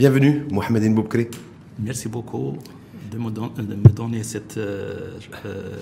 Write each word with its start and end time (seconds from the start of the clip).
Bienvenue, 0.00 0.46
Mohamed 0.50 0.94
Boubkri. 0.94 1.28
Merci 1.78 2.08
beaucoup 2.08 2.56
de 3.12 3.18
me, 3.18 3.28
me 3.28 3.88
donner 3.90 4.22
cette 4.22 4.56
euh, 4.56 5.18
euh, 5.44 5.76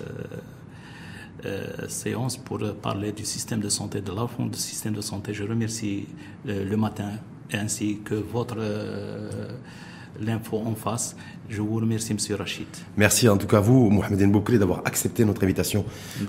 euh, 1.46 1.86
séance 1.86 2.36
pour 2.36 2.58
parler 2.82 3.12
du 3.12 3.24
système 3.24 3.60
de 3.60 3.68
santé, 3.68 4.00
de 4.00 4.10
l'enfant 4.10 4.46
du 4.46 4.58
système 4.58 4.94
de 4.94 5.02
santé. 5.02 5.32
Je 5.32 5.44
remercie 5.44 6.08
le 6.44 6.74
matin 6.76 7.10
ainsi 7.52 8.00
que 8.04 8.16
votre 8.16 8.58
l'info 10.20 10.62
en 10.64 10.74
face. 10.74 11.16
Je 11.48 11.62
vous 11.62 11.76
remercie, 11.76 12.12
Monsieur 12.12 12.34
Rachid. 12.34 12.66
Merci 12.96 13.28
en 13.28 13.36
tout 13.36 13.46
cas 13.46 13.58
à 13.58 13.60
vous, 13.60 13.88
Mohamed 13.90 14.30
Boukri, 14.30 14.58
d'avoir 14.58 14.82
accepté 14.84 15.24
notre 15.24 15.44
invitation 15.44 15.84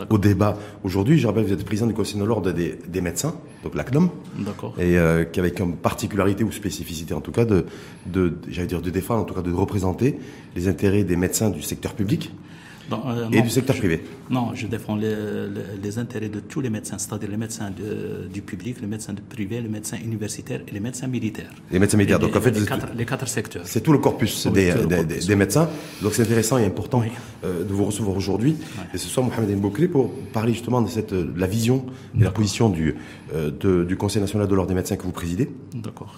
au 0.09 0.17
débat 0.17 0.57
aujourd'hui. 0.83 1.19
Je 1.19 1.27
rappelle, 1.27 1.43
vous 1.43 1.53
êtes 1.53 1.65
président 1.65 1.87
du 1.87 1.93
Conseil 1.93 2.19
de 2.19 2.25
l'Ordre 2.25 2.51
des, 2.51 3.01
médecins, 3.01 3.35
donc 3.63 3.75
l'ACNOM. 3.75 4.09
D'accord. 4.37 4.75
Et 4.79 4.97
euh, 4.97 5.25
qui 5.25 5.39
avec 5.39 5.55
comme 5.55 5.75
particularité 5.75 6.43
ou 6.43 6.51
spécificité, 6.51 7.13
en 7.13 7.21
tout 7.21 7.31
cas, 7.31 7.45
de, 7.45 7.65
de 8.05 8.37
j'allais 8.49 8.67
dire 8.67 8.81
de 8.81 8.89
défendre, 8.89 9.21
en 9.21 9.25
tout 9.25 9.33
cas 9.33 9.41
de 9.41 9.51
représenter 9.51 10.19
les 10.55 10.67
intérêts 10.67 11.03
des 11.03 11.15
médecins 11.15 11.49
du 11.49 11.61
secteur 11.61 11.93
public 11.93 12.31
euh, 12.91 13.29
et 13.31 13.41
du 13.41 13.49
secteur 13.49 13.75
privé 13.75 14.01
Non, 14.29 14.51
je 14.53 14.67
défends 14.67 14.95
les, 14.95 15.97
intérêts 15.97 16.29
de 16.29 16.39
tous 16.39 16.61
les 16.61 16.69
médecins, 16.69 16.97
c'est-à-dire 16.97 17.29
les 17.29 17.37
médecins 17.37 17.71
du 18.33 18.41
public, 18.41 18.77
les 18.81 18.87
médecins 18.87 19.13
du 19.13 19.21
privé, 19.21 19.61
les 19.61 19.69
médecins 19.69 19.97
universitaires 19.97 20.61
et 20.67 20.71
les 20.71 20.79
médecins 20.79 21.07
militaires. 21.07 21.51
Les 21.71 21.79
médecins 21.79 21.97
militaires, 21.97 22.19
donc 22.19 22.35
en 22.35 22.41
fait... 22.41 22.51
Les 22.95 23.05
quatre, 23.05 23.27
secteurs. 23.27 23.63
C'est 23.65 23.81
tout 23.81 23.91
le 23.91 23.99
corpus, 23.99 24.47
des, 24.47 24.73
des, 25.27 25.35
médecins. 25.35 25.69
Donc 26.01 26.13
c'est 26.13 26.23
intéressant 26.23 26.57
et 26.57 26.65
important 26.65 27.03
euh, 27.43 27.63
de 27.63 27.73
vous 27.73 27.85
recevoir 27.85 28.15
aujourd'hui. 28.15 28.55
Et 28.93 28.97
ce 28.97 29.07
soir, 29.07 29.25
Mohamed 29.25 29.57
Mboukri, 29.57 29.87
pour 29.87 30.11
parler 30.33 30.53
justement 30.53 30.81
de, 30.81 30.89
cette, 30.89 31.13
la 31.13 31.47
vision 31.47 31.85
et 32.19 32.23
la 32.23 32.31
position 32.31 32.69
du, 32.69 32.95
euh, 33.33 33.83
du 33.83 33.97
Conseil 33.97 34.21
national 34.21 34.47
de 34.47 34.55
l'ordre 34.55 34.69
des 34.69 34.75
médecins 34.75 34.95
que 34.95 35.03
vous 35.03 35.11
présidez. 35.11 35.49
D'accord 35.73 36.15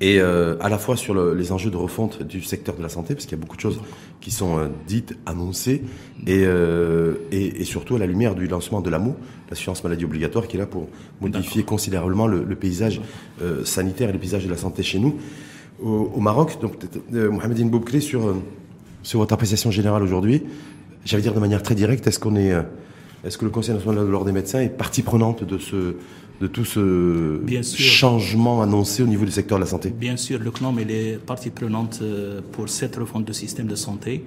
et 0.00 0.20
euh, 0.20 0.56
à 0.60 0.68
la 0.68 0.78
fois 0.78 0.96
sur 0.96 1.14
le, 1.14 1.34
les 1.34 1.50
enjeux 1.52 1.70
de 1.70 1.76
refonte 1.76 2.22
du 2.22 2.42
secteur 2.42 2.76
de 2.76 2.82
la 2.82 2.88
santé, 2.88 3.14
parce 3.14 3.26
qu'il 3.26 3.36
y 3.36 3.40
a 3.40 3.42
beaucoup 3.42 3.56
de 3.56 3.60
choses 3.60 3.80
qui 4.20 4.30
sont 4.30 4.58
euh, 4.58 4.68
dites, 4.86 5.16
annoncées, 5.26 5.82
et, 6.26 6.44
euh, 6.44 7.14
et, 7.32 7.60
et, 7.60 7.64
surtout 7.64 7.96
à 7.96 7.98
la 7.98 8.06
lumière 8.06 8.34
du 8.34 8.46
lancement 8.46 8.80
de 8.80 8.90
l'AMO, 8.90 9.16
l'assurance 9.50 9.82
maladie 9.82 10.04
obligatoire, 10.04 10.46
qui 10.46 10.56
est 10.56 10.60
là 10.60 10.66
pour 10.66 10.88
modifier 11.20 11.64
considérablement 11.64 12.26
le, 12.26 12.44
le 12.44 12.56
paysage 12.56 13.00
euh, 13.42 13.64
sanitaire 13.64 14.10
et 14.10 14.12
le 14.12 14.18
paysage 14.18 14.44
de 14.44 14.50
la 14.50 14.56
santé 14.56 14.82
chez 14.82 14.98
nous. 14.98 15.16
Au, 15.82 16.12
au 16.14 16.20
Maroc, 16.20 16.58
donc 16.60 16.74
Mohamed 17.10 17.70
Boubkri, 17.70 18.02
sur, 18.02 18.34
sur 19.02 19.20
votre 19.20 19.32
appréciation 19.32 19.70
générale 19.70 20.02
aujourd'hui, 20.02 20.42
j'allais 21.04 21.22
dire 21.22 21.34
de 21.34 21.40
manière 21.40 21.62
très 21.62 21.76
directe, 21.76 22.06
est-ce 22.06 22.18
qu'on 22.18 22.34
est, 22.34 22.52
est-ce 23.28 23.38
que 23.38 23.44
le 23.44 23.50
Conseil 23.50 23.74
national 23.74 24.04
de 24.04 24.10
l'ordre 24.10 24.26
des 24.26 24.32
médecins 24.32 24.60
est 24.60 24.70
partie 24.70 25.02
prenante 25.02 25.44
de 25.44 25.58
ce 25.58 25.94
de 26.40 26.46
tout 26.46 26.64
ce 26.64 27.40
changement 27.64 28.62
annoncé 28.62 29.02
au 29.02 29.06
niveau 29.06 29.24
du 29.24 29.32
secteur 29.32 29.58
de 29.58 29.64
la 29.64 29.68
santé? 29.68 29.90
Bien 29.90 30.16
sûr, 30.16 30.38
le 30.38 30.50
CNOM 30.52 30.78
est 30.78 31.18
partie 31.18 31.50
prenante 31.50 31.98
euh, 32.00 32.40
pour 32.52 32.68
cette 32.68 32.94
refonte 32.94 33.24
du 33.24 33.34
système 33.34 33.66
de 33.66 33.74
santé, 33.74 34.24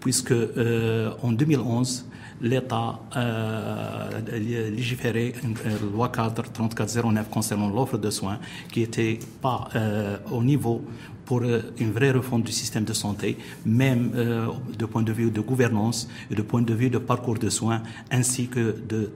puisque 0.00 0.32
euh, 0.32 1.10
en 1.22 1.32
2011, 1.32 2.04
l'État 2.40 3.00
euh, 3.16 4.70
légiférait 4.70 5.32
une 5.42 5.54
loi 5.94 6.08
cadre 6.10 6.44
3409 6.52 7.30
concernant 7.30 7.68
l'offre 7.68 7.98
de 7.98 8.10
soins 8.10 8.38
qui 8.72 8.82
était 8.82 9.18
pas 9.40 9.68
euh, 9.74 10.18
au 10.30 10.42
niveau 10.42 10.82
pour 11.26 11.42
euh, 11.42 11.60
une 11.78 11.92
vraie 11.92 12.12
refonte 12.12 12.44
du 12.44 12.52
système 12.52 12.84
de 12.84 12.94
santé, 12.94 13.36
même 13.66 14.12
euh, 14.14 14.46
de 14.78 14.86
point 14.86 15.02
de 15.02 15.12
vue 15.12 15.30
de 15.30 15.40
gouvernance 15.42 16.08
et 16.30 16.34
de 16.34 16.42
point 16.42 16.62
de 16.62 16.72
vue 16.72 16.88
de 16.88 16.98
parcours 16.98 17.38
de 17.38 17.50
soins, 17.50 17.82
ainsi 18.10 18.46
que 18.46 18.74
de 18.88 19.10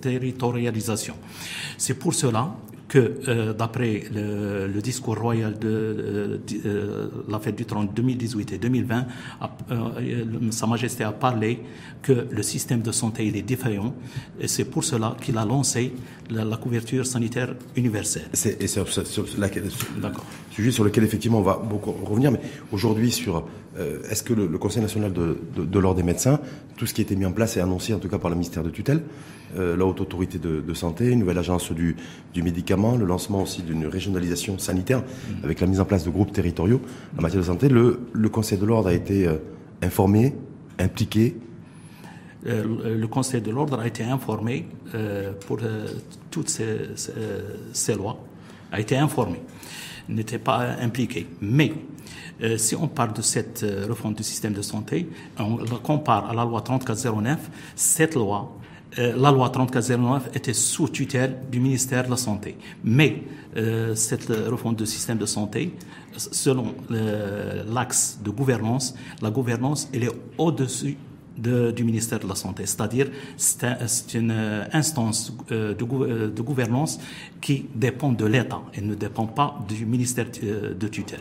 territorialisation. 0.00 1.14
C'est 1.76 1.94
pour 1.94 2.14
cela 2.14 2.56
que 2.88 3.20
euh, 3.28 3.52
d'après 3.52 4.04
le, 4.12 4.80
discours 4.80 5.18
royal 5.18 5.58
de, 5.58 6.40
la 7.28 7.38
fête 7.38 7.56
du 7.56 7.66
trône 7.66 7.88
2018 7.94 8.52
et 8.54 8.58
2020, 8.58 9.06
Sa 10.50 10.66
Majesté 10.66 11.04
a 11.04 11.12
parlé 11.12 11.60
que 12.02 12.26
le 12.30 12.42
système 12.42 12.80
de 12.80 12.92
santé 12.92 13.26
il 13.26 13.36
est 13.36 13.42
défaillant 13.42 13.94
et 14.40 14.48
c'est 14.48 14.64
pour 14.64 14.84
cela 14.84 15.16
qu'il 15.20 15.36
a 15.36 15.44
lancé 15.44 15.92
la, 16.30 16.56
couverture 16.56 17.06
sanitaire 17.06 17.54
universelle. 17.76 18.28
C'est, 18.32 18.60
et 18.62 18.66
c'est, 18.66 18.80
sujet 20.50 20.70
sur 20.70 20.84
lequel 20.84 21.04
effectivement 21.04 21.38
on 21.38 21.42
va 21.42 21.56
beaucoup 21.56 21.92
revenir, 21.92 22.32
mais 22.32 22.40
aujourd'hui 22.72 23.12
sur 23.12 23.46
euh, 23.78 24.02
est-ce 24.10 24.22
que 24.22 24.32
le, 24.32 24.58
Conseil 24.58 24.82
national 24.82 25.12
de, 25.12 25.38
de, 25.56 25.78
l'ordre 25.78 25.98
des 25.98 26.02
médecins, 26.02 26.40
tout 26.76 26.86
ce 26.86 26.94
qui 26.94 27.00
a 27.00 27.04
été 27.04 27.16
mis 27.16 27.26
en 27.26 27.32
place 27.32 27.56
et 27.56 27.60
annoncé 27.60 27.94
en 27.94 27.98
tout 27.98 28.08
cas 28.08 28.18
par 28.18 28.30
le 28.30 28.36
ministère 28.36 28.62
de 28.62 28.70
tutelle, 28.70 29.02
euh, 29.56 29.76
la 29.76 29.86
haute 29.86 30.00
autorité 30.00 30.38
de, 30.38 30.60
de, 30.60 30.74
santé, 30.74 31.08
une 31.08 31.20
nouvelle 31.20 31.38
agence 31.38 31.72
du, 31.72 31.96
du 32.34 32.42
médicament, 32.42 32.96
le 32.96 33.06
lancement 33.06 33.42
aussi 33.42 33.62
d'une 33.62 33.86
régionalisation 33.86 34.58
sanitaire 34.58 35.00
mmh. 35.00 35.44
avec 35.44 35.60
la 35.60 35.66
mise 35.66 35.80
en 35.80 35.84
place 35.84 36.04
de 36.04 36.10
groupes 36.10 36.32
territoriaux 36.32 36.80
en 37.16 37.22
matière 37.22 37.40
de 37.40 37.46
santé, 37.46 37.68
le, 37.68 38.00
le 38.12 38.28
Conseil 38.28 38.58
de 38.58 38.66
l'ordre 38.66 38.88
a 38.88 38.94
été 38.94 39.26
euh, 39.26 39.36
informé, 39.82 40.34
impliqué, 40.78 41.36
euh, 42.46 42.96
le 42.96 43.08
Conseil 43.08 43.40
de 43.40 43.50
l'ordre 43.50 43.80
a 43.80 43.86
été 43.86 44.04
informé 44.04 44.66
euh, 44.94 45.32
pour 45.46 45.58
euh, 45.62 45.86
toutes 46.30 46.48
ces, 46.48 46.90
ces, 47.72 47.94
lois, 47.94 48.18
a 48.70 48.80
été 48.80 48.96
informé, 48.96 49.40
n'était 50.08 50.38
pas 50.38 50.76
impliqué. 50.80 51.26
Mais 51.40 51.72
si 52.56 52.74
on 52.76 52.88
parle 52.88 53.12
de 53.12 53.22
cette 53.22 53.64
refonte 53.88 54.16
du 54.16 54.22
système 54.22 54.52
de 54.52 54.62
santé, 54.62 55.08
on 55.38 55.58
la 55.58 55.78
compare 55.82 56.30
à 56.30 56.34
la 56.34 56.44
loi 56.44 56.60
3409, 56.60 57.50
cette 57.74 58.14
loi 58.14 58.54
la 58.96 59.30
loi 59.30 59.50
3409 59.50 60.30
était 60.34 60.54
sous 60.54 60.88
tutelle 60.88 61.36
du 61.52 61.60
ministère 61.60 62.04
de 62.04 62.10
la 62.10 62.16
Santé. 62.16 62.56
Mais 62.82 63.22
cette 63.94 64.28
refonte 64.28 64.76
du 64.76 64.86
système 64.86 65.18
de 65.18 65.26
santé, 65.26 65.74
selon 66.16 66.74
l'axe 66.88 68.18
de 68.24 68.30
gouvernance, 68.30 68.94
la 69.20 69.30
gouvernance, 69.30 69.90
elle 69.92 70.04
est 70.04 70.12
au-dessus 70.38 70.96
du 71.38 71.84
ministère 71.84 72.18
de 72.18 72.26
la 72.26 72.34
Santé. 72.34 72.66
C'est-à-dire, 72.66 73.08
c'est 73.36 74.14
une 74.14 74.30
euh, 74.30 74.64
instance 74.72 75.32
euh, 75.52 75.74
euh, 75.80 76.28
de, 76.30 76.42
gouvernance 76.42 77.00
qui 77.40 77.66
dépend 77.74 78.12
de 78.12 78.26
l'État 78.26 78.60
et 78.74 78.80
ne 78.80 78.94
dépend 78.94 79.26
pas 79.26 79.58
du 79.68 79.86
ministère 79.86 80.26
de 80.26 80.88
tutelle. 80.88 81.20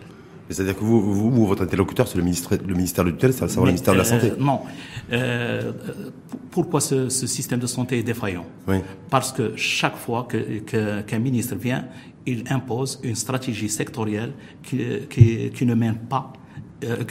C'est-à-dire 0.50 0.76
que 0.76 0.84
vous, 0.84 1.02
vous, 1.02 1.46
votre 1.46 1.64
interlocuteur, 1.64 2.08
c'est 2.08 2.18
le 2.18 2.24
ministère, 2.24 2.58
le 2.66 2.74
ministère 2.74 3.04
de 3.04 3.12
tutelle, 3.12 3.34
c'est 3.34 3.56
le 3.58 3.66
ministère 3.66 3.94
de 3.94 4.00
la 4.00 4.06
Santé 4.06 4.32
Non. 4.40 4.62
pourquoi 6.52 6.80
ce, 6.80 7.10
système 7.10 7.60
de 7.60 7.68
santé 7.68 8.00
est 8.00 8.04
défaillant? 8.04 8.46
Oui. 8.68 8.78
Parce 9.10 9.34
que 9.34 9.56
chaque 9.58 9.98
fois 9.98 10.26
qu'un 10.30 11.02
que, 11.02 11.16
ministre 11.18 11.56
vient, 11.56 11.86
il 12.26 12.46
impose 12.50 13.00
une 13.04 13.16
stratégie 13.16 13.70
sectorielle 13.70 14.32
qui, 14.64 14.80
qui, 15.10 15.50
qui 15.52 15.66
ne 15.66 15.76
mène 15.76 15.98
pas 15.98 16.32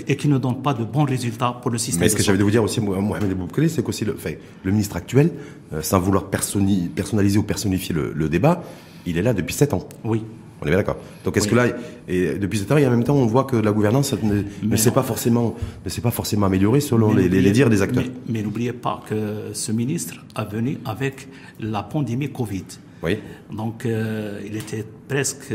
et 0.06 0.16
qui 0.16 0.28
ne 0.28 0.38
donne 0.38 0.62
pas 0.62 0.74
de 0.74 0.84
bons 0.84 1.04
résultats 1.04 1.58
pour 1.60 1.70
le 1.70 1.78
système. 1.78 2.02
Mais 2.02 2.08
ce 2.08 2.16
que 2.16 2.22
j'avais 2.22 2.38
de 2.38 2.44
vous 2.44 2.50
dire 2.50 2.62
aussi, 2.62 2.80
Mohamed 2.80 3.36
Boukri, 3.36 3.68
c'est 3.68 3.82
qu'aussi 3.82 4.04
le, 4.04 4.14
enfin, 4.14 4.32
le 4.62 4.70
ministre 4.70 4.96
actuel, 4.96 5.30
euh, 5.72 5.82
sans 5.82 5.98
vouloir 5.98 6.26
personnaliser 6.26 7.38
ou 7.38 7.42
personnifier 7.42 7.94
le, 7.94 8.28
débat, 8.28 8.62
il 9.06 9.18
est 9.18 9.22
là 9.22 9.34
depuis 9.34 9.54
sept 9.54 9.74
ans. 9.74 9.88
Oui. 10.04 10.22
On 10.62 10.66
est 10.66 10.70
bien 10.70 10.78
d'accord. 10.78 10.96
Donc 11.24 11.36
est-ce 11.36 11.48
que 11.48 11.54
là, 11.54 11.66
et 12.08 12.38
depuis 12.38 12.58
sept 12.58 12.70
ans, 12.72 12.76
et 12.76 12.86
en 12.86 12.90
même 12.90 13.04
temps, 13.04 13.16
on 13.16 13.26
voit 13.26 13.44
que 13.44 13.56
la 13.56 13.72
gouvernance 13.72 14.14
ne, 14.22 14.76
s'est 14.76 14.92
pas 14.92 15.02
forcément, 15.02 15.54
ne 15.84 15.90
s'est 15.90 16.00
pas 16.00 16.10
forcément 16.10 16.46
améliorée 16.46 16.80
selon 16.80 17.12
les, 17.12 17.28
les, 17.28 17.50
dires 17.50 17.68
des 17.68 17.82
acteurs. 17.82 18.04
Mais, 18.28 18.42
n'oubliez 18.42 18.72
pas 18.72 19.02
que 19.06 19.50
ce 19.52 19.72
ministre 19.72 20.14
a 20.34 20.44
venu 20.44 20.78
avec 20.84 21.28
la 21.60 21.82
pandémie 21.82 22.30
Covid. 22.30 22.64
Oui. 23.02 23.18
Donc 23.52 23.84
euh, 23.84 24.40
il 24.46 24.56
était 24.56 24.86
presque 25.06 25.52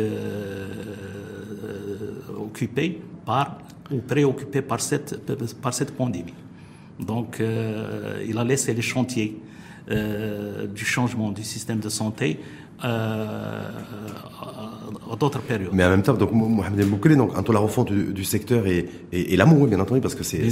occupé 2.37 3.01
par 3.25 3.57
ou 3.91 3.97
préoccupé 3.97 4.61
par 4.61 4.81
cette, 4.81 5.19
par 5.61 5.73
cette 5.73 5.91
pandémie. 5.91 6.33
Donc, 6.99 7.39
euh, 7.39 8.23
il 8.27 8.37
a 8.37 8.43
laissé 8.43 8.73
les 8.73 8.81
chantiers 8.81 9.37
euh, 9.89 10.67
du 10.67 10.85
changement 10.85 11.31
du 11.31 11.43
système 11.43 11.79
de 11.79 11.89
santé 11.89 12.39
euh, 12.83 13.69
à 15.11 15.15
d'autres 15.15 15.41
périodes. 15.41 15.71
Mais 15.73 15.83
en 15.83 15.89
même 15.89 16.03
temps, 16.03 16.13
donc 16.13 16.31
Mohamed 16.31 16.87
Boukele, 16.87 17.17
donc 17.17 17.37
entre 17.37 17.53
la 17.53 17.59
refonte 17.59 17.91
du, 17.91 18.23
secteur 18.23 18.67
et, 18.67 18.87
et, 19.11 19.35
l'amour, 19.35 19.67
bien 19.67 19.79
entendu, 19.79 20.01
parce 20.01 20.15
que 20.15 20.23
c'est 20.23 20.49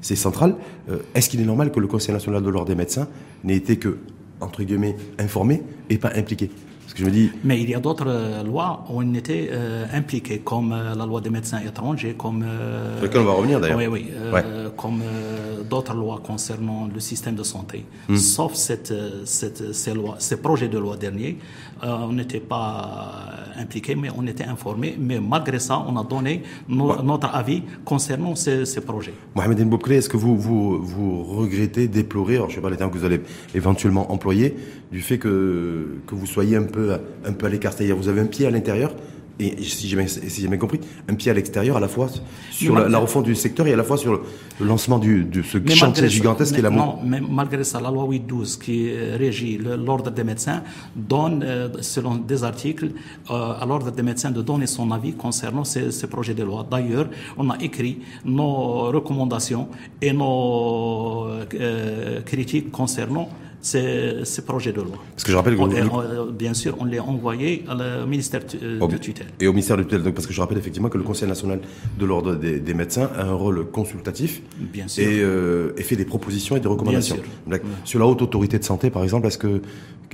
c'est 0.00 0.16
central. 0.16 0.56
Est-ce 1.14 1.28
qu'il 1.28 1.40
est 1.40 1.44
normal 1.44 1.70
que 1.72 1.80
le 1.80 1.86
Conseil 1.86 2.12
national 2.12 2.42
de 2.42 2.50
l'ordre 2.50 2.68
des 2.68 2.74
médecins 2.74 3.08
n'ait 3.44 3.56
été 3.56 3.76
que 3.76 3.98
entre 4.40 4.62
guillemets 4.62 4.96
informé 5.18 5.62
et 5.88 5.98
pas 5.98 6.12
impliqué? 6.14 6.50
Je 6.94 7.04
me 7.04 7.10
dis... 7.10 7.30
Mais 7.44 7.60
il 7.60 7.70
y 7.70 7.74
a 7.74 7.80
d'autres 7.80 8.08
euh, 8.08 8.42
lois 8.42 8.84
où 8.88 9.00
on 9.00 9.14
était 9.14 9.48
euh, 9.52 9.84
impliqués, 9.92 10.40
comme 10.40 10.72
euh, 10.72 10.94
la 10.94 11.06
loi 11.06 11.20
des 11.20 11.30
médecins 11.30 11.60
étrangers, 11.60 12.14
comme... 12.16 12.44
Sur 13.00 13.20
on 13.20 13.24
va 13.24 13.32
revenir 13.32 13.60
d'ailleurs. 13.60 13.78
Oui, 13.78 13.86
oui. 13.86 14.06
Comme 14.76 15.02
d'autres 15.68 15.94
lois 15.94 16.20
concernant 16.24 16.88
le 16.92 17.00
système 17.00 17.34
de 17.34 17.42
santé. 17.42 17.84
Hmm. 18.08 18.16
Sauf 18.16 18.54
cette, 18.54 18.94
cette, 19.24 19.72
ces, 19.72 19.94
lois, 19.94 20.16
ces 20.18 20.36
projets 20.36 20.68
de 20.68 20.78
loi 20.78 20.96
derniers, 20.96 21.38
on 21.82 22.12
n'était 22.12 22.40
pas 22.40 23.30
impliqués, 23.56 23.94
mais 23.94 24.08
on 24.16 24.26
était 24.26 24.44
informés. 24.44 24.96
Mais 24.98 25.20
malgré 25.20 25.58
ça, 25.58 25.84
on 25.86 25.96
a 25.96 26.04
donné 26.04 26.42
notre 26.68 27.34
avis 27.34 27.62
concernant 27.84 28.34
ces, 28.34 28.64
ces 28.64 28.80
projets. 28.80 29.14
Mohamed 29.34 29.68
Boukri, 29.68 29.94
est-ce 29.94 30.08
que 30.08 30.16
vous, 30.16 30.36
vous, 30.36 30.82
vous 30.82 31.22
regrettez, 31.24 31.88
déplorez, 31.88 32.36
alors 32.36 32.48
je 32.48 32.52
ne 32.52 32.56
sais 32.56 32.62
pas 32.62 32.70
les 32.70 32.76
termes 32.76 32.90
que 32.90 32.98
vous 32.98 33.04
allez 33.04 33.20
éventuellement 33.54 34.12
employer, 34.12 34.56
du 34.90 35.00
fait 35.00 35.18
que, 35.18 35.98
que 36.06 36.14
vous 36.14 36.26
soyez 36.26 36.56
un 36.56 36.64
peu, 36.64 36.96
un 37.24 37.32
peu 37.32 37.46
à 37.46 37.48
l'écart 37.48 37.72
C'est-à-dire 37.72 37.96
vous 37.96 38.08
avez 38.08 38.20
un 38.20 38.26
pied 38.26 38.46
à 38.46 38.50
l'intérieur 38.50 38.92
et 39.40 39.62
si 39.62 39.88
j'ai 39.88 39.96
bien, 39.96 40.06
si 40.06 40.46
bien 40.46 40.58
compris, 40.58 40.80
un 41.08 41.14
pied 41.14 41.30
à 41.30 41.34
l'extérieur, 41.34 41.76
à 41.76 41.80
la 41.80 41.88
fois 41.88 42.08
sur 42.50 42.74
la, 42.74 42.98
refonte 42.98 43.24
du 43.24 43.34
secteur 43.34 43.66
et 43.66 43.72
à 43.72 43.76
la 43.76 43.84
fois 43.84 43.96
sur 43.96 44.12
le, 44.12 44.20
lancement 44.66 44.98
du, 44.98 45.24
de 45.24 45.42
ce 45.42 45.58
chantier 45.74 46.08
gigantesque 46.08 46.58
est 46.58 46.62
la 46.62 46.70
Non, 46.70 46.98
mais 47.04 47.20
malgré 47.20 47.64
ça, 47.64 47.80
la 47.80 47.90
loi 47.90 48.04
812 48.04 48.58
qui 48.58 48.92
régit 48.94 49.58
l'ordre 49.58 50.10
des 50.10 50.24
médecins 50.24 50.62
donne, 50.94 51.42
euh, 51.42 51.68
selon 51.80 52.16
des 52.16 52.44
articles, 52.44 52.90
euh, 53.30 53.52
à 53.60 53.64
l'ordre 53.66 53.90
des 53.90 54.02
médecins 54.02 54.30
de 54.30 54.42
donner 54.42 54.66
son 54.66 54.90
avis 54.90 55.14
concernant 55.14 55.64
ces, 55.64 55.90
ces 55.90 56.06
projets 56.06 56.34
de 56.34 56.44
loi. 56.44 56.66
D'ailleurs, 56.70 57.08
on 57.38 57.48
a 57.50 57.56
écrit 57.60 58.00
nos 58.24 58.90
recommandations 58.90 59.68
et 60.02 60.12
nos 60.12 61.26
euh, 61.54 62.20
critiques 62.22 62.70
concernant 62.70 63.28
ces, 63.60 64.24
ces, 64.24 64.42
projets 64.42 64.72
de 64.72 64.80
loi. 64.80 64.96
Parce 65.14 65.24
que 65.24 65.32
je 65.32 65.36
rappelle 65.36 65.56
que 65.56 66.30
bien 66.30 66.54
sûr, 66.54 66.76
on 66.80 66.84
les 66.84 66.98
a 66.98 67.04
envoyés 67.04 67.64
au 67.68 68.06
ministère 68.06 68.40
de 68.40 68.96
tutelle. 68.96 69.28
Et 69.40 69.46
au 69.46 69.52
ministère 69.52 69.76
de 69.76 69.82
tutelle, 69.82 70.12
parce 70.12 70.26
que 70.26 70.32
je 70.32 70.40
rappelle 70.40 70.58
effectivement 70.58 70.88
que 70.88 70.98
le 70.98 71.04
Conseil 71.04 71.28
national 71.28 71.60
de 71.98 72.04
l'ordre 72.04 72.34
des, 72.34 72.74
médecins 72.74 73.10
a 73.16 73.24
un 73.24 73.34
rôle 73.34 73.66
consultatif 73.70 74.42
bien 74.58 74.88
sûr. 74.88 75.04
Et, 75.04 75.20
euh, 75.20 75.72
et, 75.76 75.82
fait 75.82 75.96
des 75.96 76.04
propositions 76.04 76.56
et 76.56 76.60
des 76.60 76.68
recommandations. 76.68 77.16
Sur 77.84 77.98
la 77.98 78.06
haute 78.06 78.22
autorité 78.22 78.58
de 78.58 78.64
santé, 78.64 78.90
par 78.90 79.02
exemple, 79.02 79.26
est-ce 79.26 79.38
que, 79.38 79.60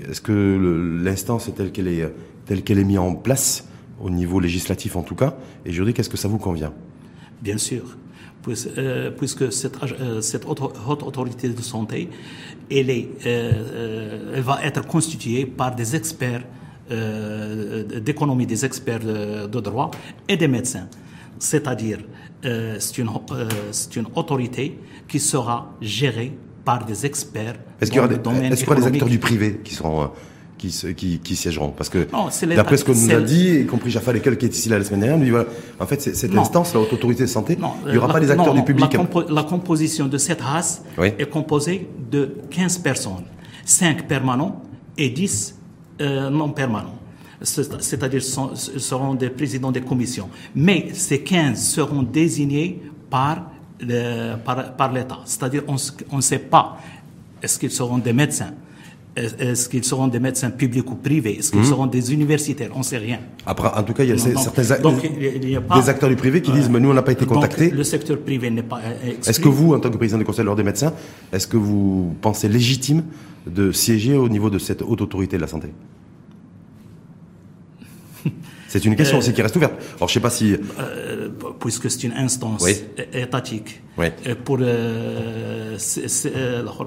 est-ce 0.09 0.21
que 0.21 1.01
l'instance 1.03 1.51
telle 1.55 1.73
qu'elle 1.73 1.89
est, 1.89 2.13
telle 2.47 2.63
qu'elle 2.63 2.79
est 2.79 2.85
mise 2.85 2.99
en 2.99 3.15
place 3.15 3.69
au 4.01 4.11
niveau 4.11 4.41
législatif 4.41 4.97
en 4.97 5.03
tout 5.03 5.15
cas, 5.15 5.37
et 5.65 5.73
je 5.73 5.83
dis 5.83 5.95
qu'est-ce 5.95 6.11
que 6.11 6.17
ça 6.17 6.29
vous 6.29 6.39
convient? 6.39 6.73
Bien 7.43 7.59
sûr. 7.59 7.97
Euh, 8.49 9.11
puisque 9.11 9.53
cette, 9.53 9.77
euh, 9.83 10.21
cette 10.21 10.45
haute 10.47 10.61
autorité 11.03 11.49
de 11.49 11.63
santé, 11.63 12.09
elle, 12.71 12.91
est, 12.91 13.09
euh, 13.27 14.35
elle 14.37 14.43
va 14.43 14.61
être 14.63 14.87
constituée 14.87 15.47
par 15.47 15.75
des 15.75 15.97
experts 15.97 16.45
d'économie, 16.89 18.47
des 18.47 18.65
experts 18.65 19.01
de, 19.01 19.61
droit 19.61 19.91
et 20.29 20.37
des 20.37 20.47
médecins. 20.47 20.87
C'est-à-dire, 21.37 21.99
c'est 22.43 22.99
une, 22.99 23.11
une 23.97 24.07
autorité 24.15 24.79
qui 25.09 25.19
sera 25.19 25.75
gérée 25.81 26.33
par 26.65 26.85
des 26.85 27.05
experts. 27.05 27.57
Est-ce 27.81 27.91
qu'il 27.91 28.01
y 28.01 28.05
aura 28.05 28.07
des, 28.07 28.15
est-ce 28.15 28.73
des 28.73 28.87
acteurs 28.87 29.09
du 29.09 29.19
privé 29.19 29.61
qui 29.65 29.75
seront 29.75 30.13
qui, 30.59 30.69
qui, 30.97 31.19
qui 31.19 31.37
siégeront. 31.37 31.71
Parce 31.71 31.89
que 31.89 32.07
d'après 32.55 32.77
ce 32.77 32.85
qu'on 32.85 32.95
nous 32.95 33.11
a 33.11 33.21
dit, 33.21 33.61
y 33.61 33.67
compris 33.67 33.91
Jaffa 33.91 34.13
Lekel 34.13 34.37
qui 34.39 34.47
est 34.47 34.57
ici 34.57 34.69
la 34.69 34.83
semaine 34.83 35.01
dernière, 35.01 35.19
nous 35.19 35.25
dit 35.25 35.31
voilà, 35.31 35.47
en 35.81 35.87
fait, 35.87 36.01
cette 36.01 36.37
instance, 36.37 36.75
la 36.75 36.81
haute 36.81 36.93
autorité 36.93 37.23
de 37.23 37.29
santé, 37.29 37.59
il 37.87 37.93
n'y 37.93 37.99
aura 37.99 38.09
pas 38.09 38.21
des 38.21 38.31
acteurs 38.31 38.55
du 38.55 38.63
public. 38.63 38.97
La, 39.29 39.43
composition 39.43 40.07
de 40.07 40.19
cette 40.19 40.41
race 40.41 40.83
est 40.99 41.31
composée 41.31 41.89
de 42.11 42.37
15 42.51 42.79
personnes, 42.79 43.25
5 43.65 44.07
permanents 44.07 44.63
et 44.99 45.11
10 45.11 45.55
euh, 46.01 46.31
non 46.31 46.51
permanents 46.51 46.99
c'est-à-dire 47.43 48.23
seront 48.23 49.15
des 49.15 49.31
présidents 49.31 49.71
des 49.71 49.83
commissions. 49.83 50.29
Mais 50.55 50.89
ces 50.95 51.21
15 51.21 51.63
seront 51.63 52.03
désignés 52.03 52.83
par, 53.11 53.51
par, 54.45 54.75
par 54.75 54.93
l'État. 54.93 55.19
C'est-à-dire 55.25 55.63
on 55.69 56.17
ne 56.17 56.21
sait 56.23 56.39
pas 56.39 56.79
est-ce 57.43 57.59
qu'ils 57.59 57.71
seront 57.71 57.99
des 57.99 58.13
médecins, 58.13 58.53
est-ce 59.17 59.69
qu'ils 59.69 59.85
seront 59.85 60.09
des 60.09 60.21
médecins 60.21 60.51
publics 60.51 60.91
ou 60.91 60.95
privés? 60.95 61.39
Est-ce 61.39 61.51
qu'ils 61.51 61.61
hmm. 61.61 61.65
seront 61.65 61.87
des 61.87 62.13
universitaires? 62.13 62.71
On 62.75 62.81
ne 62.81 62.85
sait 62.85 62.99
rien. 62.99 63.19
Après, 63.47 63.69
en 63.69 63.83
tout 63.83 63.95
cas, 63.95 64.05
il 64.05 64.11
y 64.11 64.13
a 64.13 64.19
certains 64.19 64.79
donc, 64.81 65.03
il 65.05 65.61
des 65.75 65.89
acteurs 65.89 66.11
du 66.11 66.17
privé 66.17 66.43
qui 66.43 66.53
disent 66.53 66.69
mais 66.69 66.81
nous, 66.81 66.91
on 66.91 66.95
n'a 66.95 67.03
pas 67.03 67.13
été 67.13 67.25
contactés. 67.25 67.71
le 67.71 67.85
secteur 67.85 68.19
privé 68.19 68.51
n'est 68.51 68.63
pas 68.63 68.81
euh, 68.85 69.13
Est-ce 69.27 69.41
que 69.41 69.49
vous, 69.49 69.75
en 69.75 69.81
tant 69.81 69.91
que 69.91 69.97
président 69.97 70.19
du 70.19 70.25
Conseil 70.25 70.43
de 70.43 70.47
l'Ordre 70.47 70.63
des 70.63 70.67
médecins, 70.67 70.93
est-ce 71.33 71.47
que 71.47 71.57
vous 71.57 72.15
pensez 72.21 72.49
légitime 72.49 73.05
de 73.47 73.73
siéger 73.73 74.17
au 74.17 74.29
niveau 74.29 74.51
de 74.51 74.59
cette 74.59 74.83
haute 74.83 75.01
autorité 75.01 75.37
de 75.37 75.43
la 75.43 75.49
santé? 75.49 75.69
C'est 78.69 78.85
une 78.85 78.97
question 78.97 79.19
aussi 79.19 79.33
qui 79.33 79.43
reste 79.43 79.57
ouverte. 79.57 79.75
Alors, 79.97 80.09
je 80.09 80.15
sais 80.15 80.21
pas 80.21 80.31
si... 80.31 80.55
Euh, 80.55 81.29
puisque 81.61 81.91
c'est 81.91 82.05
une 82.05 82.13
instance 82.13 82.67
étatique. 83.13 83.81
Pour, 84.45 84.59
euh, 84.61 85.77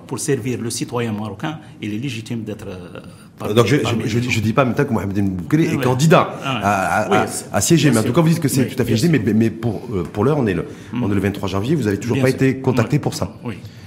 pour 0.06 0.20
servir 0.20 0.62
le 0.62 0.70
citoyen 0.70 1.12
marocain, 1.14 1.60
il 1.82 1.94
est 1.94 1.98
légitime 1.98 2.44
d'être... 2.44 2.68
Euh, 2.68 3.54
Donc, 3.54 3.66
je 3.68 3.76
ne 4.18 4.42
dis 4.42 4.54
pas 4.54 4.64
en 4.64 4.68
même 4.68 4.76
temps 4.76 4.86
que 4.86 4.94
Mohamed 4.94 5.20
Boukele 5.36 5.62
est 5.62 5.82
candidat 5.82 6.30
à, 6.44 7.62
siéger. 7.62 7.92
Mais 7.92 8.00
en 8.00 8.04
tout 8.04 8.14
cas, 8.14 8.22
vous 8.22 8.30
dites 8.30 8.40
que 8.42 8.50
c'est 8.50 8.68
tout 8.68 8.82
à 8.82 8.86
fait 8.86 8.92
légitime. 8.92 9.20
Mais, 9.26 9.34
mais, 9.34 9.50
pour, 9.50 9.82
pour 10.14 10.24
l'heure, 10.24 10.38
on, 10.38 10.48
est 10.48 10.54
le, 10.54 10.66
on 10.94 11.10
est 11.10 11.16
le 11.16 11.22
23 11.22 11.48
janvier, 11.48 11.76
vous 11.76 11.84
n'avez 11.84 12.00
toujours 12.00 12.22
pas 12.22 12.30
été 12.30 12.58
contacté 12.58 13.00
pour 13.00 13.14
ça. 13.14 13.34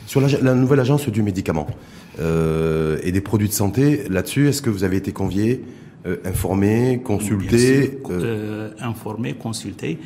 Sur 0.06 0.20
la, 0.20 0.28
la, 0.42 0.54
nouvelle 0.54 0.80
agence 0.80 1.08
du 1.08 1.22
médicament 1.22 1.66
et 2.18 3.12
des 3.12 3.20
produits 3.20 3.48
de 3.48 3.54
santé, 3.54 4.04
là-dessus, 4.08 4.48
est-ce 4.48 4.62
que 4.62 4.70
vous 4.70 4.84
avez 4.84 4.96
été 4.96 5.12
convié 5.12 5.62
euh, 6.06 6.16
informer, 6.24 7.00
consulter 7.04 8.00
euh... 8.10 8.70
Informer, 8.80 9.34
consulter. 9.34 9.98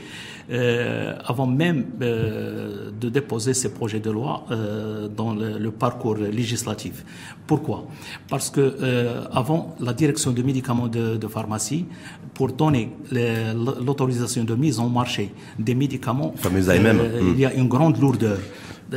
Euh, 0.48 1.14
avant 1.24 1.48
même 1.48 1.86
euh, 2.02 2.90
de 3.00 3.08
déposer 3.08 3.52
ces 3.52 3.74
projets 3.74 3.98
de 3.98 4.12
loi 4.12 4.44
euh, 4.52 5.08
dans 5.08 5.34
le, 5.34 5.58
le, 5.58 5.70
parcours 5.72 6.14
législatif. 6.14 7.04
Pourquoi? 7.48 7.84
Parce 8.28 8.50
que 8.50 8.60
euh, 8.60 9.24
avant 9.32 9.74
la 9.80 9.92
direction 9.92 10.30
de 10.30 10.40
médicaments 10.42 10.86
de, 10.86 11.16
de 11.16 11.26
pharmacie, 11.26 11.86
pour 12.32 12.52
donner 12.52 12.92
l'autorisation 13.10 14.44
de 14.44 14.54
mise 14.54 14.78
en 14.78 14.88
marché 14.88 15.32
des 15.58 15.74
médicaments, 15.74 16.32
il 16.44 17.40
y 17.40 17.44
a 17.44 17.52
une 17.52 17.66
grande 17.66 17.98
lourdeur. 17.98 18.38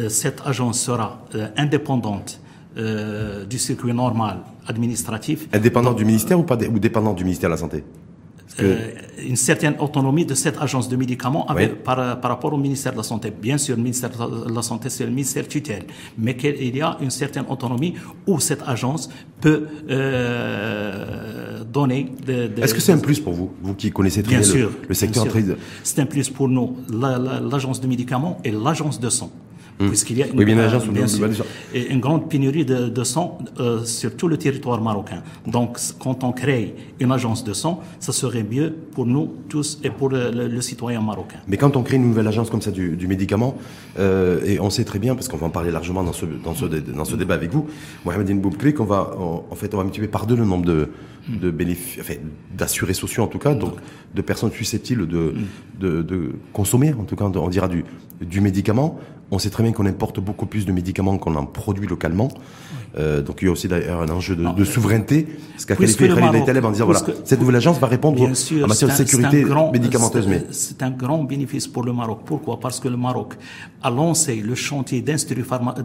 Cette 0.09 0.41
agence 0.45 0.79
sera 0.79 1.25
indépendante 1.57 2.39
euh, 2.77 3.45
du 3.45 3.57
circuit 3.57 3.93
normal 3.93 4.37
administratif. 4.69 5.47
Indépendant 5.51 5.93
du 5.93 6.05
ministère 6.05 6.39
ou, 6.39 6.43
pas 6.43 6.55
ou 6.55 6.79
dépendant 6.79 7.13
du 7.13 7.23
ministère 7.23 7.49
de 7.49 7.55
la 7.55 7.59
Santé? 7.59 7.83
Euh, 8.61 8.89
une 9.25 9.35
certaine 9.35 9.75
autonomie 9.79 10.25
de 10.25 10.33
cette 10.33 10.57
agence 10.59 10.89
de 10.89 10.95
médicaments 10.95 11.45
avec, 11.47 11.83
par, 11.83 12.19
par, 12.19 12.31
rapport 12.31 12.53
au 12.53 12.57
ministère 12.57 12.93
de 12.93 12.97
la 12.97 13.03
Santé. 13.03 13.31
Bien 13.31 13.57
sûr, 13.57 13.75
le 13.75 13.83
ministère 13.83 14.09
de 14.09 14.53
la 14.53 14.61
Santé, 14.61 14.89
c'est 14.89 15.03
le 15.03 15.11
ministère 15.11 15.47
tutelle, 15.47 15.83
mais 16.17 16.35
qu'il 16.35 16.75
y 16.75 16.81
a 16.81 16.97
une 17.01 17.09
certaine 17.09 17.45
autonomie 17.47 17.93
où 18.25 18.39
cette 18.39 18.63
agence 18.65 19.09
peut 19.39 19.67
euh, 19.89 21.63
donner... 21.63 22.11
Est-ce 22.61 22.73
que 22.73 22.81
c'est 22.81 22.93
un 22.93 22.97
plus 22.97 23.19
pour 23.19 23.33
vous, 23.33 23.51
vous 23.61 23.75
qui 23.75 23.91
connaissez 23.91 24.23
très 24.23 24.37
bien, 24.37 24.53
le, 24.53 24.71
le, 24.87 24.93
secteur 24.93 25.25
C'est 25.83 25.99
un 25.99 26.05
plus 26.05 26.29
pour 26.29 26.49
nous, 26.49 26.77
l'agence 26.89 27.79
de 27.79 27.87
médicaments 27.87 28.39
et 28.43 28.51
l'agence 28.51 28.99
de 28.99 29.09
sang. 29.09 29.31
Mmh. 29.79 29.87
puisqu'il 29.87 30.17
y 30.17 30.23
a 30.23 30.27
une, 30.27 30.41
une 31.89 31.99
grande 32.01 32.29
pénurie 32.29 32.65
de, 32.65 32.89
de 32.89 33.03
sang 33.05 33.37
euh, 33.61 33.85
sur 33.85 34.13
tout 34.17 34.27
le 34.27 34.35
territoire 34.35 34.81
marocain. 34.81 35.23
Donc, 35.47 35.77
quand 35.99 36.25
on 36.25 36.33
crée 36.33 36.75
une 36.99 37.13
agence 37.13 37.45
de 37.45 37.53
sang, 37.53 37.79
ça 38.01 38.11
serait 38.11 38.43
mieux 38.43 38.75
pour 38.91 39.05
nous 39.05 39.31
tous 39.47 39.79
et 39.85 39.89
pour 39.89 40.09
le, 40.09 40.31
le, 40.31 40.61
citoyen 40.61 40.99
marocain. 40.99 41.37
Mais 41.47 41.55
quand 41.55 41.77
on 41.77 41.83
crée 41.83 41.95
une 41.95 42.09
nouvelle 42.09 42.27
agence 42.27 42.49
comme 42.49 42.61
ça 42.61 42.71
du, 42.71 42.97
du 42.97 43.07
médicament, 43.07 43.55
euh, 43.99 44.43
et 44.43 44.59
on 44.59 44.69
sait 44.69 44.83
très 44.83 44.99
bien, 44.99 45.15
parce 45.15 45.29
qu'on 45.29 45.37
va 45.37 45.47
en 45.47 45.49
parler 45.49 45.71
largement 45.71 46.03
dans 46.03 46.11
ce, 46.11 46.25
dans 46.25 46.55
ce, 46.55 46.65
dans 46.65 47.05
ce 47.05 47.15
débat 47.15 47.35
avec 47.35 47.51
vous, 47.51 47.65
Mohamed 48.03 48.37
Boubkli, 48.41 48.73
qu'on 48.73 48.83
va, 48.83 49.15
en 49.17 49.55
fait, 49.55 49.73
on 49.73 49.77
va 49.77 49.83
multiplier 49.83 50.11
par 50.11 50.27
deux 50.27 50.35
le 50.35 50.43
nombre 50.43 50.65
de, 50.65 50.89
de 51.29 51.51
bénéfices, 51.51 52.01
enfin, 52.01 52.15
d'assurés 52.57 52.93
sociaux 52.93 53.23
en 53.23 53.27
tout 53.27 53.39
cas, 53.39 53.53
donc 53.53 53.75
de 54.13 54.21
personnes 54.21 54.51
susceptibles 54.51 55.07
de, 55.07 55.35
de, 55.79 56.01
de 56.01 56.31
consommer, 56.51 56.93
en 56.93 57.05
tout 57.05 57.15
cas, 57.15 57.23
on 57.23 57.47
dira 57.47 57.69
du, 57.69 57.85
du 58.19 58.41
médicament. 58.41 58.99
On 59.31 59.39
sait 59.39 59.49
très 59.49 59.63
bien 59.63 59.71
qu'on 59.71 59.85
importe 59.85 60.19
beaucoup 60.19 60.45
plus 60.45 60.65
de 60.65 60.71
médicaments 60.71 61.17
qu'on 61.17 61.35
en 61.35 61.45
produit 61.45 61.87
localement. 61.87 62.29
Euh, 62.97 63.21
donc 63.21 63.37
il 63.41 63.45
y 63.45 63.47
a 63.47 63.51
aussi 63.51 63.67
d'ailleurs 63.67 64.01
un 64.01 64.09
enjeu 64.09 64.35
de, 64.35 64.43
de 64.51 64.63
souveraineté, 64.63 65.27
ce 65.57 65.65
qu'a 65.65 65.75
qualifié 65.75 66.09
Khalid 66.09 66.45
Taleb 66.45 66.65
en 66.65 66.71
disant 66.71 66.85
voilà, 66.85 67.01
cette 67.23 67.39
nouvelle 67.39 67.57
agence 67.57 67.79
va 67.79 67.85
répondre 67.85 68.19
en 68.23 68.67
matière 68.67 68.89
de 68.89 68.95
sécurité 68.95 69.45
médicamenteuse. 69.71 70.27
Mais 70.27 70.43
c'est 70.51 70.81
un 70.81 70.89
grand 70.89 71.23
bénéfice 71.23 71.67
pour 71.67 71.83
le 71.83 71.93
Maroc. 71.93 72.21
Pourquoi? 72.25 72.59
Parce 72.59 72.79
que 72.79 72.87
le 72.87 72.97
Maroc 72.97 73.35
a 73.83 73.91
lancé 73.91 74.35
le 74.35 74.55
chantier 74.55 75.01
d'industrie 75.01 75.43
pharma, 75.43 75.75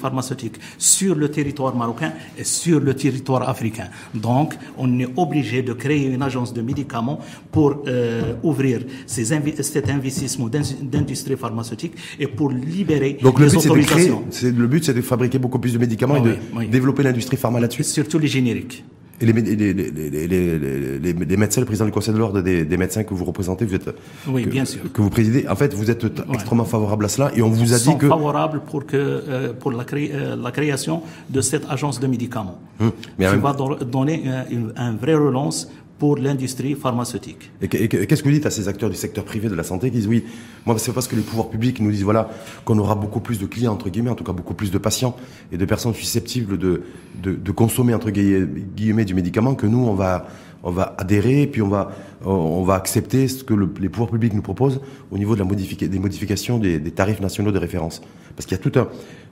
pharmaceutique 0.00 0.56
sur 0.76 1.14
le 1.14 1.30
territoire 1.30 1.74
marocain 1.76 2.12
et 2.36 2.44
sur 2.44 2.80
le 2.80 2.94
territoire 2.94 3.48
africain. 3.48 3.88
Donc 4.12 4.54
on 4.76 4.98
est 4.98 5.08
obligé 5.16 5.62
de 5.62 5.72
créer 5.72 6.06
une 6.06 6.22
agence 6.22 6.52
de 6.52 6.62
médicaments 6.62 7.20
pour 7.52 7.84
euh, 7.86 8.34
ouvrir 8.42 8.80
ces 9.06 9.26
cet 9.26 9.88
investissement 9.88 10.48
d'industrie 10.48 11.36
pharmaceutique 11.36 11.94
et 12.18 12.26
pour 12.26 12.50
libérer 12.50 13.18
Donc, 13.22 13.38
le 13.38 13.46
les 13.46 13.56
autorisations. 13.56 14.24
le 14.42 14.66
but, 14.66 14.84
c'est 14.84 14.94
de 14.94 15.00
fabriquer 15.00 15.38
beaucoup 15.38 15.58
plus 15.58 15.72
de 15.72 15.78
médicaments 15.78 16.16
et 16.16 16.66
de 16.66 16.70
développer 16.70 17.02
l'industrie 17.02 17.36
pharma 17.36 17.60
là-dessus. 17.60 17.84
Surtout 17.84 18.18
les 18.18 18.28
génériques. 18.28 18.84
Et 19.18 19.24
les, 19.24 19.32
les, 19.32 19.72
les, 19.72 20.98
les, 20.98 21.36
médecins, 21.38 21.60
le 21.62 21.66
président 21.66 21.86
du 21.86 21.92
Conseil 21.92 22.12
de 22.12 22.18
l'ordre 22.18 22.42
des, 22.42 22.66
des, 22.66 22.76
médecins 22.76 23.02
que 23.02 23.14
vous 23.14 23.24
représentez, 23.24 23.64
vous 23.64 23.74
êtes, 23.74 23.88
oui, 24.28 24.44
que, 24.44 24.50
bien 24.50 24.66
sûr. 24.66 24.80
que 24.92 25.00
vous 25.00 25.08
présidez, 25.08 25.48
en 25.48 25.56
fait, 25.56 25.72
vous 25.72 25.90
êtes 25.90 26.04
extrêmement 26.34 26.66
favorable 26.66 27.06
à 27.06 27.08
cela 27.08 27.32
et 27.34 27.40
on 27.40 27.48
vous 27.48 27.72
a 27.72 27.78
dit 27.78 27.96
que... 27.96 28.08
favorable 28.08 28.60
pour 28.66 28.84
que 28.84 28.96
euh, 28.96 29.54
pour 29.54 29.72
la, 29.72 29.84
cré, 29.84 30.10
euh, 30.12 30.36
la, 30.36 30.50
création 30.50 31.00
de 31.30 31.40
cette 31.40 31.64
agence 31.70 31.98
de 31.98 32.06
médicaments, 32.06 32.58
hum, 32.78 32.92
mais 33.18 33.26
qui 33.30 33.36
va 33.36 33.54
donner 33.54 34.24
un, 34.28 34.44
un 34.76 34.92
vrai 34.96 35.14
relance 35.14 35.70
pour 35.98 36.16
l'industrie 36.16 36.74
pharmaceutique. 36.74 37.50
Et 37.62 37.68
qu'est-ce 37.68 38.22
que 38.22 38.28
vous 38.28 38.34
dites 38.34 38.46
à 38.46 38.50
ces 38.50 38.68
acteurs 38.68 38.90
du 38.90 38.96
secteur 38.96 39.24
privé 39.24 39.48
de 39.48 39.54
la 39.54 39.62
santé 39.62 39.90
qui 39.90 39.96
disent 39.96 40.08
oui, 40.08 40.24
moi 40.66 40.78
c'est 40.78 40.92
parce 40.92 41.08
que 41.08 41.16
les 41.16 41.22
pouvoirs 41.22 41.48
publics 41.48 41.80
nous 41.80 41.90
disent 41.90 42.04
voilà 42.04 42.28
qu'on 42.64 42.78
aura 42.78 42.94
beaucoup 42.94 43.20
plus 43.20 43.38
de 43.38 43.46
clients 43.46 43.72
entre 43.72 43.88
guillemets, 43.88 44.10
en 44.10 44.14
tout 44.14 44.24
cas 44.24 44.32
beaucoup 44.32 44.54
plus 44.54 44.70
de 44.70 44.78
patients 44.78 45.16
et 45.52 45.56
de 45.56 45.64
personnes 45.64 45.94
susceptibles 45.94 46.58
de 46.58 46.82
de, 47.22 47.34
de 47.34 47.50
consommer 47.52 47.94
entre 47.94 48.10
guillemets 48.10 49.04
du 49.04 49.14
médicament 49.14 49.54
que 49.54 49.66
nous 49.66 49.86
on 49.86 49.94
va 49.94 50.26
on 50.66 50.72
va 50.72 50.96
adhérer, 50.98 51.42
et 51.42 51.46
puis 51.46 51.62
on 51.62 51.68
va, 51.68 51.92
on 52.24 52.64
va 52.64 52.74
accepter 52.74 53.28
ce 53.28 53.44
que 53.44 53.54
les 53.54 53.88
pouvoirs 53.88 54.10
publics 54.10 54.34
nous 54.34 54.42
proposent 54.42 54.80
au 55.12 55.16
niveau 55.16 55.36
de 55.36 55.42
la 55.42 55.46
des 55.46 55.98
modifications 56.00 56.58
des, 56.58 56.80
tarifs 56.90 57.20
nationaux 57.20 57.52
de 57.52 57.58
référence. 57.58 58.02
Parce 58.34 58.46
qu'il 58.46 58.58
y 58.58 58.60
a 58.60 58.62
tout 58.62 58.76
un, 58.76 58.88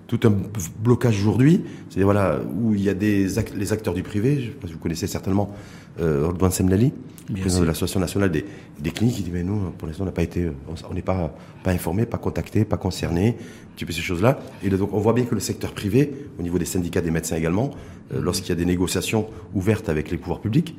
tout 0.07 0.21
un 0.25 0.33
blocage 0.79 1.19
aujourd'hui, 1.21 1.63
c'est 1.91 2.03
voilà 2.03 2.41
où 2.61 2.75
il 2.75 2.83
y 2.83 2.89
a 2.89 2.95
des 2.95 3.27
les 3.57 3.73
acteurs 3.73 3.95
du 3.95 4.03
privé. 4.03 4.41
Je 4.41 4.51
pas 4.51 4.67
si 4.67 4.75
vous 4.75 4.79
connaissez 4.79 5.07
certainement 5.07 5.55
euh, 6.01 6.31
Semlali, 6.51 6.93
président 7.41 7.63
de 7.63 7.67
l'association 7.67 8.01
nationale 8.01 8.31
des, 8.31 8.45
des, 8.79 8.91
cliniques, 8.91 9.17
qui 9.17 9.23
dit 9.23 9.31
mais 9.33 9.43
nous 9.43 9.71
pour 9.79 9.89
l'instant 9.89 10.03
on 10.03 10.07
n'a 10.07 10.13
pas 10.13 10.23
été, 10.23 10.51
on 10.89 10.95
n'est 10.95 11.03
pas 11.03 11.35
pas 11.63 11.71
informé, 11.71 12.05
pas 12.05 12.19
contacté, 12.19 12.65
pas 12.65 12.77
concerné, 12.77 13.37
tu 13.77 13.87
peu 13.87 13.93
ces 13.93 14.03
choses-là. 14.03 14.39
Et 14.63 14.69
donc 14.69 14.93
on 14.93 14.99
voit 14.99 15.15
bien 15.15 15.25
que 15.25 15.35
le 15.35 15.41
secteur 15.41 15.73
privé, 15.73 16.13
au 16.39 16.43
niveau 16.43 16.59
des 16.59 16.65
syndicats 16.65 17.01
des 17.01 17.11
médecins 17.11 17.37
également, 17.37 17.71
euh, 18.13 18.21
lorsqu'il 18.21 18.51
y 18.51 18.53
a 18.53 18.57
des 18.57 18.67
négociations 18.67 19.27
ouvertes 19.55 19.89
avec 19.89 20.11
les 20.11 20.19
pouvoirs 20.19 20.41
publics, 20.41 20.77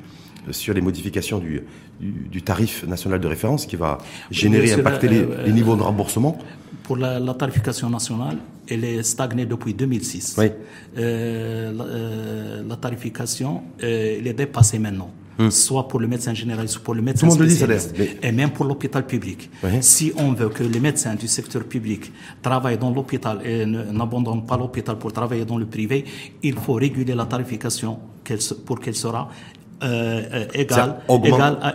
sur 0.50 0.74
les 0.74 0.80
modifications 0.80 1.38
du, 1.38 1.62
du, 2.00 2.42
tarif 2.42 2.84
national 2.86 3.20
de 3.20 3.26
référence 3.26 3.66
qui 3.66 3.76
va 3.76 3.98
générer, 4.30 4.72
impacter 4.72 5.08
les, 5.08 5.22
euh, 5.22 5.48
niveaux 5.50 5.76
de 5.76 5.82
remboursement 5.82 6.38
Pour 6.84 6.96
la, 6.96 7.20
tarification 7.34 7.90
nationale, 7.90 8.38
elle 8.68 8.84
est 8.84 9.02
stagnée 9.02 9.46
depuis 9.46 9.74
2006. 9.74 10.36
Oui. 10.38 10.46
Euh, 10.98 11.72
euh, 11.80 12.62
la, 12.68 12.76
tarification, 12.76 13.62
elle 13.80 14.26
est 14.26 14.32
dépassée 14.34 14.78
maintenant. 14.78 15.10
Hmm. 15.38 15.50
soit 15.50 15.86
pour 15.86 16.00
le 16.00 16.06
médecin 16.08 16.32
généraliste, 16.32 16.74
soit 16.74 16.82
pour 16.82 16.94
le 16.94 17.02
médecin 17.02 17.28
spécialiste, 17.28 17.94
et 18.22 18.32
même 18.32 18.50
pour 18.52 18.64
l'hôpital 18.64 19.06
public. 19.06 19.50
Si 19.82 20.10
on 20.16 20.32
veut 20.32 20.48
que 20.48 20.62
les 20.62 20.80
médecins 20.80 21.14
du 21.14 21.28
secteur 21.28 21.64
public 21.64 22.10
travaillent 22.40 22.78
dans 22.78 22.90
l'hôpital 22.90 23.40
et 23.44 23.66
n'abandonnent 23.66 24.46
pas 24.46 24.56
l'hôpital 24.56 24.96
pour 24.96 25.12
travailler 25.12 25.44
dans 25.44 25.58
le 25.58 25.66
privé, 25.66 26.06
il 26.42 26.54
faut 26.54 26.72
réguler 26.72 27.14
la 27.14 27.26
tarification 27.26 27.98
pour 28.64 28.80
qu'elle 28.80 28.94
sera 28.96 29.28
euh, 29.82 30.22
euh, 30.32 30.46
égale, 30.54 30.96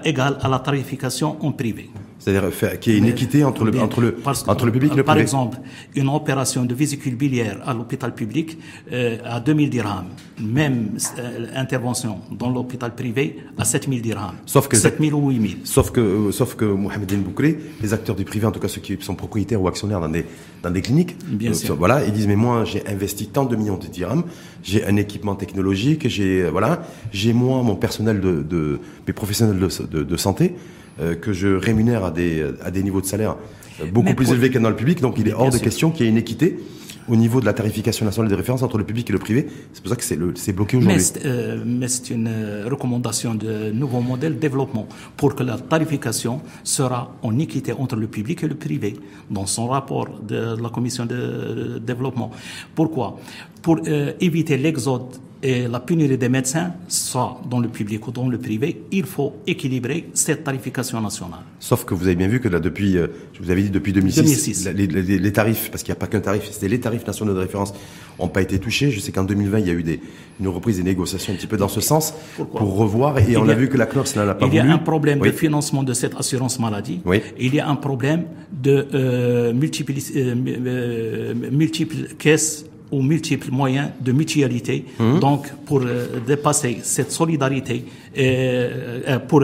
égale, 0.04 0.38
à, 0.42 0.46
à 0.46 0.50
la 0.50 0.60
tarification 0.60 1.38
en 1.46 1.52
privé. 1.52 1.92
C'est-à-dire 2.22 2.52
qu'il 2.80 2.94
y 2.94 2.96
ait 2.96 3.00
une 3.00 3.08
équité 3.08 3.44
entre 3.44 3.66
le, 3.66 3.80
entre 3.82 4.00
le, 4.00 4.16
entre 4.48 4.66
le 4.68 4.72
public 4.72 4.94
et 4.94 4.96
le 4.96 5.04
privé. 5.04 5.06
Par 5.06 5.18
exemple, 5.18 5.58
une 5.96 6.08
opération 6.08 6.66
de 6.66 6.76
vésicule 6.76 7.16
biliaire 7.16 7.58
à 7.66 7.74
l'hôpital 7.74 8.14
public 8.14 8.60
euh, 8.92 9.18
à 9.26 9.40
2000 9.40 9.70
dirhams. 9.72 10.06
Même 10.40 10.92
euh, 11.18 11.48
intervention 11.56 12.20
dans 12.32 12.52
l'hôpital 12.52 12.94
privé 12.94 13.38
à 13.58 13.66
7000 13.66 14.04
dirhams. 14.04 14.36
Sauf 14.46 14.68
que 14.68 14.78
7000 14.78 15.14
ou 15.16 15.30
8000. 15.32 15.58
Sauf 15.64 15.90
que, 15.90 16.00
euh, 16.00 16.32
sauf 16.32 16.56
que 16.56 16.66
Mohamed 16.66 17.12
Boukri, 17.24 17.56
les 17.82 17.92
acteurs 17.92 18.16
du 18.16 18.24
privé, 18.24 18.46
en 18.46 18.52
tout 18.52 18.60
cas 18.60 18.68
ceux 18.68 18.82
qui 18.82 18.98
sont 19.02 19.16
propriétaires 19.16 19.60
ou 19.62 19.68
actionnaires 19.68 20.00
dans 20.00 20.10
des, 20.10 20.26
dans 20.62 20.70
des 20.70 20.82
cliniques, 20.84 21.16
Bien 21.26 21.54
sûr. 21.54 21.76
voilà, 21.76 22.06
ils 22.06 22.14
disent 22.14 22.28
mais 22.28 22.36
moi 22.36 22.66
j'ai 22.66 22.86
investi 22.88 23.28
tant 23.28 23.46
de 23.46 23.56
millions 23.56 23.78
de 23.78 23.88
dirhams, 23.88 24.24
j'ai 24.62 24.86
un 24.86 24.96
équipement 24.96 25.34
technologique, 25.34 26.08
j'ai 26.08 26.44
voilà, 26.52 26.84
j'ai 27.12 27.34
moi 27.34 27.64
mon 27.64 27.76
personnel 27.76 28.22
de, 28.22 28.44
de 28.44 28.80
mes 29.08 29.14
professionnels 29.14 29.58
de, 29.60 29.86
de, 29.88 30.04
de 30.04 30.18
santé. 30.18 30.54
Euh, 31.00 31.16
que 31.16 31.32
je 31.32 31.48
rémunère 31.48 32.04
à 32.04 32.12
des, 32.12 32.46
à 32.62 32.70
des 32.70 32.84
niveaux 32.84 33.00
de 33.00 33.06
salaire 33.06 33.38
euh, 33.80 33.86
beaucoup 33.86 34.14
plus 34.14 34.30
élevés 34.32 34.50
que 34.50 34.60
dans 34.60 34.70
le 34.70 34.76
public. 34.76 35.00
Donc 35.00 35.16
il 35.18 35.28
est 35.30 35.34
hors 35.34 35.50
de 35.50 35.58
question 35.58 35.90
qu'il 35.90 36.06
y 36.06 36.10
ait 36.10 36.12
une 36.12 36.18
équité 36.18 36.60
au 37.08 37.16
niveau 37.16 37.40
de 37.40 37.46
la 37.46 37.54
tarification 37.54 38.06
nationale 38.06 38.30
des 38.30 38.36
références 38.36 38.62
entre 38.62 38.78
le 38.78 38.84
public 38.84 39.10
et 39.10 39.14
le 39.14 39.20
privé. 39.20 39.48
C'est 39.74 39.82
pour 39.82 39.90
ça 39.90 39.96
que 39.96 40.04
c'est 40.04 40.54
bloqué 40.54 40.78
aujourd'hui. 40.78 41.02
Euh, 41.26 41.64
mais 41.66 41.88
c'est 41.88 42.10
une 42.10 42.30
recommandation 42.66 43.36
de 43.36 43.72
nouveau 43.72 44.02
modèle 44.02 44.36
de 44.36 44.40
développement 44.40 44.88
pour 45.16 45.34
que 45.34 45.44
la 45.44 45.58
tarification 45.58 46.42
sera 46.64 47.16
en 47.24 47.40
équité 47.40 47.72
entre 47.72 47.96
le 47.96 48.08
public 48.08 48.44
et 48.44 48.48
le 48.48 48.56
privé 48.56 48.98
dans 49.30 49.46
son 49.46 49.68
rapport 49.68 50.10
de 50.22 50.62
la 50.62 50.70
commission 50.70 51.06
de 51.06 51.80
développement. 51.80 52.32
Pourquoi? 52.76 53.18
Pour 53.62 53.80
éviter 54.20 54.58
l'exode 54.58 55.18
et 55.44 55.68
la 55.68 55.80
pénurie 55.80 56.18
des 56.18 56.30
médecins, 56.30 56.74
soit 56.88 57.42
dans 57.50 57.60
le 57.60 57.68
public 57.68 58.08
ou 58.08 58.12
dans 58.12 58.28
le 58.28 58.38
privé, 58.38 58.84
il 58.92 59.06
faut 59.06 59.34
équilibrer 59.48 60.10
cette 60.14 60.44
tarification 60.44 61.02
nationale. 61.02 61.40
Sauf 61.60 61.84
que 61.84 61.94
vous 61.94 62.06
avez 62.06 62.16
bien 62.16 62.28
vu 62.28 62.40
que 62.40 62.48
là, 62.48 62.60
depuis, 62.60 62.98
euh, 62.98 63.08
je 63.34 63.42
vous 63.42 63.50
avais 63.50 63.64
dit 63.64 63.72
depuis 63.72 63.92
2006, 63.92 64.70
Les, 64.76 65.32
tarifs, 65.32 65.72
parce 65.72 65.84
qu'il 65.84 65.92
n'y 65.92 65.98
a 65.98 66.00
pas 66.00 66.08
qu'un 66.08 66.20
tarif, 66.20 66.44
c'était 66.52 66.68
les 66.68 66.80
tarifs 66.80 67.08
nationaux 67.08 67.34
de 67.34 67.40
référence, 67.40 67.74
n'ont 68.20 68.28
pas 68.28 68.42
été 68.42 68.60
touchés. 68.60 68.92
Je 68.92 69.00
sais 69.00 69.12
qu'en 69.12 69.24
2020, 69.24 69.60
il 69.60 69.68
y 69.68 69.72
a 69.72 69.74
eu 69.74 69.84
des, 69.84 70.00
une 70.40 70.48
reprise 70.48 70.78
des 70.78 70.84
négociations 70.84 71.34
un 71.34 71.36
petit 71.36 71.48
peu 71.48 71.58
dans 71.58 71.68
ce 71.68 71.82
sens 71.82 72.14
pour 72.36 72.76
revoir, 72.76 73.18
et 73.18 73.36
on 73.38 73.50
a, 73.50 73.56
vu 73.56 73.68
que 73.68 73.78
la 73.78 73.88
CNORS 73.88 74.06
n'a 74.16 74.36
pas 74.36 74.46
voulu. 74.46 74.58
Il 74.58 74.64
y 74.64 74.70
a 74.70 74.72
un 74.72 74.78
problème 74.78 75.20
de 75.20 75.32
financement 75.32 75.82
de 75.82 75.94
cette 75.94 76.16
assurance 76.16 76.60
maladie. 76.60 77.02
Oui. 77.06 77.22
Il 77.40 77.56
y 77.56 77.60
a 77.60 77.68
un 77.68 77.76
problème 77.76 78.26
de 78.52 78.88
euh, 78.94 79.54
multiples, 79.54 79.94
euh, 80.16 80.36
euh 80.68 81.34
multiples 81.52 82.14
caisses 82.20 82.66
aux 82.92 83.02
multiples 83.02 83.52
moyens 83.52 83.90
de 84.00 84.12
mutualité. 84.12 84.86
Mmh. 85.00 85.20
Donc, 85.20 85.52
pour 85.66 85.82
euh, 85.82 86.20
dépasser 86.28 86.80
cette 86.84 87.12
solidarité, 87.12 87.86
euh, 88.18 89.02
euh 89.08 89.20
pour 89.20 89.44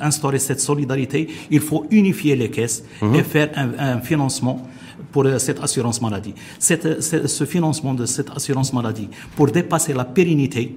instaurer 0.00 0.38
cette 0.38 0.60
solidarité, 0.60 1.26
il 1.50 1.60
faut 1.60 1.86
unifier 1.90 2.36
les 2.36 2.50
caisses 2.50 2.84
mmh. 3.00 3.14
et 3.14 3.22
faire 3.22 3.50
un, 3.56 3.70
un, 3.78 4.00
financement 4.00 4.62
pour 5.10 5.24
cette 5.38 5.62
assurance 5.62 6.02
maladie. 6.02 6.34
Cette, 6.58 7.00
ce 7.00 7.44
financement 7.44 7.94
de 7.94 8.04
cette 8.04 8.30
assurance 8.30 8.72
maladie, 8.74 9.08
pour 9.34 9.50
dépasser 9.50 9.94
la 9.94 10.04
pérennité, 10.04 10.76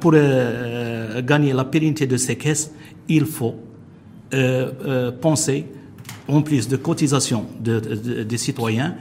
pour 0.00 0.12
gagner 0.12 1.52
la 1.52 1.64
pérennité 1.64 2.06
de 2.06 2.16
ces 2.16 2.36
caisses, 2.36 2.72
il 3.08 3.26
faut 3.26 3.56
penser, 5.20 5.66
en 6.28 6.40
plus 6.40 6.68
de 6.68 6.76
cotisation 6.76 7.46
de, 7.60 7.80
de, 7.80 8.22
des 8.22 8.38
citoyens, 8.38 8.94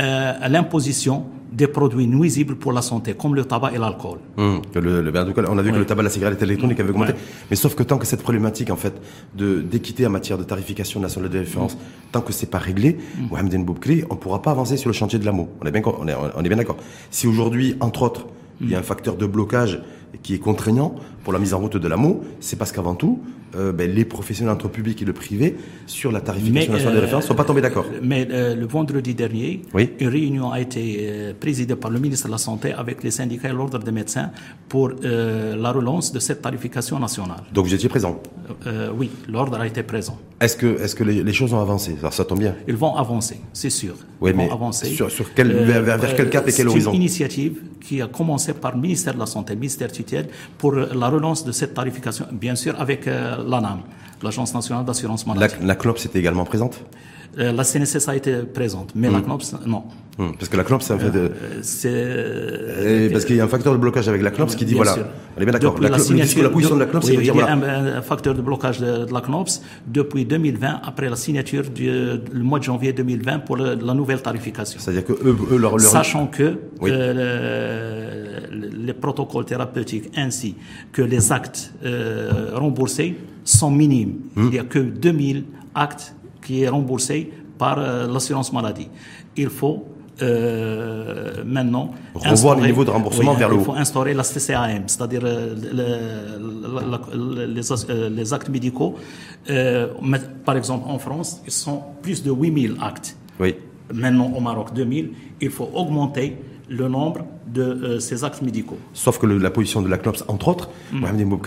euh, 0.00 0.48
l'imposition 0.48 1.26
des 1.52 1.68
produits 1.68 2.08
nuisibles 2.08 2.56
pour 2.56 2.72
la 2.72 2.82
santé, 2.82 3.14
comme 3.14 3.34
le 3.36 3.44
tabac 3.44 3.72
et 3.72 3.78
l'alcool. 3.78 4.18
Hum, 4.36 4.60
le, 4.74 5.12
on 5.48 5.58
a 5.58 5.62
vu 5.62 5.70
que 5.70 5.76
le 5.76 5.86
tabac 5.86 6.02
la 6.02 6.10
cigarette 6.10 6.42
électronique 6.42 6.80
avaient 6.80 6.90
augmenté. 6.90 7.12
Mais 7.48 7.56
sauf 7.56 7.76
que 7.76 7.84
tant 7.84 7.96
que 7.96 8.06
cette 8.06 8.22
problématique, 8.22 8.70
en 8.70 8.76
fait, 8.76 8.94
de, 9.36 9.60
d'équité 9.60 10.04
en 10.06 10.10
matière 10.10 10.36
de 10.36 10.42
tarification 10.42 10.98
nationale 10.98 11.30
de 11.30 11.38
référence, 11.38 11.78
tant 12.10 12.22
que 12.22 12.32
c'est 12.32 12.50
pas 12.50 12.58
réglé, 12.58 12.94
mmh. 12.98 13.26
Mohamed 13.30 13.64
Boubkri, 13.64 14.02
on 14.10 14.16
pourra 14.16 14.42
pas 14.42 14.50
avancer 14.50 14.76
sur 14.76 14.88
le 14.88 14.94
chantier 14.94 15.20
de 15.20 15.24
l'amour. 15.24 15.48
On 15.60 15.66
est 15.66 15.70
bien, 15.70 15.82
on 15.84 16.08
est, 16.08 16.14
on 16.34 16.42
est 16.42 16.48
bien 16.48 16.56
d'accord. 16.56 16.76
Si 17.10 17.28
aujourd'hui, 17.28 17.76
entre 17.78 18.02
autres, 18.02 18.26
il 18.60 18.70
y 18.70 18.74
a 18.74 18.78
un 18.78 18.82
facteur 18.82 19.16
de 19.16 19.26
blocage 19.26 19.80
qui 20.22 20.34
est 20.34 20.38
contraignant 20.38 20.94
pour 21.24 21.32
la 21.32 21.38
mise 21.38 21.54
en 21.54 21.58
route 21.58 21.76
de 21.76 21.88
l'AMO, 21.88 22.22
c'est 22.38 22.56
parce 22.56 22.70
qu'avant 22.70 22.94
tout, 22.94 23.18
euh, 23.56 23.72
ben, 23.72 23.90
les 23.90 24.04
professionnels 24.04 24.52
entre 24.52 24.68
public 24.68 25.00
et 25.02 25.04
le 25.04 25.12
privé 25.12 25.56
sur 25.86 26.10
la 26.10 26.20
tarification 26.20 26.72
nationale 26.72 26.94
des 26.94 26.98
euh, 26.98 27.02
références 27.02 27.24
ne 27.24 27.28
sont 27.28 27.34
pas 27.34 27.44
tombés 27.44 27.60
d'accord. 27.60 27.86
Mais 28.02 28.26
euh, 28.30 28.54
le 28.54 28.66
vendredi 28.66 29.14
dernier, 29.14 29.62
une 30.00 30.08
réunion 30.08 30.50
a 30.50 30.60
été 30.60 31.32
présidée 31.40 31.76
par 31.76 31.90
le 31.90 31.98
ministre 31.98 32.26
de 32.26 32.32
la 32.32 32.38
Santé 32.38 32.72
avec 32.72 33.02
les 33.02 33.10
syndicats 33.10 33.48
et 33.48 33.52
l'ordre 33.52 33.78
des 33.78 33.92
médecins 33.92 34.30
pour 34.68 34.92
la 35.02 35.72
relance 35.72 36.12
de 36.12 36.18
cette 36.18 36.42
tarification 36.42 36.98
nationale. 36.98 37.42
Donc 37.52 37.66
vous 37.66 37.74
étiez 37.74 37.88
présent 37.88 38.20
Oui, 38.96 39.10
l'ordre 39.28 39.58
a 39.60 39.66
été 39.66 39.82
présent. 39.82 40.18
Est-ce 40.40 40.56
que, 40.56 40.82
est-ce 40.82 40.94
que 40.94 41.04
les, 41.04 41.32
choses 41.32 41.54
ont 41.54 41.60
avancé? 41.60 41.96
Ça, 42.00 42.10
ça 42.10 42.24
tombe 42.24 42.40
bien 42.40 42.54
Ils 42.66 42.76
vont 42.76 42.96
avancer, 42.96 43.40
c'est 43.52 43.70
sûr. 43.70 43.94
Oui, 44.20 44.30
Ils 44.30 44.36
mais 44.36 44.48
vont 44.48 44.54
avancer. 44.54 44.86
Sur, 44.86 45.10
sur 45.10 45.32
quel, 45.32 45.52
vers, 45.52 45.98
quel 46.16 46.28
cap 46.28 46.46
et 46.48 46.52
quel 46.52 46.68
horizon 46.68 46.90
C'est 46.90 46.96
une 46.96 47.02
initiative 47.02 47.62
qui 47.80 48.02
a 48.02 48.08
commencé 48.08 48.52
par 48.52 48.74
le 48.74 48.80
ministère 48.80 49.14
de 49.14 49.20
la 49.20 49.26
Santé, 49.26 49.54
le 49.54 49.60
ministère 49.60 49.92
tutelle, 49.92 50.28
pour 50.58 50.72
la 50.72 51.08
relance 51.14 51.44
de 51.44 51.52
cette 51.52 51.74
tarification, 51.74 52.26
bien 52.32 52.56
sûr 52.56 52.72
avec 52.80 53.06
l'ANAM, 53.06 53.80
l'Agence 54.22 54.54
nationale 54.54 54.84
d'assurance 54.84 55.26
maladie. 55.26 55.54
La, 55.60 55.66
la 55.66 55.74
CNOPS 55.74 56.06
était 56.06 56.18
également 56.18 56.44
présente? 56.44 56.74
euh, 56.80 57.13
la 57.36 57.64
CNSS 57.64 58.08
a 58.08 58.16
été 58.16 58.38
présente, 58.42 58.92
mais 58.94 59.10
la 59.10 59.18
hmm. 59.18 59.24
CNOPS, 59.24 59.56
non. 59.66 59.84
Hmm. 60.16 60.30
Parce 60.38 60.48
que 60.48 60.56
la 60.56 60.62
CNOPS, 60.62 60.84
ça 60.84 60.98
fait 60.98 61.10
de. 61.10 61.18
Euh, 61.18 61.58
c'est. 61.62 63.10
Parce 63.12 63.24
qu'il 63.24 63.34
y 63.34 63.40
a 63.40 63.44
un 63.44 63.48
facteur 63.48 63.72
de 63.72 63.78
blocage 63.78 64.08
avec 64.08 64.22
la 64.22 64.30
CNOPS 64.30 64.54
qui 64.54 64.64
dit 64.64 64.74
voilà. 64.74 64.96
On 65.36 65.40
est 65.40 65.44
bien 65.44 65.52
d'accord. 65.52 65.74
La, 65.80 65.88
la, 65.88 65.96
la, 65.96 66.48
position 66.50 66.76
de 66.76 66.80
la 66.80 66.86
CNOPS, 66.86 67.08
oui, 67.08 67.16
il 67.18 67.26
y 67.26 67.30
a 67.30 67.52
un, 67.52 68.02
facteur 68.02 68.34
de 68.34 68.40
blocage 68.40 68.78
de, 68.78 69.12
la 69.12 69.20
CNOPS 69.20 69.60
depuis 69.88 70.24
2020, 70.24 70.80
après 70.84 71.10
la 71.10 71.16
signature 71.16 71.68
du 71.68 71.86
le 71.86 72.42
mois 72.44 72.60
de 72.60 72.64
janvier 72.64 72.92
2020 72.92 73.40
pour 73.40 73.56
la 73.56 73.94
nouvelle 73.94 74.22
tarification. 74.22 74.78
C'est-à-dire 74.78 75.04
que 75.04 75.12
eux, 75.12 75.36
eux 75.50 75.56
leur, 75.56 75.80
Sachant 75.80 76.28
que 76.28 76.58
euh, 76.82 78.40
les 78.50 78.94
protocoles 78.94 79.44
thérapeutiques 79.44 80.10
ainsi 80.16 80.54
que 80.92 81.02
les 81.02 81.32
actes 81.32 81.72
euh, 81.84 82.50
remboursés 82.54 83.16
sont 83.44 83.70
minimes. 83.70 84.14
Hmm. 84.36 84.44
Il 84.44 84.50
n'y 84.50 84.58
a 84.58 84.64
que 84.64 84.78
2000 84.78 85.44
actes 85.74 86.14
qui 86.44 86.62
est 86.62 86.68
remboursé 86.68 87.32
par 87.58 87.78
euh, 87.78 88.06
l'assurance 88.06 88.52
maladie. 88.52 88.88
Il 89.36 89.48
faut 89.48 89.84
euh, 90.22 91.42
maintenant 91.44 91.92
revoir 92.14 92.56
le 92.56 92.66
niveau 92.66 92.84
de 92.84 92.90
remboursement 92.90 93.34
vers 93.34 93.48
le 93.48 93.56
haut. 93.56 93.60
Il 93.60 93.64
faut 93.64 93.72
instaurer 93.72 94.14
la 94.14 94.22
CCAM, 94.22 94.84
c'est-à-dire 94.86 95.22
euh, 95.24 95.54
les, 97.50 98.10
les, 98.10 98.32
actes 98.32 98.48
médicaux. 98.48 98.94
Euh, 99.50 99.88
par 100.44 100.56
exemple, 100.56 100.84
en 100.88 100.98
France, 101.00 101.42
ils 101.44 101.52
sont 101.52 101.82
plus 102.00 102.22
de 102.22 102.30
8000 102.30 102.76
actes. 102.80 103.16
Oui. 103.40 103.56
Maintenant, 103.92 104.32
au 104.36 104.40
Maroc, 104.40 104.72
2000. 104.72 105.10
Il 105.40 105.50
faut 105.50 105.68
augmenter 105.74 106.36
le 106.68 106.88
nombre 106.88 107.26
de 107.52 107.98
ces 107.98 108.22
actes 108.22 108.40
médicaux. 108.40 108.78
Sauf 108.92 109.18
que 109.18 109.26
la 109.26 109.50
position 109.50 109.82
de 109.82 109.88
la 109.88 109.98
CNOPS, 109.98 110.24
entre 110.28 110.48
autres, 110.48 110.70
mm. 110.92 111.04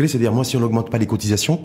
c'est-à-dire 0.08 0.34
moi, 0.34 0.44
si 0.44 0.58
on 0.58 0.60
n'augmente 0.60 0.90
pas 0.90 0.98
les 0.98 1.08
cotisations, 1.08 1.62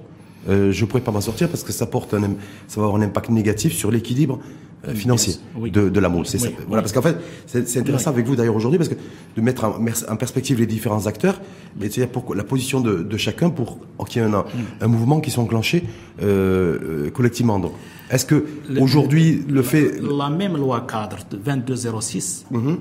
euh, 0.48 0.72
je 0.72 0.84
pourrais 0.84 1.02
pas 1.02 1.12
m'en 1.12 1.20
sortir 1.20 1.48
parce 1.48 1.62
que 1.62 1.72
ça 1.72 1.86
porte 1.86 2.14
un, 2.14 2.22
ça 2.66 2.80
va 2.80 2.86
avoir 2.86 2.96
un 2.96 3.02
impact 3.02 3.30
négatif 3.30 3.72
sur 3.74 3.90
l'équilibre 3.90 4.40
euh, 4.88 4.94
financier 4.94 5.34
de, 5.56 5.88
de 5.88 6.00
l'AMO. 6.00 6.24
C'est 6.24 6.38
ça. 6.38 6.48
Voilà, 6.66 6.82
parce 6.82 6.92
qu'en 6.92 7.02
fait, 7.02 7.16
c'est 7.46 7.78
intéressant 7.78 8.10
avec 8.10 8.26
vous 8.26 8.34
d'ailleurs 8.34 8.56
aujourd'hui 8.56 8.78
parce 8.78 8.88
que 8.88 8.96
de 9.36 9.40
mettre 9.40 9.64
en, 9.64 10.16
perspective 10.16 10.58
les 10.58 10.66
différents 10.66 11.06
acteurs, 11.06 11.40
mais 11.78 11.88
c'est 11.88 12.06
pour 12.06 12.34
la 12.34 12.42
position 12.42 12.80
de, 12.80 13.02
de 13.02 13.16
chacun 13.16 13.50
pour 13.50 13.78
qu'il 14.08 14.20
y 14.20 14.24
ait 14.24 14.28
un, 14.28 14.44
un, 14.80 14.88
mouvement 14.88 15.20
qui 15.20 15.30
soit 15.30 15.44
enclenché 15.44 15.84
euh, 16.20 17.10
collectivement. 17.10 17.60
Donc, 17.60 17.72
est-ce 18.10 18.26
que 18.26 18.44
aujourd'hui 18.80 19.44
le, 19.48 19.62
fait 19.62 20.00
la 20.00 20.28
même 20.30 20.56
loi 20.56 20.80
cadre 20.80 21.18
de 21.30 21.36
2206, 21.36 22.46
mhm. 22.50 22.78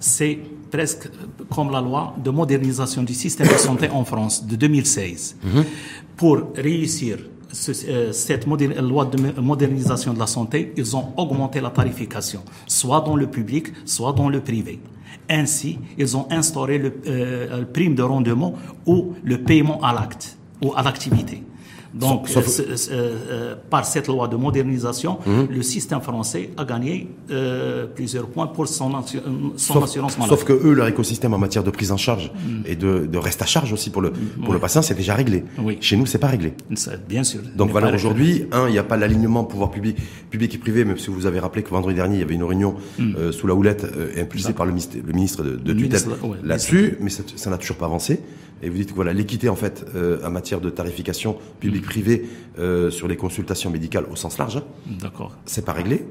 c'est 0.00 0.38
presque 0.70 1.08
comme 1.54 1.70
la 1.70 1.80
loi 1.80 2.14
de 2.22 2.30
modernisation 2.30 3.02
du 3.02 3.14
système 3.14 3.48
de 3.48 3.58
santé 3.58 3.88
en 3.90 4.04
France 4.04 4.46
de 4.46 4.56
2016. 4.56 5.36
Mhm. 5.42 5.64
Pour 6.16 6.52
réussir 6.54 7.18
euh, 7.88 8.12
cette 8.12 8.46
loi 8.46 9.06
de 9.06 9.40
modernisation 9.40 10.12
de 10.12 10.18
la 10.18 10.26
santé, 10.26 10.72
ils 10.76 10.96
ont 10.96 11.12
augmenté 11.16 11.60
la 11.60 11.70
tarification, 11.70 12.42
soit 12.66 13.00
dans 13.00 13.16
le 13.16 13.26
public, 13.26 13.68
soit 13.86 14.12
dans 14.12 14.28
le 14.28 14.40
privé. 14.40 14.80
Ainsi, 15.30 15.78
ils 15.96 16.16
ont 16.16 16.26
instauré 16.30 16.78
le, 16.78 16.92
euh, 17.06 17.60
le 17.60 17.66
prime 17.66 17.94
de 17.94 18.02
rendement 18.02 18.54
ou 18.86 19.14
le 19.22 19.42
paiement 19.42 19.80
à 19.82 19.92
l'acte 19.92 20.36
ou 20.62 20.72
à 20.74 20.82
l'activité. 20.82 21.42
Donc, 21.98 22.28
euh, 22.36 22.42
euh, 22.90 23.54
par 23.70 23.84
cette 23.84 24.06
loi 24.06 24.28
de 24.28 24.36
modernisation, 24.36 25.18
mhm. 25.26 25.48
le 25.50 25.62
système 25.62 26.00
français 26.00 26.50
a 26.56 26.64
gagné 26.64 27.08
euh, 27.30 27.86
plusieurs 27.86 28.26
points 28.28 28.46
pour 28.46 28.68
son, 28.68 28.90
son 29.56 29.82
assurance 29.82 30.16
maladie. 30.18 30.30
Sauf 30.30 30.44
que 30.44 30.52
eux, 30.52 30.72
leur 30.74 30.86
écosystème 30.86 31.34
en 31.34 31.38
matière 31.38 31.64
de 31.64 31.70
prise 31.70 31.90
en 31.90 31.96
charge 31.96 32.30
mhm. 32.32 32.62
et 32.66 32.76
de, 32.76 33.06
de, 33.06 33.18
reste 33.18 33.42
à 33.42 33.46
charge 33.46 33.72
aussi 33.72 33.90
pour 33.90 34.02
le, 34.02 34.12
pour 34.44 34.52
le 34.52 34.60
patient, 34.60 34.82
c'est 34.82 34.94
déjà 34.94 35.14
réglé. 35.14 35.44
Oui. 35.58 35.78
Chez 35.80 35.96
nous, 35.96 36.06
c'est 36.06 36.18
pas 36.18 36.28
réglé. 36.28 36.54
Bien 37.08 37.24
sûr. 37.24 37.40
Donc 37.56 37.70
voilà, 37.70 37.92
aujourd'hui, 37.92 38.44
un, 38.52 38.68
il 38.68 38.72
n'y 38.72 38.78
a 38.78 38.84
pas 38.84 38.96
l'alignement 38.96 39.44
pouvoir 39.44 39.70
public, 39.70 39.96
public 40.30 40.54
et 40.54 40.58
privé, 40.58 40.84
même 40.84 40.98
si 40.98 41.10
vous 41.10 41.26
avez 41.26 41.40
rappelé 41.40 41.62
que 41.62 41.70
vendredi 41.70 41.96
dernier, 41.96 42.16
il 42.16 42.20
y 42.20 42.24
avait 42.24 42.34
une 42.34 42.44
réunion 42.44 42.76
mhm. 42.98 43.32
sous 43.32 43.46
la 43.46 43.54
houlette 43.54 43.86
impulsée 44.16 44.52
par 44.52 44.66
le, 44.66 44.72
le 44.72 45.12
ministre 45.12 45.42
de, 45.42 45.56
de 45.56 45.72
tutelle 45.72 46.02
là-dessus, 46.44 46.96
mais 47.00 47.10
ça 47.10 47.50
n'a 47.50 47.58
toujours 47.58 47.76
pas 47.76 47.86
avancé. 47.86 48.20
Et 48.62 48.68
vous 48.68 48.76
dites 48.76 48.90
que 48.90 48.94
voilà, 48.94 49.12
l'équité 49.12 49.48
en 49.48 49.56
fait 49.56 49.84
euh, 49.94 50.24
en 50.24 50.30
matière 50.30 50.60
de 50.60 50.70
tarification 50.70 51.36
publique-privée 51.60 52.28
euh, 52.58 52.90
sur 52.90 53.08
les 53.08 53.16
consultations 53.16 53.70
médicales 53.70 54.04
au 54.10 54.16
sens 54.16 54.38
large, 54.38 54.62
d'accord, 54.86 55.36
c'est 55.46 55.64
pas 55.64 55.72
réglé. 55.72 56.04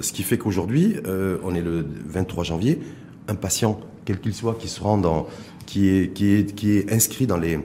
Ce 0.00 0.12
qui 0.12 0.24
fait 0.24 0.36
qu'aujourd'hui, 0.36 0.96
euh, 1.06 1.38
on 1.44 1.54
est 1.54 1.60
le 1.60 1.86
23 2.06 2.42
janvier, 2.42 2.80
un 3.28 3.36
patient, 3.36 3.78
quel 4.04 4.20
qu'il 4.20 4.34
soit, 4.34 4.54
qui 4.58 4.66
se 4.66 4.80
rend 4.80 4.98
dans, 4.98 5.28
qui 5.64 5.88
est, 5.88 6.12
qui 6.12 6.32
est, 6.32 6.54
qui 6.56 6.72
est 6.72 6.92
inscrit 6.92 7.28
dans 7.28 7.36
les, 7.36 7.60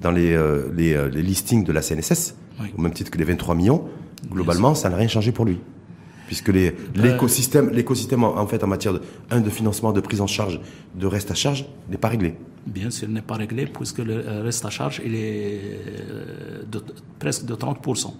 dans 0.00 0.12
les, 0.12 0.38
les, 0.72 1.10
les, 1.10 1.22
listings 1.22 1.64
de 1.64 1.72
la 1.72 1.82
CNSS, 1.82 2.36
au 2.78 2.80
même 2.80 2.92
titre 2.92 3.10
que 3.10 3.18
les 3.18 3.24
23 3.24 3.56
millions, 3.56 3.88
globalement, 4.30 4.76
ça 4.76 4.88
n'a 4.88 4.96
rien 4.96 5.08
changé 5.08 5.32
pour 5.32 5.46
lui 5.46 5.58
puisque 6.26 6.48
l'écosystème, 6.94 7.70
l'écosystème 7.70 8.24
en, 8.24 8.46
fait 8.46 8.62
en 8.62 8.66
matière 8.66 8.94
de, 8.94 9.00
un, 9.30 9.40
de 9.40 9.50
financement, 9.50 9.92
de 9.92 10.00
prise 10.00 10.20
en 10.20 10.26
charge, 10.26 10.60
de 10.94 11.06
reste 11.06 11.30
à 11.30 11.34
charge 11.34 11.66
n'est 11.88 11.96
pas 11.96 12.08
réglé. 12.08 12.34
Bien 12.66 12.90
sûr, 12.90 13.08
n'est 13.08 13.22
pas 13.22 13.34
réglé 13.34 13.66
puisque 13.66 13.98
le 13.98 14.26
euh, 14.26 14.42
reste 14.42 14.64
à 14.64 14.70
charge 14.70 15.02
il 15.04 15.14
est 15.14 15.60
euh, 15.60 16.62
de, 16.70 16.82
presque 17.18 17.44
de 17.44 17.54
30% 17.54 18.12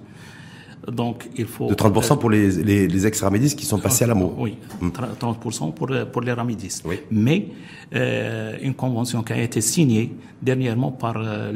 donc, 0.91 1.29
il 1.37 1.47
faut. 1.47 1.69
De 1.69 1.75
30% 1.75 2.19
pour 2.19 2.31
les, 2.31 2.51
les, 2.63 2.89
les 2.89 3.07
ex-ramidistes 3.07 3.59
qui 3.59 3.65
sont 3.65 3.79
passés 3.79 4.05
à 4.05 4.07
l'amour. 4.07 4.35
Oui, 4.39 4.59
30% 4.83 5.69
hmm. 5.69 5.73
pour, 5.73 5.89
pour 6.13 6.23
les 6.23 6.33
ramidistes. 6.33 6.83
Oui. 6.85 7.01
Mais 7.11 7.49
euh, 7.95 8.57
une 8.61 8.75
convention 8.75 9.23
qui 9.23 9.33
a 9.33 9.41
été 9.41 9.61
signée 9.61 10.15
dernièrement 10.43 10.93
par 10.93 11.15
euh, 11.17 11.53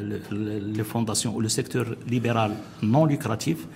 les 0.00 0.84
fondations 0.84 1.34
ou 1.34 1.40
le 1.40 1.48
secteur 1.48 1.86
libéral 2.08 2.52
non 2.82 3.06
lucratif 3.06 3.66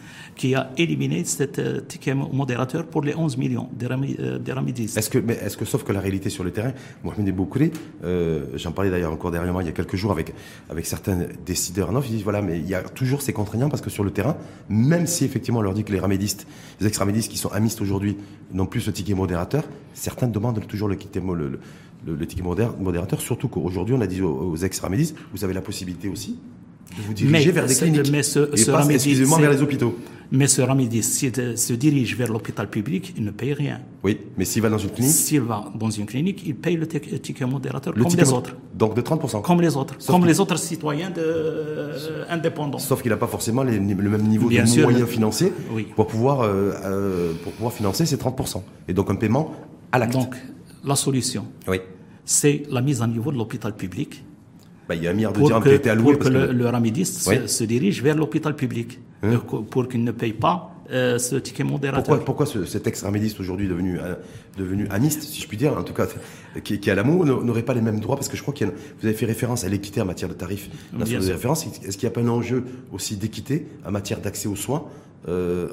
qui 0.41 0.55
a 0.55 0.71
éliminé 0.79 1.23
cet 1.25 1.59
euh, 1.59 1.83
ticket 1.83 2.15
modérateur 2.15 2.87
pour 2.87 3.03
les 3.03 3.15
11 3.15 3.37
millions 3.37 3.69
des, 3.75 3.85
euh, 3.91 4.39
ramidistes. 4.49 4.97
Est-ce 4.97 5.11
que, 5.11 5.19
mais 5.19 5.35
est-ce 5.35 5.59
que, 5.59 5.67
sauf 5.67 5.85
que 5.85 5.93
la 5.93 6.01
réalité 6.01 6.31
sur 6.31 6.45
le 6.45 6.51
terrain, 6.51 6.73
Mohamed 7.05 7.37
Boukouré, 7.37 7.71
euh, 8.05 8.47
j'en 8.55 8.73
parlais 8.73 8.91
d'ailleurs 8.91 9.13
encore 9.13 9.33
dernièrement, 9.33 9.61
il 9.61 9.67
y 9.67 9.69
a 9.69 9.73
quelques 9.73 9.97
jours 9.97 10.13
avec, 10.13 10.33
avec 10.71 10.87
certains 10.87 11.27
décideurs 11.45 11.93
non, 11.93 12.01
ils 12.01 12.13
disent 12.13 12.23
voilà, 12.23 12.41
mais 12.41 12.59
il 12.59 12.67
y 12.67 12.75
a 12.75 12.81
toujours 12.81 13.21
ces 13.21 13.35
contraignants 13.35 13.69
parce 13.69 13.83
que 13.83 13.91
sur 13.91 14.03
le 14.03 14.13
terrain, 14.13 14.35
même 14.71 15.07
si 15.07 15.27
effectivement 15.27 15.61
on 15.61 15.63
leur 15.63 15.75
dit 15.75 15.85
que 15.85 15.93
les 15.93 16.01
ramédistes, 16.01 16.47
les 16.81 16.87
ex-ramédistes 16.87 17.31
qui 17.31 17.37
sont 17.37 17.51
amistes 17.51 17.83
aujourd'hui 17.83 18.17
n'ont 18.55 18.65
plus 18.65 18.81
ce 18.81 18.91
ticket 18.91 19.13
modérateur, 19.13 19.65
certains 19.93 20.27
demandent 20.27 20.67
toujours 20.67 20.89
le, 20.89 20.97
ticket 20.97 21.21
modérateur, 22.43 23.21
surtout 23.21 23.49
qu'aujourd'hui 23.49 23.95
on 23.95 24.01
a 24.01 24.07
dit 24.07 24.23
aux, 24.23 24.57
ex-ramédistes, 24.57 25.17
vous 25.35 25.45
avez 25.45 25.53
la 25.53 25.61
possibilité 25.61 26.09
aussi 26.09 26.39
de 26.97 27.03
vous 27.03 27.15
diriger 27.15 27.53
vers 27.53 27.67
des 27.67 27.75
cliniques. 27.75 28.11
Mais 28.11 28.23
ce, 28.23 28.51
excusez-moi, 28.53 29.39
vers 29.39 29.51
les 29.51 29.63
hôpitaux. 29.63 29.97
Mais 30.33 30.47
ce 30.47 30.63
ramédiste, 30.63 31.13
s'il 31.15 31.59
se 31.59 31.73
dirige 31.73 32.17
vers 32.17 32.33
l'hôpital 32.33 32.71
public, 32.71 33.15
il 33.17 33.25
ne 33.25 33.33
paye 33.33 33.53
rien. 33.53 33.81
Oui, 34.05 34.17
mais 34.39 34.45
s'il 34.45 34.63
va 34.63 34.69
dans 34.69 34.79
une 34.79 34.91
clinique? 34.91 35.13
S'il 35.13 35.41
va 35.41 35.73
dans 35.75 35.91
une 35.91 36.07
clinique, 36.07 36.43
il 36.47 36.55
paye 36.55 36.77
le 36.77 36.87
ticket 36.87 37.45
modérateur 37.47 37.95
comme 37.95 38.15
les 38.15 38.33
autres. 38.33 38.55
Donc 38.73 38.95
de 38.95 39.01
30% 39.03 39.43
Comme 39.43 39.61
les 39.61 39.77
autres. 39.77 39.97
comme 40.07 40.25
les 40.25 40.39
autres 40.39 40.57
citoyens 40.57 41.11
de, 41.11 41.21
euh, 41.21 42.25
indépendants. 42.29 42.79
Sauf 42.79 43.03
qu'il 43.03 43.11
n'a 43.11 43.17
pas 43.17 43.27
forcément 43.27 43.65
le 43.65 43.73
même 43.81 44.23
niveau 44.23 44.49
de 44.49 44.83
moyens 44.83 45.09
financiers 45.09 45.53
pour, 45.97 46.07
pouvoir, 46.07 46.43
euh, 46.43 46.73
euh, 46.85 47.33
pour 47.43 47.53
pouvoir 47.53 47.73
financer 47.73 48.07
ces 48.07 48.17
30%. 48.17 48.63
Et 48.87 48.93
donc 48.93 49.11
un 49.11 49.17
paiement 49.17 49.53
à 49.91 49.99
l'acte. 49.99 50.13
Donc 50.13 50.37
la 50.85 50.95
solution, 50.95 51.45
oui. 51.67 51.81
c'est 52.25 52.63
la 52.71 52.83
mise 52.83 53.03
à 53.03 53.09
niveau 53.09 53.33
de 53.33 53.37
l'hôpital 53.37 53.75
public. 53.75 54.23
Bah, 54.91 54.97
il 54.97 55.05
y 55.05 55.07
a 55.07 55.11
un 55.11 55.15
milliard 55.15 55.33
de 55.33 55.41
dirhams 55.41 55.63
qui 55.63 55.69
a 55.69 55.75
été 55.75 55.89
alloué. 55.89 56.15
Pour 56.15 56.25
que, 56.25 56.29
le, 56.29 56.51
le 56.51 56.67
ramidiste 56.67 57.47
se 57.47 57.63
dirige 57.63 58.03
vers 58.03 58.17
l'hôpital 58.17 58.57
public. 58.57 58.99
Hein 59.23 59.39
pour 59.71 59.87
qu'il 59.87 60.03
ne 60.03 60.11
paye 60.11 60.33
pas 60.33 60.75
euh, 60.91 61.17
ce 61.19 61.37
ticket 61.37 61.63
modérateur. 61.63 62.03
Pourquoi, 62.03 62.25
pourquoi 62.25 62.47
ce, 62.47 62.65
cet 62.65 62.89
ex-ramédiste 62.89 63.39
aujourd'hui 63.39 63.69
devenu, 63.69 64.01
euh, 64.01 64.17
devenu 64.59 64.89
amiste, 64.91 65.23
si 65.23 65.41
je 65.41 65.47
puis 65.47 65.57
dire, 65.57 65.79
en 65.79 65.85
tout 65.85 65.93
cas, 65.93 66.09
qui, 66.65 66.81
qui 66.81 66.89
est 66.89 66.93
à 66.93 66.97
l'amour, 66.97 67.25
n'aurait 67.25 67.63
pas 67.63 67.75
les 67.75 67.83
mêmes 67.83 68.01
droits? 68.01 68.17
Parce 68.17 68.29
que 68.29 68.37
je 68.37 68.43
crois 68.43 68.53
que 68.53 68.65
vous 68.65 69.07
avez 69.07 69.15
fait 69.15 69.27
référence 69.27 69.63
à 69.63 69.69
l'équité 69.69 70.01
en 70.01 70.07
matière 70.07 70.29
de 70.29 70.35
tarifs 70.35 70.69
nationaux 70.93 71.25
de 71.25 71.33
référence? 71.33 71.67
Est-ce 71.67 71.97
qu'il 71.97 72.09
n'y 72.09 72.13
a 72.13 72.15
pas 72.15 72.23
un 72.23 72.29
enjeu 72.29 72.65
aussi 72.93 73.15
d'équité 73.15 73.69
en 73.87 73.93
matière 73.93 74.21
d'accès 74.21 74.49
aux 74.49 74.57
soins 74.57 74.87
euh, 75.29 75.69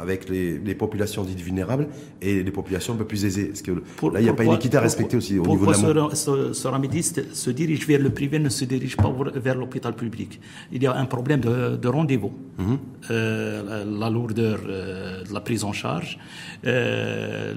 avec 0.00 0.28
les, 0.28 0.58
les, 0.58 0.74
populations 0.74 1.22
dites 1.22 1.40
vulnérables 1.40 1.86
et 2.20 2.42
les 2.42 2.50
populations 2.50 2.94
un 2.94 2.96
peu 2.96 3.04
plus 3.04 3.24
aisées. 3.24 3.46
Parce 3.46 3.62
que 3.62 3.70
pour, 3.70 4.10
là, 4.10 4.20
il 4.20 4.24
n'y 4.24 4.28
a 4.28 4.34
pas 4.34 4.42
une 4.42 4.52
équité 4.52 4.76
à 4.76 4.80
respecter 4.80 5.16
aussi 5.16 5.38
au 5.38 5.46
niveau 5.46 5.66
de 5.66 5.92
la 5.92 6.14
ce, 6.16 6.52
ce 6.52 6.68
ramédiste 6.68 7.32
se 7.32 7.50
dirige 7.50 7.86
vers 7.86 8.00
le 8.00 8.10
privé, 8.10 8.40
ne 8.40 8.48
se 8.48 8.64
dirige 8.64 8.96
pas 8.96 9.14
vers 9.36 9.54
l'hôpital 9.54 9.94
public? 9.94 10.40
Il 10.72 10.82
y 10.82 10.86
a 10.88 10.96
un 10.96 11.04
problème 11.06 11.40
de, 11.40 11.76
de 11.76 11.88
rendez-vous. 11.88 12.32
Mhm. 12.58 12.78
euh, 13.12 13.84
la, 13.84 13.84
la, 13.84 14.10
lourdeur 14.10 14.58
euh, 14.66 15.22
de 15.22 15.32
la 15.32 15.40
prise 15.40 15.62
en 15.62 15.72
charge, 15.72 16.18
le, 16.64 17.54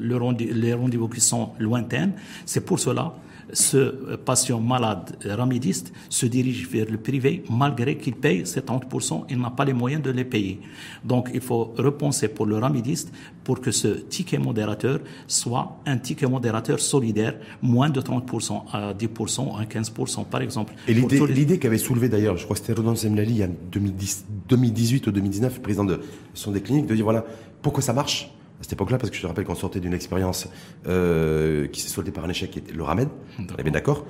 le, 0.00 0.54
les 0.54 0.72
rendez-vous 0.72 1.08
qui 1.08 1.20
sont 1.20 1.50
lointains. 1.58 2.10
C'est 2.46 2.64
pour 2.64 2.78
cela 2.78 3.12
ce 3.54 4.16
patient 4.16 4.60
malade 4.60 5.16
ramidiste 5.24 5.92
se 6.08 6.26
dirige 6.26 6.68
vers 6.68 6.90
le 6.90 6.98
privé 6.98 7.44
malgré 7.50 7.96
qu'il 7.96 8.14
paye 8.14 8.42
70%, 8.42 9.24
il 9.30 9.40
n'a 9.40 9.50
pas 9.50 9.64
les 9.64 9.72
moyens 9.72 10.02
de 10.02 10.10
les 10.10 10.24
payer. 10.24 10.60
Donc 11.04 11.30
il 11.32 11.40
faut 11.40 11.72
repenser 11.78 12.28
pour 12.28 12.46
le 12.46 12.58
ramidiste 12.58 13.12
pour 13.44 13.60
que 13.60 13.70
ce 13.70 13.88
ticket 13.88 14.38
modérateur 14.38 15.00
soit 15.26 15.78
un 15.86 15.98
ticket 15.98 16.26
modérateur 16.26 16.80
solidaire, 16.80 17.36
moins 17.62 17.90
de 17.90 18.00
30% 18.00 18.62
à 18.72 18.92
10%, 18.92 19.60
à 19.60 19.64
15% 19.64 20.24
par 20.26 20.42
exemple. 20.42 20.74
Et 20.88 20.94
l'idée 20.94 21.58
qu'avait 21.58 21.78
soulevé 21.78 22.08
d'ailleurs, 22.08 22.36
je 22.36 22.44
crois 22.44 22.56
que 22.56 22.60
c'était 22.60 22.72
Rodon 22.74 22.96
Zemlali 22.96 23.44
en 23.44 23.50
2018 23.70 25.06
ou 25.06 25.12
2019, 25.12 25.60
président 25.62 25.84
de 25.84 26.00
son 26.34 26.50
des 26.50 26.60
cliniques, 26.60 26.86
de 26.86 26.94
dire 26.94 27.04
voilà, 27.04 27.24
pourquoi 27.62 27.82
ça 27.82 27.92
marche? 27.92 28.30
À 28.60 28.62
cette 28.62 28.74
époque-là, 28.74 28.98
parce 28.98 29.10
que 29.10 29.16
je 29.16 29.22
te 29.22 29.26
rappelle 29.26 29.44
qu'on 29.44 29.54
sortait 29.54 29.80
d'une 29.80 29.94
expérience 29.94 30.48
euh, 30.86 31.66
qui 31.68 31.80
s'est 31.80 31.88
soldée 31.88 32.12
par 32.12 32.24
un 32.24 32.28
échec, 32.28 32.50
qui 32.50 32.58
était 32.58 32.72
le 32.72 32.82
RAMED. 32.82 33.08
On 33.38 33.56
est 33.56 33.62
bien 33.62 33.72
d'accord. 33.72 34.04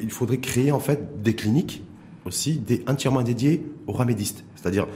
Il 0.00 0.10
faudrait 0.10 0.38
créer 0.38 0.72
en 0.72 0.80
fait 0.80 1.22
des 1.22 1.34
cliniques 1.34 1.82
aussi 2.24 2.58
des, 2.58 2.84
entièrement 2.86 3.22
dédiées 3.22 3.66
aux 3.86 3.92
ramédistes. 3.92 4.44
C'est-à-dire, 4.56 4.86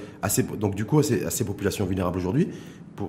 donc 0.61 0.75
du 0.75 0.85
coup, 0.85 0.99
à 0.99 1.03
ces, 1.03 1.25
à 1.25 1.31
ces 1.31 1.45
populations 1.45 1.87
vulnérables 1.87 2.19
aujourd'hui, 2.19 2.49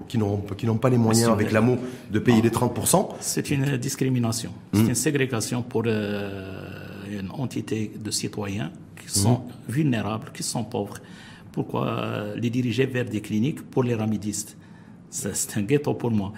qui 0.08 0.17
n'ont 0.17 0.38
qui 0.58 0.65
n'ont 0.65 0.78
pas 0.78 0.89
les 0.89 0.98
moyens 0.98 1.30
avec 1.30 1.52
l'amour 1.52 1.78
de 2.12 2.19
payer 2.19 2.41
les 2.41 2.50
30%. 2.50 3.10
C'est 3.19 3.52
une 3.52 3.78
discrimination, 3.78 4.52
c'est 4.74 4.82
hmm. 4.82 4.89
une 4.89 4.95
ségrégation 4.95 5.62
pour 5.62 5.84
euh, 5.86 7.12
une 7.12 7.30
entité 7.32 7.91
de 8.00 8.12
citoyens 8.12 8.71
qui 9.00 9.19
sont 9.19 9.39
hmm. 9.39 9.71
vulnérables, 9.71 10.32
qui 10.34 10.43
sont 10.43 10.63
pauvres. 10.63 10.98
Pourquoi 11.52 11.88
euh, 11.88 12.36
les 12.36 12.50
diriger 12.50 12.86
vers 12.86 13.06
des 13.06 13.21
cliniques 13.21 13.62
pour 13.62 13.84
les 13.84 13.95
ramédistes 13.95 14.58
c'est 15.15 15.58
un 15.58 15.62
ghetto 15.62 15.93
pour 15.93 16.12
moi. 16.12 16.34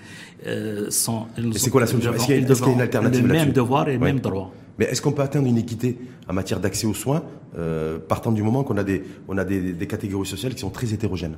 Euh, 0.45 0.89
c'est 0.89 1.69
quoi 1.69 1.81
la 1.81 1.87
solution 1.87 2.13
Est-ce 2.13 2.25
qu'il 2.25 2.35
y, 2.35 2.71
a 2.71 2.73
une 2.73 2.81
alternative 2.81 3.25
Le 3.25 3.33
même 3.33 3.51
devoir 3.51 3.89
et 3.89 3.93
le 3.93 3.99
même 3.99 4.19
droit. 4.19 4.53
Mais 4.77 4.85
est-ce 4.85 5.01
qu'on 5.01 5.11
peut 5.11 5.23
atteindre 5.23 5.47
une 5.47 5.57
équité 5.57 5.97
en 6.29 6.33
matière 6.33 6.59
d'accès 6.59 6.85
aux 6.85 6.93
soins, 6.93 7.23
euh, 7.57 7.97
partant 7.97 8.31
du 8.31 8.43
moment 8.43 8.63
qu'on 8.63 8.77
a, 8.77 8.83
des, 8.83 9.03
on 9.27 9.37
a 9.37 9.43
des, 9.43 9.73
des, 9.73 9.87
catégories 9.87 10.27
sociales 10.27 10.53
qui 10.53 10.59
sont 10.59 10.69
très 10.69 10.93
hétérogènes 10.93 11.37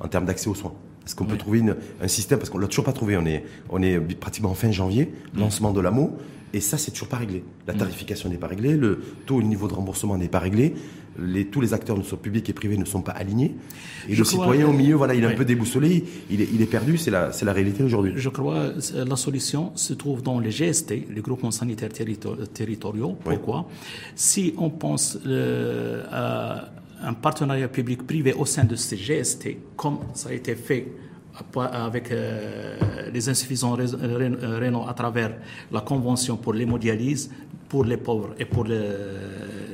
en 0.00 0.08
termes 0.08 0.26
d'accès 0.26 0.48
aux 0.48 0.54
soins? 0.54 0.74
Est-ce 1.06 1.14
qu'on 1.14 1.24
peut 1.24 1.38
trouver 1.38 1.60
une, 1.60 1.76
un 2.02 2.08
système? 2.08 2.38
Parce 2.38 2.50
qu'on 2.50 2.58
l'a 2.58 2.66
toujours 2.66 2.84
pas 2.84 2.92
trouvé. 2.92 3.16
On 3.16 3.24
est, 3.24 3.44
on 3.70 3.80
est 3.80 3.98
pratiquement 4.16 4.50
en 4.50 4.54
fin 4.54 4.70
janvier, 4.72 5.14
lancement 5.34 5.72
de 5.72 5.80
l'AMO, 5.80 6.18
et 6.52 6.60
ça, 6.60 6.78
c'est 6.78 6.90
toujours 6.90 7.08
pas 7.08 7.16
réglé. 7.16 7.44
La 7.66 7.74
tarification 7.74 8.28
n'est 8.28 8.38
pas 8.38 8.46
réglée, 8.46 8.76
le 8.76 9.00
taux, 9.26 9.40
le 9.40 9.46
niveau 9.46 9.68
de 9.68 9.74
remboursement 9.74 10.16
n'est 10.16 10.28
pas 10.28 10.38
réglé. 10.38 10.74
Les, 11.18 11.46
tous 11.46 11.60
les 11.60 11.74
acteurs, 11.74 11.96
publics 12.22 12.48
et 12.48 12.52
privés, 12.52 12.76
ne 12.76 12.84
sont 12.84 13.02
pas 13.02 13.12
alignés. 13.12 13.54
Et 14.08 14.14
le 14.14 14.24
citoyen 14.24 14.68
au 14.68 14.72
milieu, 14.72 14.94
voilà, 14.94 15.14
il 15.14 15.24
est 15.24 15.26
un 15.26 15.34
peu 15.34 15.44
déboussolé, 15.44 16.04
il 16.30 16.40
est, 16.40 16.48
il 16.52 16.62
est 16.62 16.66
perdu, 16.66 16.96
c'est 16.96 17.10
la, 17.10 17.30
la 17.42 17.52
réalité 17.52 17.82
aujourd'hui. 17.82 18.12
Je 18.16 18.28
crois 18.28 18.70
que 18.70 19.08
la 19.08 19.16
solution 19.16 19.72
se 19.74 19.94
trouve 19.94 20.22
dans 20.22 20.38
les 20.38 20.50
GST, 20.50 20.90
les 21.14 21.20
groupements 21.20 21.50
sanitaires 21.50 21.90
territoriaux. 22.52 23.16
Pourquoi? 23.22 23.68
Si 24.14 24.54
on 24.58 24.70
pense 24.70 25.18
euh, 25.26 26.04
à 26.10 26.70
un 27.02 27.14
partenariat 27.14 27.68
public-privé 27.68 28.32
au 28.32 28.46
sein 28.46 28.64
de 28.64 28.76
ces 28.76 28.96
GST, 28.96 29.56
comme 29.76 29.98
ça 30.14 30.30
a 30.30 30.32
été 30.32 30.54
fait 30.54 30.86
avec 31.54 32.10
euh, 32.10 33.10
les 33.12 33.28
insuffisants 33.28 33.76
rénaux 33.76 34.86
à 34.88 34.94
travers 34.94 35.36
la 35.70 35.80
convention 35.80 36.36
pour 36.36 36.54
l'hémodialyse, 36.54 37.30
pour 37.68 37.84
les 37.84 37.96
pauvres 37.96 38.34
et 38.38 38.44
pour 38.44 38.64
les, 38.64 38.80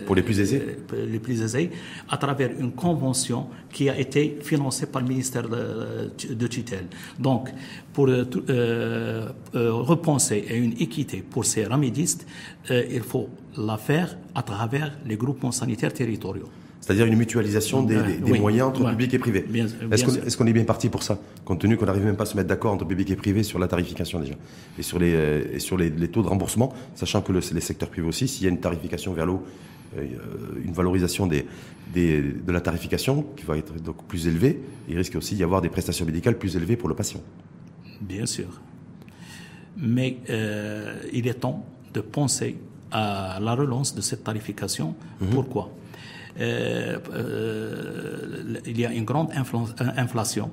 pour 0.07 0.15
les 0.15 0.23
plus 0.23 0.41
aisés 0.41 0.63
euh, 0.93 1.07
les 1.07 1.19
plus 1.19 1.43
aisés, 1.43 1.71
à 2.09 2.17
travers 2.17 2.51
une 2.59 2.73
convention 2.73 3.47
qui 3.71 3.89
a 3.89 3.99
été 3.99 4.39
financée 4.43 4.87
par 4.87 5.03
le 5.03 5.09
ministère 5.09 5.49
de, 5.49 6.11
de 6.33 6.47
tutelle. 6.47 6.87
Donc, 7.19 7.51
pour 7.93 8.09
euh, 8.09 8.25
euh 8.49 9.73
repenser 9.73 10.47
à 10.51 10.55
une 10.55 10.73
équité 10.81 11.23
pour 11.29 11.45
ces 11.45 11.65
ramédistes, 11.65 12.27
il 12.71 13.03
faut 13.03 13.29
la 13.57 13.77
faire 13.77 14.17
à 14.35 14.43
travers 14.43 14.93
les 15.07 15.17
groupements 15.17 15.53
sanitaires 15.53 15.93
territoriaux 15.93 16.49
c'est-à-dire 16.83 17.07
une 17.07 17.17
mutualisation 17.17 17.85
des, 17.85 17.97
moyens 18.39 18.69
entre 18.69 18.91
public 18.91 19.15
et 19.15 19.19
privé. 19.19 19.45
Est-ce 19.93 20.37
qu'on 20.37 20.47
est, 20.47 20.53
bien 20.53 20.65
parti 20.65 20.89
pour 20.89 21.05
ça, 21.05 21.19
compte 21.45 21.61
tenu 21.61 21.77
qu'on 21.77 21.87
n'arrive 21.87 22.05
même 22.05 22.17
pas 22.17 22.25
à 22.25 22.27
se 22.27 22.37
mettre 22.37 22.49
d'accord 22.49 22.73
entre 22.73 22.85
public 22.85 23.09
et 23.11 23.17
privé 23.17 23.45
sur 23.45 23.61
la 23.61 23.69
tarification 23.69 24.19
déjà 24.19 24.35
et 24.79 24.83
sur 24.83 24.99
les, 24.99 25.15
euh, 25.15 25.59
sur 25.61 25.77
les, 25.79 25.91
taux 26.09 26.23
de 26.23 26.29
remboursement, 26.29 26.75
sachant 26.97 27.23
que 27.23 27.33
les 27.33 27.61
secteurs 27.61 27.89
privés 27.89 28.09
aussi, 28.09 28.27
s'il 28.27 28.45
y 28.45 28.47
a 28.47 28.51
une 28.51 28.59
tarification 28.59 29.13
vers 29.13 29.27
l'eau, 29.27 29.45
une 30.65 30.73
valorisation 30.73 31.27
des, 31.27 31.47
de 31.95 32.53
la 32.53 32.61
tarification 32.61 33.27
qui 33.37 33.45
va 33.45 33.57
être 33.57 33.75
donc 33.83 34.05
plus 34.07 34.27
élevée, 34.27 34.61
il 34.89 34.97
risque 34.97 35.17
aussi 35.17 35.35
d'y 35.35 35.43
avoir 35.43 35.61
des 35.61 35.69
prestations 35.69 36.07
médicales 36.07 36.39
plus 36.39 36.57
élevées 36.57 36.77
pour 36.77 36.89
le 36.89 36.95
patient. 36.95 37.21
Bien 38.01 38.27
sûr. 38.27 38.49
Mais 39.77 40.19
euh, 40.29 41.01
il 41.13 41.27
est 41.29 41.35
temps 41.35 41.65
de 41.95 42.01
penser 42.01 42.59
à 42.91 43.39
la 43.41 43.55
relance 43.55 43.95
de 43.95 44.01
cette 44.01 44.25
tarification. 44.25 44.95
Mhm. 45.21 45.31
Pourquoi? 45.31 45.71
Euh, 46.41 46.99
euh, 47.13 48.61
il 48.67 48.81
y 48.81 48.87
a 48.87 48.93
une 48.93 49.05
grande 49.05 49.31
inflation 49.97 50.51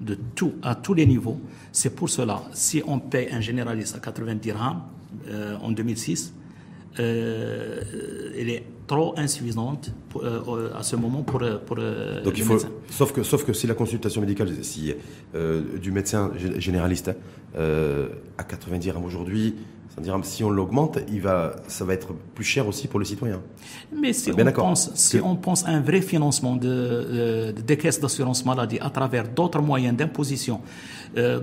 de 0.00 0.16
tout, 0.34 0.54
à 0.62 0.74
tous 0.74 0.94
les 0.94 1.06
niveaux. 1.06 1.40
C'est 1.72 1.94
pour 1.94 2.08
cela, 2.08 2.42
si 2.52 2.82
on 2.86 2.98
paye 2.98 3.28
un 3.30 3.40
généraliste 3.40 3.96
à 3.96 3.98
90 3.98 4.40
dirhams 4.40 4.80
euh, 5.28 5.56
en 5.62 5.70
2006, 5.70 6.32
euh, 6.98 7.80
elle 8.38 8.50
est 8.50 8.64
trop 8.86 9.14
insuffisante 9.16 9.92
à 10.74 10.82
ce 10.82 10.96
moment 10.96 11.22
pour, 11.22 11.42
pour 11.66 11.76
Donc 11.76 12.38
il 12.38 12.42
faut, 12.42 12.58
sauf 12.90 13.12
que 13.12 13.22
sauf 13.22 13.44
que 13.44 13.52
si 13.52 13.66
la 13.66 13.74
consultation 13.74 14.20
médicale 14.22 14.48
si 14.62 14.94
du 15.34 15.92
médecin 15.92 16.32
généraliste 16.56 17.10
à 17.54 18.44
90 18.44 18.78
dirhams 18.78 19.04
aujourd'hui 19.04 19.54
si 20.22 20.44
on 20.44 20.50
l'augmente, 20.50 20.98
il 21.08 21.20
va, 21.20 21.56
ça 21.66 21.84
va 21.84 21.94
être 21.94 22.12
plus 22.34 22.44
cher 22.44 22.66
aussi 22.66 22.88
pour 22.88 22.98
le 22.98 23.04
citoyen. 23.04 23.40
Mais 23.94 24.12
si, 24.12 24.30
on 24.30 24.52
pense, 24.52 24.90
si 24.94 25.18
on 25.20 25.36
pense 25.36 25.64
à 25.64 25.70
un 25.70 25.80
vrai 25.80 26.00
financement 26.00 26.56
de, 26.56 27.52
des 27.52 27.76
caisses 27.76 28.00
d'assurance 28.00 28.44
maladie 28.44 28.78
à 28.80 28.90
travers 28.90 29.28
d'autres 29.28 29.60
moyens 29.60 29.96
d'imposition, 29.96 30.60
euh, 31.16 31.40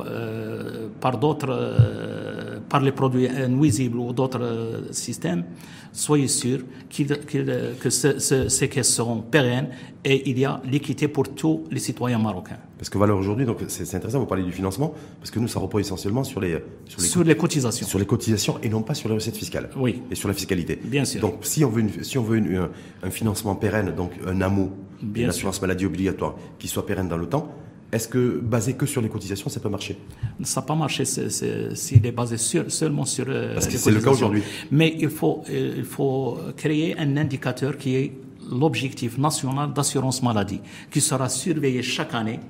euh, 0.00 0.88
par 1.00 1.18
d'autres, 1.18 1.50
euh, 1.50 2.47
par 2.68 2.80
les 2.80 2.92
produits 2.92 3.28
nuisibles 3.48 3.98
ou 3.98 4.12
d'autres 4.12 4.84
systèmes, 4.90 5.44
soyez 5.92 6.28
sûr 6.28 6.60
que 6.90 7.90
ces 7.90 8.68
caisses 8.68 8.94
seront 8.94 9.22
pérennes 9.22 9.68
et 10.04 10.30
il 10.30 10.38
y 10.38 10.44
a 10.44 10.60
l'équité 10.64 11.08
pour 11.08 11.28
tous 11.28 11.64
les 11.70 11.80
citoyens 11.80 12.18
marocains. 12.18 12.58
Parce 12.78 12.88
que 12.88 12.98
valeur 12.98 13.18
aujourd'hui, 13.18 13.44
donc 13.44 13.58
c'est 13.66 13.94
intéressant, 13.94 14.20
vous 14.20 14.26
parlez 14.26 14.44
du 14.44 14.52
financement, 14.52 14.94
parce 15.18 15.30
que 15.30 15.40
nous, 15.40 15.48
ça 15.48 15.58
repose 15.58 15.80
essentiellement 15.80 16.22
sur 16.22 16.40
les, 16.40 16.62
sur 16.86 17.24
les, 17.24 17.36
cotisations. 17.36 17.86
Sur 17.86 17.98
les 17.98 18.06
cotisations 18.06 18.58
et 18.62 18.68
non 18.68 18.82
pas 18.82 18.94
sur 18.94 19.08
les 19.08 19.16
recettes 19.16 19.36
fiscales. 19.36 19.70
Oui. 19.76 20.02
Et 20.10 20.14
sur 20.14 20.28
la 20.28 20.34
fiscalité. 20.34 20.78
Bien 20.82 21.04
sûr. 21.04 21.20
Donc 21.20 21.40
si 21.42 21.64
on 21.64 21.70
veut, 21.70 21.84
si 22.02 22.18
on 22.18 22.22
veut 22.22 22.70
un, 23.02 23.10
financement 23.10 23.56
pérenne, 23.56 23.92
donc 23.94 24.12
un 24.26 24.40
AMO, 24.40 24.70
une 25.02 25.28
assurance 25.28 25.60
maladie 25.60 25.86
obligatoire, 25.86 26.36
qui 26.58 26.68
soit 26.68 26.86
pérenne 26.86 27.08
dans 27.08 27.16
le 27.16 27.26
temps, 27.26 27.52
est-ce 27.90 28.06
que 28.06 28.38
basé 28.38 28.74
que 28.74 28.84
sur 28.84 29.00
les 29.00 29.08
cotisations, 29.08 29.48
ça 29.48 29.60
peut 29.60 29.70
marcher? 29.70 29.96
Ça 30.42 30.60
peut 30.60 30.74
marcher 30.74 31.04
s'il 31.06 32.06
est 32.06 32.12
basé 32.12 32.36
seulement 32.36 33.06
sur 33.06 33.24
euh, 33.28 33.54
Parce 33.54 33.66
que 33.66 33.78
c'est 33.78 33.90
le 33.90 34.00
cas 34.00 34.10
aujourd'hui. 34.10 34.42
Mais 34.70 34.94
il 34.98 35.08
faut, 35.08 35.42
euh, 35.48 35.74
il 35.78 35.84
faut 35.84 36.38
créer 36.56 36.98
un 36.98 37.16
indicateur 37.16 37.78
qui 37.78 37.96
est 37.96 38.12
l'objectif 38.50 39.16
national 39.16 39.72
d'assurance 39.72 40.22
maladie, 40.22 40.60
qui 40.90 41.00
sera 41.00 41.30
surveillé 41.30 41.82
chaque 41.82 42.14
année. 42.14 42.40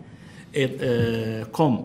Et 0.54 0.68
euh, 0.82 1.44
comme 1.52 1.82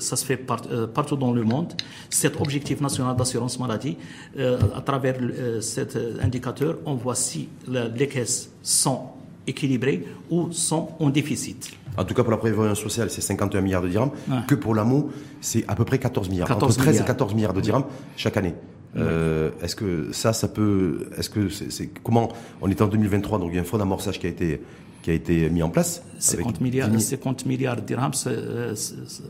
ça 0.00 0.16
se 0.16 0.24
fait 0.24 0.38
partout 0.38 1.16
dans 1.16 1.32
le 1.32 1.42
monde, 1.42 1.74
cet 2.08 2.40
objectif 2.40 2.80
national 2.80 3.14
d'assurance 3.14 3.60
maladie, 3.60 3.94
à 4.38 4.80
travers 4.80 5.18
cet 5.60 5.98
indicateur, 6.22 6.78
on 6.86 6.94
voit 6.94 7.14
si 7.14 7.46
les 7.68 8.08
caisses 8.08 8.50
sont 8.62 9.00
équilibrées 9.46 10.06
ou 10.30 10.50
sont 10.50 10.88
en 10.98 11.10
déficit. 11.10 11.70
En 11.98 12.04
tout 12.04 12.14
cas, 12.14 12.22
pour 12.22 12.30
la 12.30 12.38
prévoyance 12.38 12.80
sociale, 12.80 13.10
c'est 13.10 13.20
51 13.20 13.60
milliards 13.60 13.82
de 13.82 13.88
dirhams. 13.88 14.10
Que 14.46 14.54
pour 14.54 14.74
l'amour, 14.74 15.10
c'est 15.40 15.64
à 15.68 15.74
peu 15.74 15.84
près 15.84 15.98
14 15.98 16.28
milliards. 16.30 16.50
entre 16.50 16.74
13 16.74 17.00
et 17.00 17.04
14 17.04 17.34
milliards 17.34 17.52
de 17.52 17.60
dirhams 17.60 17.84
chaque 18.16 18.36
année. 18.36 18.54
Euh, 18.96 19.50
est-ce 19.62 19.76
que 19.76 20.12
ça, 20.12 20.32
ça 20.32 20.48
peut, 20.48 21.08
est-ce 21.16 21.30
que 21.30 21.48
c'est, 21.48 21.88
comment, 22.02 22.28
on 22.60 22.70
est 22.70 22.80
en 22.80 22.86
2023, 22.86 23.38
donc 23.38 23.50
il 23.52 23.56
y 23.56 23.58
a 23.58 23.60
un 23.60 23.64
fonds 23.64 23.78
d'amorçage 23.78 24.18
qui 24.18 24.26
a 24.26 24.30
été, 24.30 24.62
qui 25.02 25.10
a 25.10 25.12
été 25.12 25.50
mis 25.50 25.62
en 25.62 25.68
place. 25.68 26.02
50 26.18 26.60
milliards, 26.60 26.88
50 26.98 27.46
milliards 27.46 27.76
de 27.76 27.82
dirhams, 27.82 28.12
euh, 28.26 28.74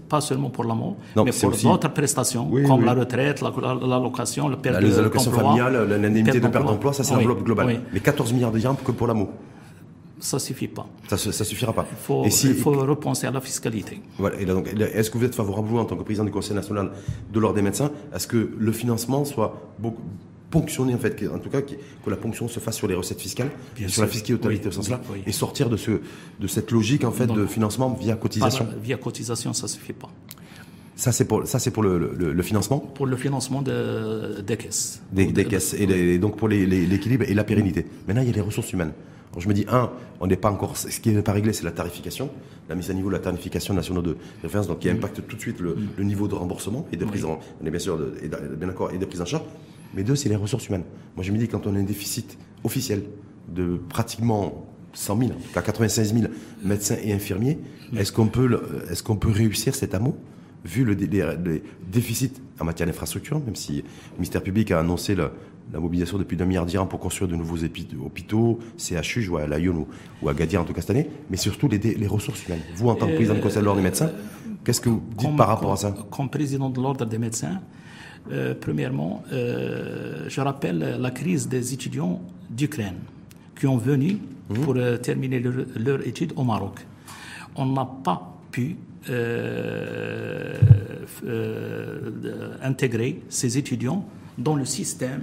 pas 0.09 0.20
seulement 0.20 0.50
pour 0.50 0.64
l'amour, 0.64 0.96
mais 1.16 1.33
pour 1.33 1.50
d'autres 1.50 1.92
prestations, 1.92 2.48
comme 2.66 2.85
la 2.85 2.94
retraite, 2.94 3.42
l'allocation, 3.42 4.48
la, 4.48 4.57
le 4.57 4.62
perte 4.62 4.81
Les 4.81 4.98
allocations 4.98 5.33
familiales, 5.33 5.88
l'indemnité 5.88 6.40
de 6.40 6.48
perte 6.48 6.64
d'emploi, 6.66 6.92
ça 6.92 7.02
c'est 7.02 7.14
l'enveloppe 7.14 7.42
globale. 7.42 7.81
Mais 7.92 8.00
14 8.00 8.33
milliards 8.33 8.52
de 8.52 8.59
dirhams 8.59 8.76
que 8.83 8.92
pour 8.92 9.07
l'amour 9.07 9.31
ça 10.20 10.38
suffit 10.38 10.68
pas. 10.68 10.87
Ça, 11.09 11.16
ça 11.16 11.44
suffira 11.44 11.72
pas. 11.72 11.87
Il 11.90 11.96
faut, 11.96 12.24
il 12.24 12.54
faut 12.54 12.72
repenser 12.72 13.26
à 13.26 13.31
la 13.31 13.40
fiscalité. 13.40 14.00
Voilà. 14.18 14.40
Et 14.40 14.44
donc, 14.44 14.68
est-ce 14.68 15.11
que 15.11 15.18
vous 15.18 15.24
êtes 15.24 15.35
favorable, 15.35 15.68
vous, 15.68 15.78
en 15.78 15.85
tant 15.85 15.96
que 15.96 16.02
président 16.02 16.24
du 16.24 16.31
Conseil 16.31 16.54
national 16.54 16.90
de 17.33 17.40
l'Ordre 17.40 17.57
des 17.57 17.62
médecins, 17.62 17.90
à 18.12 18.18
ce 18.18 18.26
que 18.26 18.50
le 18.59 18.72
financement 18.72 19.24
soit 19.24 19.74
beaucoup 19.78 20.02
ponctionné, 20.50 20.94
en 20.94 20.98
fait, 20.98 21.28
en 21.33 21.38
tout 21.38 21.50
cas, 21.50 21.61
que 21.61 22.11
la 22.11 22.16
ponction 22.16 22.48
se 22.48 22.59
fasse 22.61 22.76
sur 22.76 22.88
les 22.88 22.94
recettes 22.94 23.20
fiscales, 23.20 23.50
sur 23.87 24.02
la 24.02 24.09
fiscalité 24.09 24.68
au 24.68 24.70
sens 24.70 24.88
là, 24.88 25.00
et 25.26 25.33
sortir 25.33 25.68
de, 25.68 25.76
ce, 25.76 26.00
de 26.40 26.46
cette 26.46 26.70
logique, 26.70 27.04
en 27.04 27.12
fait, 27.12 27.26
de 27.26 27.46
financement 27.46 27.96
via 28.00 28.16
cotisation 28.16 28.66
Via 28.83 28.96
cotisation, 28.96 29.52
ça 29.52 29.68
suffit 29.68 29.92
pas. 29.92 30.09
Ça, 30.96 31.12
c'est 31.12 31.26
pour, 31.26 31.46
ça, 31.46 31.61
c'est 31.61 31.70
pour 31.70 31.85
le, 31.85 31.96
le, 32.16 32.42
financement 32.42 32.81
Pour 32.81 33.07
le 33.07 33.16
financement 33.16 33.62
de, 33.62 34.40
des 34.40 34.57
caisses. 34.57 35.00
Des, 35.12 35.44
caisses, 35.44 35.74
et, 35.74 36.18
donc 36.18 36.37
pour 36.37 36.48
l'équilibre 36.48 37.24
et 37.28 37.35
la 37.35 37.44
pérennité. 37.44 37.87
Maintenant, 38.09 38.22
il 38.22 38.28
y 38.28 38.33
a 38.33 38.35
les 38.35 38.40
ressources 38.40 38.72
humaines 38.72 38.92
je 39.36 39.48
me 39.48 39.54
dis, 39.54 39.66
un, 39.68 39.90
on 40.20 40.26
n'est 40.26 40.36
pas 40.36 40.50
encore. 40.50 40.76
Ce 40.76 41.00
qui 41.00 41.10
n'est 41.10 41.22
pas 41.22 41.32
réglé, 41.32 41.52
c'est 41.52 41.64
la 41.64 41.70
tarification, 41.70 42.30
la 42.68 42.74
mise 42.74 42.90
à 42.90 42.94
niveau 42.94 43.08
de 43.08 43.14
la 43.14 43.20
tarification 43.20 43.74
nationale 43.74 44.02
de 44.02 44.16
référence, 44.42 44.66
donc 44.66 44.80
qui 44.80 44.90
impacte 44.90 45.26
tout 45.26 45.36
de 45.36 45.40
suite 45.40 45.60
le, 45.60 45.76
niveau 46.02 46.28
de 46.28 46.34
remboursement 46.34 46.86
et 46.92 46.96
de 46.96 47.04
prise 47.04 47.24
en. 47.24 47.38
On 47.62 47.66
est 47.66 47.70
bien 47.70 47.78
sûr 47.78 47.98
bien 47.98 48.68
d'accord, 48.68 48.90
et 48.92 48.98
de 48.98 49.04
prise 49.04 49.20
en 49.20 49.26
charge. 49.26 49.44
Mais 49.94 50.02
deux, 50.02 50.16
c'est 50.16 50.28
les 50.28 50.36
ressources 50.36 50.68
humaines. 50.68 50.84
Moi, 51.16 51.24
je 51.24 51.32
me 51.32 51.38
dis, 51.38 51.48
quand 51.48 51.66
on 51.66 51.74
a 51.74 51.78
un 51.78 51.84
déficit 51.84 52.38
officiel 52.64 53.02
de 53.48 53.80
pratiquement 53.88 54.66
100 54.92 55.18
000, 55.18 55.30
en 55.56 55.60
96 55.60 56.14
000 56.14 56.26
médecins 56.64 56.96
et 57.02 57.12
infirmiers, 57.12 57.58
est-ce 57.96 58.12
qu'on 58.12 58.26
peut, 58.26 58.60
est-ce 58.90 59.02
qu'on 59.02 59.16
peut 59.16 59.30
réussir 59.30 59.74
cet 59.74 59.94
amour 59.94 60.14
vu 60.64 60.84
le, 60.84 60.96
déficit 61.90 62.40
en 62.60 62.64
matière 62.64 62.86
d'infrastructure, 62.86 63.40
même 63.40 63.56
si 63.56 63.76
le 63.76 63.82
ministère 64.16 64.42
public 64.42 64.70
a 64.70 64.80
annoncé 64.80 65.14
le, 65.14 65.30
la 65.72 65.81
mobilisation 65.81 66.18
depuis 66.18 66.37
d'un 66.37 66.44
milliard 66.44 66.66
d'irans 66.66 66.87
pour 66.87 67.00
construire 67.00 67.31
de 67.31 67.37
nouveaux 67.37 67.59
hôpitaux, 68.04 68.59
CHU, 68.78 69.22
je 69.22 69.28
vois 69.28 69.42
à 69.42 69.59
Lyon 69.59 69.87
ou, 70.22 70.28
à 70.28 70.35
Gadir 70.35 70.61
en 70.61 70.64
tout 70.64 70.72
cas 70.72 70.81
cette 70.81 70.90
année, 70.90 71.09
mais 71.31 71.37
surtout 71.37 71.68
les, 71.68 72.07
ressources 72.07 72.46
humaines. 72.46 72.62
Vous, 72.74 72.88
en 72.88 72.94
tant 72.94 73.07
que 73.07 73.14
président 73.14 73.35
du 73.35 73.40
Conseil 73.40 73.61
de 73.61 73.64
l'Ordre 73.64 73.81
des 73.81 73.85
médecins, 73.85 74.11
qu'est-ce 74.64 74.81
que 74.81 74.88
vous 74.88 75.02
dites 75.16 75.37
par 75.37 75.48
rapport 75.48 75.72
à 75.72 75.76
ça? 75.76 75.94
Comme 76.11 76.31
président 76.31 76.70
de 76.70 76.81
l'Ordre 76.81 77.04
des 77.04 77.18
médecins, 77.18 77.61
euh, 78.31 78.54
premièrement, 78.59 79.22
euh, 79.33 80.24
je 80.28 80.40
rappelle 80.40 80.96
la 80.98 81.11
crise 81.11 81.48
des 81.48 81.74
étudiants 81.74 82.20
d'Ukraine 82.50 82.98
qui 83.59 83.66
ont 83.66 83.76
venu 83.78 84.18
mhm. 84.50 84.61
pour 84.61 84.74
euh, 84.76 84.96
terminer 84.96 85.40
leur, 85.40 85.54
leur, 85.76 86.07
étude 86.07 86.33
au 86.37 86.44
Maroc. 86.44 86.87
On 87.57 87.66
n'a 87.66 87.88
pas 88.04 88.37
pu 88.50 88.76
intégrer 92.62 93.22
ces 93.31 93.57
étudiants 93.57 94.04
dans 94.37 94.54
le 94.54 94.66
système 94.66 95.22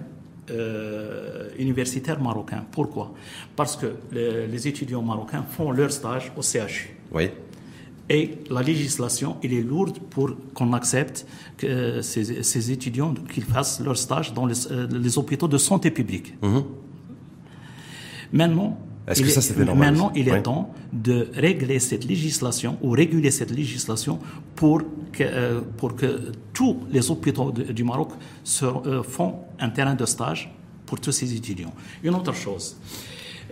euh, 0.52 1.50
universitaires 1.58 2.22
marocains. 2.22 2.64
Pourquoi? 2.72 3.14
Parce 3.56 3.76
que 3.76 3.96
les, 4.12 4.68
étudiants 4.68 5.02
marocains 5.02 5.44
font 5.44 5.72
leur 5.72 5.92
stage 5.92 6.32
au 6.38 6.42
CHU. 6.42 6.96
Oui. 7.12 7.30
Et 8.10 8.38
la 8.52 8.62
législation, 8.62 9.38
elle 9.44 9.54
est 9.54 9.64
lourde 9.64 9.98
pour 10.12 10.30
qu'on 10.54 10.74
accepte 10.74 11.26
que 11.58 12.02
ces, 12.02 12.72
étudiants 12.72 13.16
qu'ils 13.34 13.46
fassent 13.46 13.82
leur 13.82 13.98
stage 13.98 14.34
dans 14.34 14.46
les, 14.46 14.68
euh, 14.72 15.18
hôpitaux 15.18 15.48
de 15.48 15.58
santé 15.58 15.90
publique. 15.90 16.36
Mhm. 16.44 16.64
Maintenant, 18.32 18.78
Est-ce 19.08 19.22
que 19.22 19.30
ça, 19.30 19.42
c'était 19.42 19.66
normal 19.66 19.92
Maintenant, 19.92 20.12
il 20.16 20.28
est 20.30 20.42
temps 20.42 20.74
de 20.92 21.30
régler 21.36 21.78
cette 21.80 22.06
législation 22.06 22.78
ou 22.82 22.90
réguler 22.92 23.30
cette 23.30 23.52
législation 23.52 24.20
pour 24.56 24.82
que, 25.12 25.24
euh, 25.24 25.62
pour 25.78 25.96
que 25.96 26.32
tous 26.54 26.80
les 26.92 27.12
hôpitaux 27.12 27.52
de- 27.52 27.72
du 27.72 27.84
Maroc 27.84 28.10
se, 28.44 28.66
euh, 28.66 29.04
font 29.04 29.36
un 29.60 29.70
terrain 29.70 29.94
de 29.96 30.06
stage 30.06 30.52
pour 30.88 31.00
tous 31.00 31.12
ces 31.12 31.34
étudiants. 31.36 31.74
Une 32.04 32.16
autre 32.16 32.34
chose, 32.34 32.78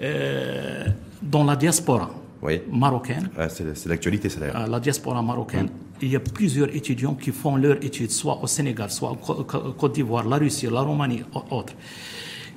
euh, 0.02 0.86
dans 1.22 1.44
la 1.44 1.56
diaspora 1.56 2.10
Oui. 2.42 2.62
marocaine, 2.72 3.30
Ah, 3.38 3.48
c'est 3.50 3.86
l'actualité, 3.86 4.30
ça 4.30 4.40
d'ailleurs. 4.40 4.68
la 4.68 4.80
diaspora 4.80 5.22
marocaine, 5.22 5.70
il 6.02 6.10
y 6.10 6.16
a 6.16 6.20
plusieurs 6.20 6.74
étudiants 6.76 7.14
qui 7.16 7.32
font 7.32 7.56
leurs 7.56 7.84
études 7.84 8.12
soit 8.12 8.42
au 8.44 8.48
Sénégal, 8.48 8.90
soit 8.90 9.12
en 9.12 9.16
Côte 9.16 9.94
d'Ivoire, 9.94 10.28
la 10.28 10.38
Russie, 10.38 10.68
la 10.72 10.82
Roumanie, 10.82 11.22
ou- 11.34 11.56
autres. 11.56 11.74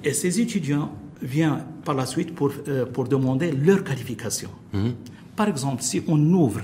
Et 0.02 0.12
ces 0.12 0.40
étudiants 0.40 0.90
viennent 1.22 1.64
par 1.84 1.94
la 1.94 2.06
suite 2.06 2.34
pour, 2.34 2.52
euh, 2.68 2.86
pour 2.86 3.04
demander 3.08 3.52
leur 3.52 3.82
qualification. 3.84 4.50
Par 5.34 5.48
exemple, 5.48 5.82
si 5.82 6.02
on 6.08 6.18
ouvre 6.32 6.62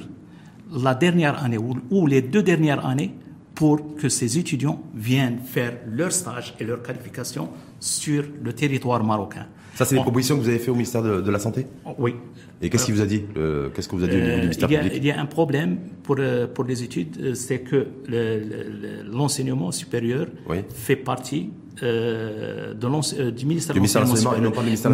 la 0.72 0.94
dernière 0.94 1.42
année 1.42 1.58
ou, 1.58 1.74
ou 1.90 2.06
les 2.06 2.22
deux 2.22 2.42
dernières 2.42 2.84
années 2.86 3.12
pour 3.54 3.96
que 3.96 4.08
ces 4.08 4.38
étudiants 4.38 4.80
viennent 4.94 5.38
faire 5.44 5.74
leur 5.86 6.10
stage 6.12 6.54
et 6.58 6.64
leur 6.64 6.82
qualification 6.82 7.50
sur 7.78 8.24
le 8.42 8.52
territoire 8.54 9.04
marocain. 9.04 9.46
Ça, 9.74 9.84
c'est 9.84 9.94
les 9.94 10.00
On- 10.00 10.04
propositions 10.04 10.36
que 10.36 10.42
vous 10.42 10.48
avez 10.48 10.58
fait 10.58 10.70
au 10.70 10.74
ministère 10.74 11.02
de, 11.02 11.20
de 11.20 11.30
la 11.30 11.38
Santé 11.38 11.66
Oui. 11.98 12.14
Et 12.62 12.70
qu'est-ce 12.70 12.86
qu'il 12.86 12.94
vous 12.94 13.00
a 13.02 13.06
dit 13.06 13.22
euh, 13.36 13.68
Qu'est-ce 13.74 13.88
que 13.88 13.96
vous 13.96 14.04
a 14.04 14.06
dit 14.06 14.16
au 14.16 14.20
niveau 14.20 14.30
du 14.30 14.36
Euh, 14.38 14.40
ministère 14.42 14.70
il, 14.70 14.72
y 14.72 14.76
a, 14.76 14.80
public 14.82 14.98
il 14.98 15.06
y 15.06 15.10
a 15.10 15.20
un 15.20 15.26
problème 15.26 15.78
pour, 16.02 16.16
euh, 16.18 16.46
pour 16.46 16.64
les 16.64 16.82
études, 16.82 17.16
euh, 17.20 17.34
c'est 17.34 17.60
que 17.60 17.86
le- 18.08 18.38
le- 18.38 19.02
le- 19.04 19.10
l'enseignement 19.10 19.72
supérieur 19.72 20.26
Oui. 20.48 20.58
fait 20.72 20.96
partie 20.96 21.50
euh, 21.82 22.74
de 22.74 22.86
euh, 22.86 23.30
du 23.30 23.46
ministère 23.46 23.74
de 23.74 23.80
l'enseignement 23.80 24.34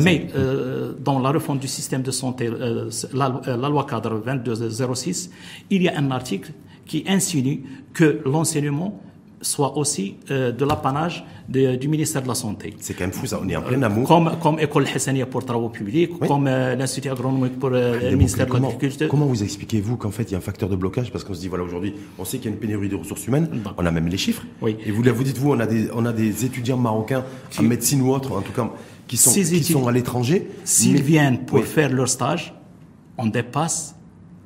Mais 0.02 0.26
euh, 0.36 0.92
dans 0.98 1.18
la 1.18 1.30
refonte 1.30 1.60
du 1.60 1.68
système 1.68 2.02
de 2.02 2.10
santé, 2.10 2.48
euh, 2.48 2.90
la, 3.12 3.40
euh, 3.48 3.56
la 3.56 3.68
loi 3.68 3.84
cadre 3.84 4.22
2206, 4.24 5.30
il 5.70 5.82
y 5.82 5.88
a 5.88 5.98
un 5.98 6.10
article 6.10 6.52
qui 6.86 7.04
insinue 7.06 7.64
que 7.92 8.20
l'enseignement 8.24 9.00
soit 9.40 9.76
aussi 9.76 10.16
euh, 10.30 10.52
de 10.52 10.64
l'apanage 10.64 11.24
du 11.48 11.88
ministère 11.88 12.22
de 12.22 12.28
la 12.28 12.34
Santé. 12.34 12.74
C'est 12.80 12.94
quand 12.94 13.04
même 13.04 13.12
fou, 13.12 13.26
ça. 13.26 13.40
On 13.42 13.48
est 13.48 13.56
en 13.56 13.62
plein 13.62 13.80
amour. 13.82 14.06
Comme, 14.06 14.32
comme 14.42 14.58
École 14.58 14.86
Hassania 14.94 15.24
pour 15.26 15.44
travaux 15.44 15.68
publics, 15.70 16.10
Oui. 16.20 16.28
comme 16.28 16.46
euh, 16.46 16.74
l'Institut 16.74 17.08
agronomique 17.08 17.58
pour 17.58 17.70
euh, 17.72 18.10
le 18.10 18.16
ministère 18.16 18.46
de 18.46 18.52
l'Agriculture. 18.52 19.08
comment 19.08 19.26
vous 19.26 19.42
expliquez-vous 19.42 19.96
qu'en 19.96 20.10
fait 20.10 20.24
il 20.24 20.32
y 20.32 20.34
a 20.34 20.38
un 20.38 20.42
facteur 20.42 20.68
de 20.68 20.76
blocage? 20.76 21.10
Parce 21.10 21.24
qu'on 21.24 21.34
se 21.34 21.40
dit 21.40 21.48
voilà 21.48 21.64
aujourd'hui 21.64 21.94
on 22.18 22.24
sait 22.24 22.38
qu'il 22.38 22.46
y 22.46 22.48
a 22.48 22.54
une 22.54 22.60
pénurie 22.60 22.88
de 22.88 22.96
ressources 22.96 23.26
humaines, 23.26 23.48
D'accord. 23.52 23.74
on 23.78 23.86
a 23.86 23.90
même 23.90 24.08
les 24.08 24.18
chiffres. 24.18 24.44
Oui. 24.60 24.76
Et 24.84 24.90
vous, 24.90 25.02
vous 25.02 25.24
dites 25.24 25.38
vous 25.38 25.52
on 25.52 25.60
a 25.60 25.66
des 25.66 25.88
on 25.94 26.04
a 26.04 26.12
des 26.12 26.44
étudiants 26.44 26.76
marocains 26.76 27.24
en 27.58 27.62
médecine 27.62 28.02
ou 28.02 28.12
autre 28.12 28.32
en 28.36 28.42
tout 28.42 28.52
cas 28.52 28.70
qui 29.06 29.16
sont 29.16 29.32
qui 29.32 29.62
sont 29.64 29.86
à 29.88 29.92
l'étranger. 29.92 30.48
S'ils 30.64 30.94
mais- 30.94 31.00
viennent 31.00 31.38
pour 31.46 31.58
Oui. 31.60 31.64
faire 31.64 31.90
leur 31.90 32.08
stage, 32.08 32.52
on 33.16 33.26
dépasse 33.26 33.94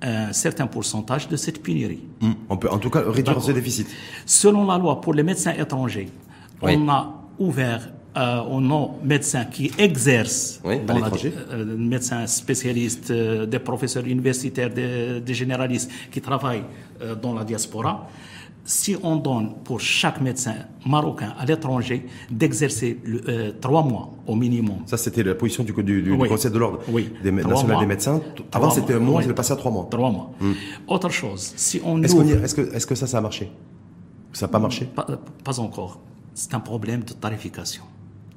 un 0.02 0.32
certain 0.32 0.66
pourcentage 0.66 1.28
de 1.28 1.36
cette 1.36 1.62
pénurie. 1.62 2.02
Hum, 2.20 2.34
On 2.48 2.56
peut 2.56 2.68
en 2.70 2.78
tout 2.78 2.90
cas 2.90 3.02
réduire 3.06 3.40
ce 3.42 3.52
déficit. 3.52 3.86
Selon 4.26 4.66
la 4.66 4.78
loi 4.78 5.00
pour 5.00 5.14
les 5.14 5.22
médecins 5.22 5.52
étrangers, 5.52 6.08
Oui. 6.62 6.76
on 6.76 6.88
a 6.88 7.22
ouvert 7.38 7.88
euh, 8.16 8.40
aux 8.42 8.60
non-médecins 8.60 9.46
qui 9.46 9.70
exercent 9.78 10.60
Oui, 10.64 10.80
dans 10.86 10.98
la, 10.98 11.08
euh, 11.08 11.64
médecins 11.78 12.26
spécialistes, 12.26 13.10
euh, 13.10 13.46
des 13.46 13.58
professeurs 13.58 14.06
universitaires, 14.06 14.68
des, 14.70 15.20
des 15.20 15.34
généralistes 15.34 15.90
qui 16.10 16.20
travaillent 16.20 16.64
euh, 17.00 17.14
dans 17.14 17.32
la 17.32 17.44
diaspora. 17.44 18.08
Si 18.64 18.96
on 19.02 19.16
donne 19.16 19.54
pour 19.64 19.80
chaque 19.80 20.20
médecin 20.20 20.54
marocain 20.86 21.34
à 21.36 21.44
l'étranger 21.44 22.06
d'exercer 22.30 22.96
euh, 23.28 23.50
trois 23.60 23.82
mois 23.82 24.10
au 24.26 24.36
minimum 24.36 24.82
Ça 24.86 24.96
c'était 24.96 25.24
la 25.24 25.34
position 25.34 25.64
du, 25.64 25.72
du, 25.72 25.82
du- 25.82 26.02
du 26.02 26.12
Oui. 26.12 26.28
Conseil 26.28 26.52
de 26.52 26.58
l'ordre 26.58 26.78
Oui. 26.88 27.10
des 27.24 27.32
national 27.32 27.66
mois. 27.72 27.80
des 27.80 27.86
médecins. 27.86 28.20
Avant 28.52 28.70
c'était 28.70 28.94
un 28.94 29.00
mois, 29.00 29.18
Oui. 29.18 29.24
il 29.26 29.30
est 29.30 29.34
passé 29.34 29.52
à 29.52 29.56
trois 29.56 29.72
mois. 29.72 29.88
Trois 29.90 30.10
mois. 30.12 30.30
Autre 30.86 31.08
chose, 31.10 31.52
si 31.56 31.80
on 31.84 32.00
Est-ce 32.04 32.14
ouvre, 32.14 32.44
est-ce 32.44 32.54
que 32.54 32.86
que 32.88 32.94
ça 32.94 33.08
ça 33.08 33.18
a 33.18 33.20
marché? 33.20 33.50
Ça 34.32 34.46
n'a 34.46 34.52
pas 34.52 34.60
marché? 34.60 34.84
Pas, 34.86 35.06
pas 35.42 35.58
encore, 35.58 35.98
c'est 36.32 36.54
un 36.54 36.60
problème 36.60 37.02
de 37.02 37.14
tarification. 37.14 37.82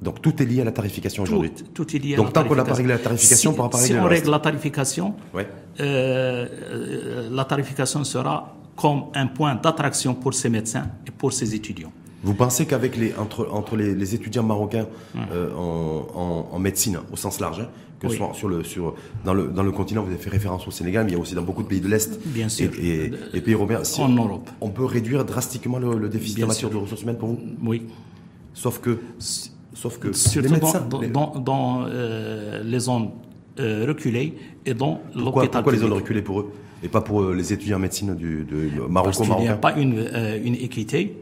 Donc 0.02 0.20
tout 0.20 0.42
est 0.42 0.44
lié 0.44 0.60
à 0.60 0.64
la 0.64 0.72
tarification 0.72 1.22
aujourd'hui. 1.22 1.52
tout 1.72 1.86
est 1.96 1.98
lié 2.00 2.14
à 2.14 2.16
Donc 2.16 2.26
la 2.26 2.32
tant 2.32 2.44
qu'on 2.48 2.56
n'a 2.56 2.64
pas 2.64 2.72
tarification. 2.72 2.76
réglé 2.76 2.92
la 2.94 2.98
tarification, 2.98 3.50
on 3.50 3.52
si, 3.52 3.56
pourra 3.56 3.70
pas 3.70 3.78
si 3.78 3.84
régler 3.84 4.00
on 4.00 4.02
le 4.02 4.08
reste. 4.10 4.22
règle 4.24 4.30
la 4.32 4.40
tarification, 4.40 5.14
Ouais. 5.32 5.48
euh, 5.80 6.46
euh, 6.72 7.28
la 7.30 7.44
tarification 7.44 8.02
sera 8.04 8.56
comme 8.76 9.04
un 9.14 9.26
point 9.26 9.54
d'attraction 9.54 10.14
pour 10.14 10.34
ces 10.34 10.48
médecins 10.50 10.86
et 11.06 11.10
pour 11.10 11.32
ces 11.32 11.54
étudiants. 11.54 11.92
Vous 12.22 12.34
pensez 12.34 12.66
qu'avec 12.66 12.96
les 12.96 13.14
entre 13.16 13.48
entre 13.52 13.76
les, 13.76 13.94
les 13.94 14.14
étudiants 14.14 14.42
marocains 14.42 14.86
euh, 15.16 15.52
en, 15.54 16.06
en, 16.14 16.48
en 16.54 16.58
médecine 16.58 16.98
au 17.12 17.16
sens 17.16 17.40
large, 17.40 17.60
hein, 17.60 17.68
que 18.00 18.08
ce 18.08 18.12
Oui. 18.12 18.18
soit 18.18 18.32
sur 18.34 18.48
le 18.48 18.64
sur 18.64 18.94
dans 19.24 19.32
le 19.34 19.44
dans 19.48 19.62
le 19.62 19.70
continent, 19.72 20.02
vous 20.02 20.08
avez 20.10 20.18
fait 20.18 20.30
référence 20.30 20.66
au 20.66 20.70
Sénégal, 20.70 21.04
mais 21.04 21.12
il 21.12 21.14
y 21.14 21.16
a 21.16 21.20
aussi 21.20 21.34
dans 21.34 21.42
beaucoup 21.42 21.62
de 21.62 21.68
pays 21.68 21.80
de 21.80 21.88
l'est 21.88 22.18
Bien 22.26 22.48
sûr. 22.48 22.70
et, 22.78 23.06
et, 23.06 23.12
et 23.34 23.40
pays 23.40 23.54
européens. 23.54 23.84
Si 23.84 24.00
En 24.00 24.10
on, 24.18 24.24
Europe. 24.26 24.50
on 24.60 24.70
peut 24.70 24.84
réduire 24.84 25.24
drastiquement 25.24 25.78
le, 25.78 25.96
le 25.98 26.08
déficit 26.08 26.36
Bien 26.36 26.46
en 26.46 26.48
matière 26.48 26.68
sûr. 26.70 26.78
de 26.78 26.82
ressources 26.82 27.02
humaines 27.02 27.18
pour 27.18 27.28
vous? 27.30 27.38
Oui. 27.64 27.82
Sauf 28.54 28.80
que 28.80 28.98
sauf 29.74 29.98
que 29.98 30.08
les 30.08 30.14
Surtout 30.14 30.50
médecins. 30.54 30.80
dans, 30.90 31.00
les- 31.00 31.08
dans, 31.08 31.32
dans, 31.38 31.84
euh, 31.86 32.62
les 32.64 32.80
zones 32.80 33.10
euh, 33.60 33.84
reculées 33.86 34.34
et 34.64 34.74
dans 34.74 35.00
pourquoi, 35.12 35.42
l'hôpital 35.42 35.62
pourquoi 35.62 35.72
les 35.72 35.78
public. 35.78 35.90
zones 35.92 36.02
reculées 36.02 36.22
pour 36.22 36.40
eux? 36.40 36.52
Et 36.82 36.88
pas 36.88 37.00
pour 37.00 37.22
euh, 37.22 37.34
les 37.34 37.52
étudiants 37.52 37.76
en 37.76 37.80
médecine 37.80 38.14
du 38.14 38.44
de 38.44 38.68
Parce 38.68 38.68
qu'il 38.68 38.78
n'y 38.78 38.84
a 38.84 38.88
maroco-marocain 38.88 39.56
pas 39.56 39.72
une, 39.76 39.98
euh, 39.98 40.38
une 40.42 40.54
équité 40.54 41.16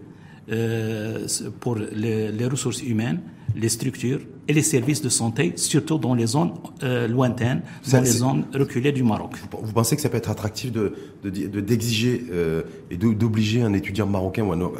euh, 0.51 1.27
pour 1.61 1.77
les, 1.77 2.31
les 2.33 2.47
ressources 2.47 2.83
humaines, 2.83 3.21
les 3.57 3.69
structures 3.69 4.21
et 4.49 4.53
les 4.53 4.63
services 4.63 5.01
de 5.01 5.09
santé, 5.09 5.53
surtout 5.57 5.97
dans 5.97 6.15
les 6.15 6.27
zones 6.27 6.53
euh, 6.83 7.07
lointaines, 7.09 7.63
Ça, 7.83 7.99
dans 7.99 8.03
les 8.05 8.11
zones 8.11 8.45
reculées 8.53 8.93
du 8.93 9.03
Maroc. 9.03 9.37
Vous 9.63 9.73
pensez 9.73 9.97
que 9.97 10.03
ça 10.03 10.09
peut 10.11 10.17
être 10.19 10.31
attractif 10.31 10.71
de 10.73 10.95
de- 11.23 11.31
de- 11.31 11.61
d'exiger 11.61 12.27
euh, 12.33 12.63
et 12.91 12.97
d'obliger 12.99 13.63
un 13.63 13.73
étudiant 13.73 14.07
marocain 14.07 14.43
ou 14.45 14.53
un, 14.53 14.71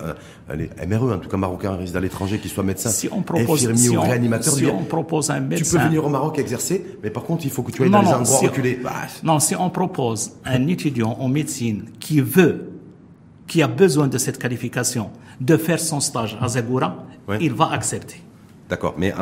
allez, 0.49 0.69
MRE, 0.87 1.15
en 1.15 1.19
tout 1.19 1.29
cas 1.31 1.37
marocain 1.39 1.77
résident 1.77 1.99
à 1.99 2.03
l'étranger, 2.03 2.39
qui 2.39 2.49
soit 2.51 2.63
médecin, 2.65 2.91
Si 2.91 3.09
on 3.11 3.23
propose, 3.23 3.65
infirmier 3.65 3.77
si 3.79 3.97
ou 3.97 4.01
réanimateur, 4.01 4.53
de 4.53 4.59
si 4.59 4.65
dire, 4.65 4.75
on 4.75 4.85
propose 4.85 5.31
un 5.31 5.41
tu 5.41 5.49
médecin, 5.49 5.79
peux 5.79 5.85
venir 5.87 6.05
au 6.05 6.11
Maroc 6.11 6.39
exercer, 6.39 6.85
mais 7.03 7.09
par 7.11 7.23
contre 7.23 7.45
il 7.47 7.51
faut 7.51 7.63
que 7.63 7.73
tu 7.73 7.83
ailles 7.85 7.91
non, 7.91 8.03
dans 8.03 8.09
les 8.11 8.15
endroits 8.17 8.39
si, 8.39 8.47
reculés. 8.49 8.79
Bah, 8.83 8.93
non, 9.23 9.39
si 9.39 9.55
on 9.57 9.71
propose 9.71 10.33
un 10.45 10.67
étudiant 10.67 11.17
en 11.19 11.29
médecine 11.29 11.85
qui 12.01 12.21
veut, 12.21 12.73
qui 13.47 13.63
a 13.63 13.69
besoin 13.69 14.07
de 14.09 14.19
cette 14.19 14.39
qualification, 14.39 15.11
de 15.41 15.57
faire 15.57 15.81
son 15.81 16.01
stage 16.01 16.37
à 16.41 16.49
Zagora, 16.49 17.05
Ouais. 17.29 17.39
il 17.41 17.53
va 17.55 17.71
accepter. 17.73 18.21
D'accord, 18.69 18.95
mais 18.97 19.13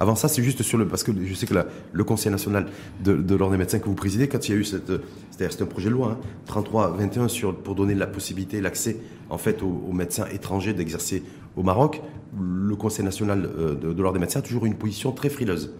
avant, 0.00 0.14
ça, 0.14 0.28
c'est 0.28 0.42
juste 0.42 0.62
sur 0.62 0.76
le 0.78 0.86
parce 0.86 1.02
que 1.02 1.12
je 1.24 1.32
sais 1.34 1.46
que 1.46 1.54
la- 1.54 1.66
le 1.92 2.04
Conseil 2.04 2.30
national 2.30 2.66
de, 3.02 3.14
de 3.14 3.34
l'ordre 3.34 3.52
des 3.52 3.58
médecins 3.58 3.78
que 3.78 3.86
vous 3.86 3.94
présidez, 3.94 4.28
quand 4.28 4.46
il 4.48 4.52
y 4.52 4.54
a 4.54 4.58
eu 4.58 4.64
cette, 4.64 4.86
c'est-à-dire 5.30 5.50
c'était 5.52 5.62
un 5.62 5.66
projet 5.66 5.88
de 5.88 5.94
loi, 5.94 6.18
hein, 6.18 6.26
33-21 6.46 7.28
sur 7.28 7.54
pour 7.56 7.74
donner 7.74 7.94
la 7.94 8.06
possibilité, 8.06 8.60
l'accès 8.60 8.98
en 9.30 9.38
fait 9.38 9.62
aux, 9.62 9.84
aux 9.88 9.92
médecins 9.92 10.26
étrangers 10.32 10.74
d'exercer 10.74 11.22
au 11.56 11.62
Maroc, 11.62 12.02
le 12.38 12.76
Conseil 12.76 13.04
national 13.04 13.48
euh, 13.58 13.74
de, 13.74 13.92
de 13.94 14.02
l'ordre 14.02 14.18
des 14.18 14.20
médecins 14.20 14.40
a 14.40 14.42
toujours 14.42 14.66
eu 14.66 14.68
une 14.68 14.76
position 14.76 15.12
très 15.12 15.30
frileuse. 15.30 15.72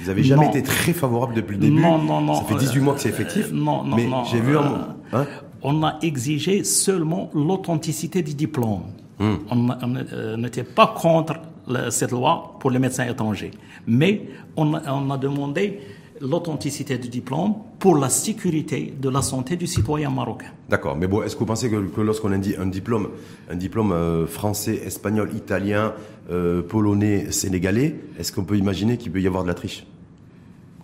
Ils 0.00 0.06
n'avaient 0.06 0.22
jamais 0.22 0.44
Non. 0.46 0.50
été 0.50 0.62
très 0.62 0.92
favorables 0.92 1.34
depuis 1.34 1.54
le 1.56 1.60
début. 1.62 1.80
Non, 1.80 1.98
non, 1.98 2.20
non. 2.20 2.34
Ça 2.36 2.44
fait 2.44 2.54
18 2.54 2.80
mois 2.80 2.94
que 2.94 3.00
c'est 3.00 3.08
effectif. 3.10 3.48
Euh, 3.48 3.54
non, 3.54 3.84
non, 3.84 3.96
mais 3.96 4.06
non, 4.06 4.24
j'ai 4.24 4.40
vu 4.40 4.56
un, 4.56 4.62
euh, 4.62 4.76
hein, 5.12 5.26
On 5.62 5.82
a 5.82 5.98
exigé 6.02 6.64
seulement 6.64 7.30
l'authenticité 7.34 8.22
du 8.22 8.34
diplôme. 8.34 8.84
Hmm. 9.18 9.34
On 9.50 9.68
euh, 9.70 10.36
n'était 10.36 10.64
pas 10.64 10.94
contre 10.96 11.34
la- 11.68 11.90
cette 11.90 12.10
loi 12.12 12.56
pour 12.58 12.70
les 12.70 12.78
médecins 12.78 13.06
étrangers. 13.06 13.50
Mais 13.86 14.22
on 14.56 14.74
a, 14.74 14.92
on 14.92 15.10
a 15.10 15.18
demandé 15.18 15.80
l'authenticité 16.20 16.98
du 16.98 17.08
diplôme 17.08 17.54
pour 17.78 17.96
la 17.96 18.10
sécurité 18.10 18.92
de 19.00 19.08
la 19.08 19.22
santé 19.22 19.56
du 19.56 19.66
citoyen 19.66 20.10
marocain. 20.10 20.48
D'accord, 20.68 20.96
mais 20.96 21.06
bon, 21.06 21.22
est-ce 21.22 21.34
que 21.34 21.40
vous 21.40 21.46
pensez 21.46 21.70
que, 21.70 21.76
que 21.76 22.00
lorsqu'on 22.02 22.32
a 22.32 22.38
dit 22.38 22.54
un 22.58 22.66
diplôme, 22.66 23.08
un 23.50 23.56
diplôme 23.56 23.92
euh, 23.92 24.26
français, 24.26 24.80
espagnol, 24.84 25.30
italien, 25.34 25.94
euh, 26.30 26.62
polonais, 26.62 27.32
sénégalais, 27.32 27.96
est-ce 28.18 28.32
qu'on 28.32 28.44
peut 28.44 28.58
imaginer 28.58 28.98
qu'il 28.98 29.12
peut 29.12 29.20
y 29.20 29.26
avoir 29.26 29.44
de 29.44 29.48
la 29.48 29.54
triche? 29.54 29.86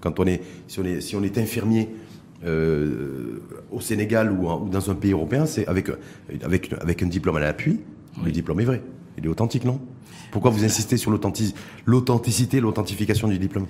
Quand 0.01 0.19
on 0.21 0.27
est, 0.27 0.41
si 0.69 0.81
on 0.81 0.85
est, 0.85 1.01
si 1.01 1.17
on 1.17 1.23
est 1.23 1.37
infirmier 1.39 1.89
euh, 2.45 3.41
au 3.71 3.81
Sénégal 3.81 4.31
ou, 4.33 4.49
en- 4.49 4.63
ou 4.63 4.69
dans 4.69 4.91
un 4.91 4.95
pays 4.95 5.13
européen, 5.13 5.47
c'est 5.47 5.67
avec, 5.67 5.91
avec, 6.43 6.73
avec 6.81 7.03
un 7.03 7.07
diplôme 7.07 7.37
à 7.37 7.41
l'appui, 7.41 7.81
le 8.25 8.31
diplôme 8.31 8.61
est 8.61 8.65
vrai, 8.65 8.83
il 9.19 9.25
est 9.25 9.29
authentique, 9.29 9.65
non? 9.65 9.81
Pourquoi 10.31 10.51
vous 10.51 10.65
insistez 10.65 10.97
sur 10.97 11.11
l'authentic- 11.11 11.55
l'authenticité, 11.87 12.61
l'authentification 12.61 13.29
du 13.29 13.39
diplôme? 13.39 13.67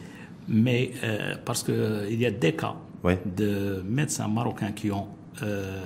Mais 0.48 0.92
euh, 1.04 1.34
parce 1.44 1.62
qu'il 1.62 2.20
y 2.20 2.26
a 2.26 2.30
des 2.30 2.52
cas 2.54 2.74
de 3.36 3.82
médecins 3.88 4.28
marocains 4.28 4.72
qui 4.72 4.90
ont 4.90 5.06
euh, 5.42 5.80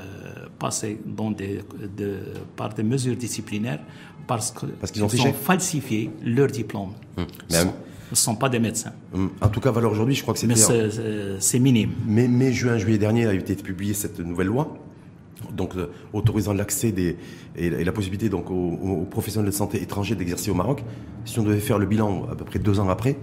passé 0.58 1.00
dans 1.04 1.30
des, 1.30 1.60
de, 1.96 2.18
par 2.56 2.72
des 2.72 2.82
mesures 2.82 3.16
disciplinaires 3.16 3.80
parce 4.26 4.52
qu'ils 4.92 5.02
ont 5.04 5.08
falsifié 5.32 6.10
leur 6.24 6.48
diplôme. 6.48 6.92
Sont- 7.62 7.74
ne 8.12 8.16
sont 8.16 8.34
pas 8.34 8.48
des 8.48 8.58
médecins. 8.58 8.92
Hum, 9.14 9.30
En 9.40 9.48
tout 9.48 9.60
cas, 9.60 9.70
valeur 9.70 9.92
aujourd'hui, 9.92 10.14
je 10.14 10.22
crois 10.22 10.34
que 10.34 10.44
Mais 10.46 10.56
c'est- 10.56 10.90
c'est 10.90 11.40
c'est 11.40 11.58
minime. 11.58 11.92
mai, 12.06 12.28
mai, 12.28 12.52
juin, 12.52 12.76
juillet 12.78 12.98
dernier 12.98 13.26
a 13.26 13.34
été 13.34 13.54
publiée 13.56 13.94
cette 13.94 14.18
nouvelle 14.20 14.48
loi, 14.48 14.76
donc 15.52 15.76
euh, 15.76 15.86
autorisant 16.12 16.52
l'accès 16.52 16.92
des 16.92 17.16
et, 17.56 17.66
et 17.66 17.84
la 17.84 17.92
possibilité 17.92 18.28
donc 18.28 18.50
aux, 18.50 18.54
aux 19.02 19.04
professionnels 19.04 19.50
de 19.50 19.54
santé 19.54 19.82
étrangers 19.82 20.14
d'exercer 20.14 20.50
au 20.50 20.54
Maroc. 20.54 20.82
Si 21.24 21.38
on 21.38 21.42
devait 21.42 21.60
faire 21.60 21.78
le 21.78 21.86
bilan 21.86 22.26
à 22.30 22.34
peu 22.34 22.44
près 22.44 22.58
deux 22.58 22.78
ans 22.80 22.88
après, 22.88 23.16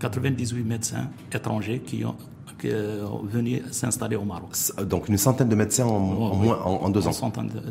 98 0.00 0.64
médecins 0.64 1.08
étrangers 1.32 1.80
qui 1.84 2.04
ont, 2.04 2.14
qui 2.58 2.68
sont 2.70 3.22
venus 3.24 3.62
s'installer 3.70 4.16
au 4.16 4.24
Maroc. 4.24 4.50
Donc 4.88 5.08
une 5.08 5.18
centaine 5.18 5.48
de 5.48 5.54
médecins 5.54 5.86
en, 5.86 5.96
en 6.32 6.36
moins 6.36 6.58
en, 6.62 6.88
deux 6.90 7.06
ans. 7.06 7.12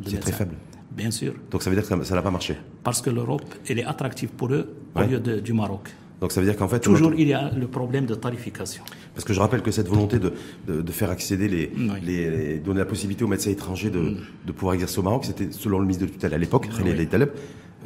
C'est 0.06 0.20
très 0.20 0.32
faible. 0.32 0.56
Bien 0.92 1.12
sûr. 1.12 1.34
Donc 1.52 1.64
ça 1.64 1.70
veut 1.70 1.76
dire 1.76 1.88
que 1.88 2.04
ça 2.04 2.16
n'a 2.16 2.22
pas 2.22 2.32
marché. 2.32 2.56
Parce 2.84 3.02
que 3.02 3.10
l'Europe, 3.10 3.44
elle 3.68 3.80
est 3.80 3.86
attractive 3.86 4.30
pour 4.30 4.52
eux 4.54 4.76
au 4.96 5.02
lieu 5.02 5.20
du 5.20 5.54
Maroc. 5.54 5.90
Donc 6.24 6.32
ça 6.32 6.40
veut 6.40 6.48
dire 6.48 6.56
qu'en 6.56 6.70
fait... 6.70 6.80
Toujours, 6.80 7.14
il 7.18 7.28
y 7.28 7.34
a 7.34 7.52
le 7.54 7.68
problème 7.68 8.06
de 8.06 8.16
tarification. 8.16 8.82
Parce 9.14 9.26
que 9.26 9.34
je 9.34 9.42
rappelle 9.42 9.62
que 9.62 9.72
cette 9.72 9.90
volonté 9.90 10.20
de, 10.20 10.32
de, 10.70 10.92
faire 10.94 11.10
accéder 11.10 11.50
les, 11.50 11.70
les, 12.02 12.60
donner 12.60 12.80
la 12.80 12.86
possibilité 12.86 13.26
aux 13.26 13.28
médecins 13.28 13.52
étrangers 13.52 13.90
de, 13.90 14.00
mm. 14.00 14.18
de 14.48 14.52
pouvoir 14.54 14.76
exercer 14.76 15.00
au 15.00 15.02
Maroc, 15.02 15.26
c'était 15.26 15.50
selon 15.52 15.80
le 15.80 15.84
ministre 15.84 16.06
de 16.06 16.10
tutelle 16.10 16.34
à 16.34 16.38
l'époque, 16.38 16.70
René 16.72 16.96
oui. 16.98 17.08
Taleb, 17.08 17.32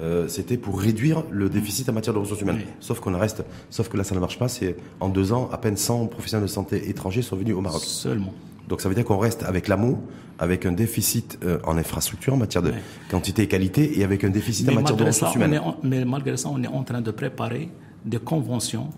euh, 0.03 0.27
c'était 0.27 0.57
pour 0.57 0.79
réduire 0.79 1.23
le 1.31 1.49
déficit 1.49 1.89
en 1.89 1.93
matière 1.93 2.13
de 2.13 2.19
ressources 2.19 2.41
humaines. 2.41 2.61
Sauf 2.79 2.99
qu'on 2.99 3.17
reste, 3.17 3.43
sauf 3.71 3.89
que 3.89 3.97
là 3.97 4.03
ça 4.03 4.13
ne 4.13 4.19
marche 4.19 4.37
pas. 4.37 4.49
C'est 4.49 4.75
en 4.99 5.09
deux 5.09 5.33
ans, 5.33 5.49
à 5.51 5.57
peine 5.57 5.75
100 5.75 6.05
professionnels 6.05 6.45
de 6.45 6.51
santé 6.51 6.89
étrangers 6.89 7.23
sont 7.23 7.37
venus 7.37 7.55
au 7.55 7.61
Maroc. 7.61 7.81
Seulement. 7.81 8.35
Donc 8.67 8.81
ça 8.81 8.89
veut 8.89 8.93
dire 8.93 9.05
qu'on 9.05 9.17
reste 9.17 9.41
avec 9.45 9.67
l'amour, 9.67 9.97
avec 10.37 10.67
un 10.67 10.73
déficit 10.73 11.39
euh, 11.43 11.57
en 11.63 11.75
infrastructure, 11.75 12.35
en 12.35 12.37
matière 12.37 12.61
de 12.61 12.71
quantité 13.09 13.41
et 13.41 13.47
qualité, 13.47 13.97
et 13.97 14.03
avec 14.03 14.23
un 14.23 14.29
déficit 14.29 14.69
en 14.69 14.75
matière 14.75 14.95
de 14.95 15.05
ressources 15.05 15.33
humaines. 15.33 15.59
mais 15.81 16.05
malgré 16.05 16.37
ça, 16.37 16.49
on 16.49 16.61
est 16.61 16.67
en 16.67 16.83
train 16.83 17.01
de 17.01 17.09
préparer 17.09 17.71
des 18.05 18.19
conventions 18.19 18.89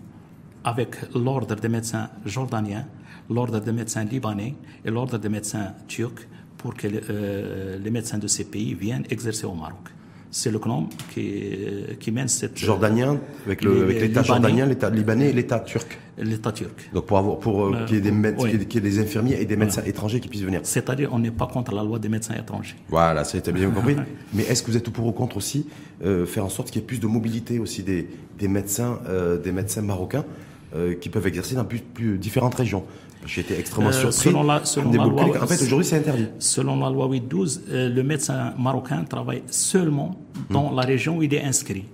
avec 0.64 0.96
l'ordre 1.14 1.54
des 1.54 1.68
médecins 1.68 2.10
jordaniens, 2.24 2.86
l'ordre 3.28 3.60
des 3.60 3.72
médecins 3.72 4.04
libanais 4.04 4.54
et 4.84 4.90
l'ordre 4.90 5.18
des 5.18 5.28
médecins 5.28 5.72
turcs 5.88 6.26
pour 6.58 6.74
que 6.74 6.88
euh, 6.88 7.78
les 7.78 7.90
médecins 7.90 8.18
de 8.18 8.26
ces 8.26 8.44
pays 8.44 8.74
viennent 8.74 9.06
exercer 9.08 9.46
au 9.46 9.54
Maroc. 9.54 9.88
C'est 10.30 10.50
le 10.50 10.58
CNOM 10.58 10.88
qui, 11.12 11.56
qui 11.98 12.12
mène 12.12 12.28
cette... 12.28 12.56
Jordanien, 12.56 13.18
avec 13.46 13.62
l'État 13.62 14.22
jordanien, 14.22 14.64
l'État 14.66 14.88
libanais 14.88 15.30
et 15.30 15.32
l'État 15.32 15.58
turc. 15.58 15.98
L'État 16.18 16.52
turc. 16.52 16.90
Donc 16.92 17.06
pour, 17.06 17.18
avoir, 17.18 17.38
pour 17.38 17.66
euh, 17.66 17.84
qu'il 17.86 17.96
y, 17.96 17.98
ait 17.98 18.58
des, 18.58 18.80
des 18.80 18.98
infirmiers 19.00 19.40
et 19.40 19.44
des 19.44 19.56
médecins 19.56 19.82
étrangers 19.84 20.20
qui 20.20 20.28
puissent 20.28 20.42
venir. 20.42 20.60
C'est-à-dire 20.62 21.10
on 21.12 21.18
n'est 21.18 21.30
pas 21.30 21.46
contre 21.46 21.74
la 21.74 21.82
loi 21.82 21.98
des 21.98 22.08
médecins 22.08 22.34
étrangers. 22.34 22.76
Voilà, 22.88 23.24
c'est 23.24 23.50
bien 23.50 23.70
compris. 23.72 23.96
Mais 24.32 24.44
est-ce 24.44 24.62
que 24.62 24.70
vous 24.70 24.76
êtes 24.76 24.90
pour 24.90 25.06
ou 25.06 25.12
contre 25.12 25.36
aussi 25.36 25.66
euh, 26.04 26.26
faire 26.26 26.44
en 26.44 26.48
sorte 26.48 26.70
qu'il 26.70 26.80
y 26.80 26.84
ait 26.84 26.86
plus 26.86 27.00
de 27.00 27.06
mobilité 27.06 27.58
aussi 27.58 27.82
des, 27.82 28.08
des 28.38 28.48
médecins, 28.48 29.00
des 29.42 29.52
médecins 29.52 29.82
marocains 29.82 30.24
euh, 30.74 30.94
qui 30.94 31.08
peuvent 31.08 31.26
exercer 31.26 31.54
dans 31.54 31.64
plus, 31.64 31.80
plus 31.80 32.18
différentes 32.18 32.54
régions. 32.54 32.84
J'ai 33.26 33.42
été 33.42 33.58
extrêmement 33.58 33.90
euh, 33.90 33.92
surpris. 33.92 34.30
Selon 34.30 34.42
la, 34.44 34.64
selon 34.64 34.92
la 34.92 35.04
loi, 35.04 35.42
en 35.42 35.46
fait, 35.46 35.62
aujourd'hui, 35.62 35.84
c'est 35.84 35.98
interdit. 35.98 36.28
Selon 36.38 36.78
la 36.78 36.88
loi 36.88 37.06
812, 37.06 37.62
euh, 37.68 37.88
le 37.88 38.02
médecin 38.02 38.54
marocain 38.58 39.04
travaille 39.04 39.42
seulement 39.48 40.16
dans 40.48 40.70
hmm. 40.70 40.76
la 40.76 40.82
région 40.82 41.18
où 41.18 41.22
il 41.22 41.34
est 41.34 41.42
inscrit. 41.42 41.84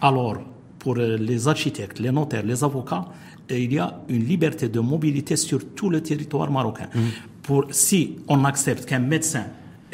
Alors, 0.00 0.38
pour 0.78 0.96
les 0.96 1.48
architectes, 1.48 1.98
les 1.98 2.10
notaires, 2.10 2.44
les 2.44 2.64
avocats, 2.64 3.04
il 3.50 3.72
y 3.72 3.78
a 3.78 4.00
une 4.08 4.24
liberté 4.24 4.68
de 4.68 4.80
mobilité 4.80 5.36
sur 5.36 5.74
tout 5.74 5.90
le 5.90 6.02
territoire 6.02 6.50
marocain. 6.50 6.88
Hmm. 6.94 7.00
Pour, 7.42 7.66
si 7.70 8.16
on 8.26 8.44
accepte 8.44 8.86
qu'un 8.86 9.00
médecin 9.00 9.44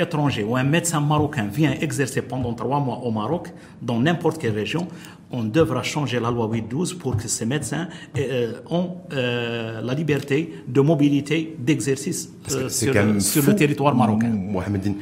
étranger 0.00 0.44
ou 0.44 0.56
un 0.56 0.64
médecin 0.64 1.00
marocain 1.00 1.46
vient 1.46 1.72
exercer 1.72 2.22
pendant 2.22 2.54
trois 2.54 2.80
mois 2.80 2.98
au 2.98 3.10
Maroc, 3.10 3.52
dans 3.82 4.00
n'importe 4.00 4.40
quelle 4.40 4.54
région, 4.54 4.88
on 5.32 5.44
devra 5.44 5.82
changer 5.82 6.18
la 6.18 6.30
loi 6.30 6.48
812 6.50 6.94
pour 6.94 7.16
que 7.16 7.28
ces 7.28 7.46
médecins 7.46 7.88
euh, 8.18 8.54
ont 8.68 8.96
euh, 9.12 9.80
la 9.80 9.94
liberté 9.94 10.52
de 10.66 10.80
mobilité, 10.80 11.56
d'exercice 11.58 12.30
euh, 12.52 12.68
sur, 12.68 12.92
le 12.92 13.54
territoire 13.54 13.94
marocain. 13.94 14.28
Mohamed 14.28 14.94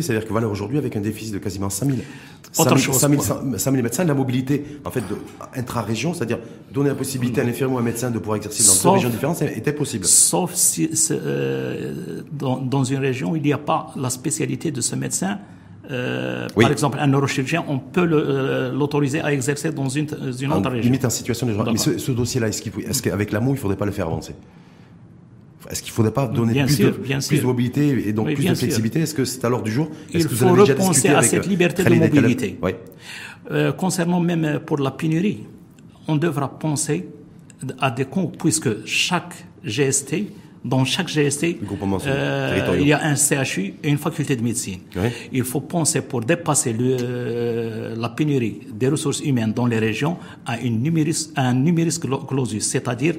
c'est-à-dire 0.00 0.24
que 0.24 0.32
voilà, 0.32 0.48
aujourd'hui, 0.48 0.78
avec 0.78 0.96
un 0.96 1.00
déficit 1.00 1.34
de 1.34 1.38
quasiment 1.38 1.68
5 1.68 1.86
000, 1.86 1.98
5 3.58 3.72
médecins, 3.72 4.04
la 4.04 4.14
mobilité 4.14 4.64
en 4.84 4.90
fait, 4.90 5.02
intra-région, 5.54 6.14
c'est-à-dire 6.14 6.38
donner 6.72 6.88
la 6.88 6.94
possibilité 6.94 7.42
à 7.42 7.44
un 7.44 7.48
infirmier 7.48 7.74
ou 7.74 7.78
à 7.78 7.80
un 7.80 7.84
médecin 7.84 8.10
de 8.10 8.18
pouvoir 8.18 8.36
exercer 8.36 8.64
dans 8.64 8.90
deux 8.90 8.94
régions 8.94 9.10
différentes, 9.10 9.42
était 9.42 9.74
possible. 9.74 10.06
Sauf 10.06 10.54
si 10.54 10.88
dans, 12.32 12.56
dans 12.56 12.84
une 12.84 12.98
région 12.98 13.36
il 13.36 13.42
n'y 13.42 13.52
a 13.52 13.58
pas 13.58 13.92
la 13.96 14.08
spécialité 14.08 14.70
de 14.70 14.80
ce 14.80 14.96
médecin 14.96 15.38
euh, 15.90 16.48
par 16.48 16.70
exemple, 16.70 16.98
un 17.00 17.06
neurochirurgien, 17.06 17.64
on 17.68 17.78
peut 17.78 18.08
euh, 18.10 18.72
l'autoriser 18.72 19.20
à 19.20 19.32
exercer 19.32 19.70
dans 19.70 19.88
une, 19.88 20.06
une 20.40 20.52
autre 20.52 20.70
région. 20.70 20.84
Limite 20.84 21.04
en 21.04 21.10
situation 21.10 21.46
de 21.46 21.52
Mais 21.70 21.78
ce, 21.78 22.10
dossier-là, 22.12 22.48
est-ce 22.48 23.02
qu'avec 23.02 23.32
l'amour, 23.32 23.52
il 23.52 23.56
ne 23.56 23.60
faudrait 23.60 23.76
pas 23.76 23.86
le 23.86 23.92
faire 23.92 24.06
avancer? 24.06 24.34
Est-ce 25.70 25.82
qu'il 25.82 25.90
ne 25.90 25.94
faudrait 25.96 26.12
pas 26.12 26.28
donner 26.28 26.64
plus, 26.64 26.78
de, 26.78 26.90
plus, 26.90 27.40
de, 27.40 27.46
mobilité 27.46 28.08
et 28.08 28.12
donc 28.12 28.32
plus 28.34 28.46
de 28.46 28.54
flexibilité? 28.54 29.00
Est-ce 29.00 29.14
que 29.14 29.24
c'est 29.24 29.44
à 29.44 29.48
l'ordre 29.48 29.64
du 29.64 29.72
jour? 29.72 29.88
Il 30.12 30.28
faut 30.28 30.54
repenser 30.54 31.08
à 31.08 31.22
cette 31.22 31.46
liberté 31.46 31.84
de 31.84 31.94
mobilité. 31.94 32.58
Euh, 33.50 33.72
concernant 33.72 34.20
même 34.20 34.60
pour 34.64 34.78
la 34.78 34.90
pénurie, 34.90 35.44
on 36.08 36.16
devra 36.16 36.58
penser 36.58 37.08
à 37.80 37.90
des 37.90 38.04
comptes, 38.04 38.36
puisque 38.38 38.84
chaque 38.86 39.34
GST 39.64 40.14
dans 40.66 40.84
chaque 40.84 41.08
GST, 41.08 41.58
euh, 42.06 42.76
il 42.80 42.88
y 42.88 42.92
a 42.92 43.04
un 43.04 43.14
CHU 43.14 43.74
et 43.82 43.88
une 43.88 43.98
faculté 43.98 44.34
de 44.36 44.42
médecine. 44.42 44.80
Il 45.32 45.44
faut 45.44 45.60
penser 45.60 46.02
pour 46.02 46.20
dépasser 46.22 46.72
le, 46.72 46.96
euh, 47.00 47.94
la 47.96 48.08
pénurie 48.08 48.60
des 48.72 48.88
ressources 48.88 49.20
humaines 49.20 49.52
dans 49.52 49.66
les 49.66 49.78
régions 49.78 50.16
à, 50.44 50.58
une 50.58 50.82
numéris, 50.82 51.30
un 51.36 51.54
numéris 51.54 51.98
clausus, 52.28 52.66
c'est-à-dire 52.66 53.14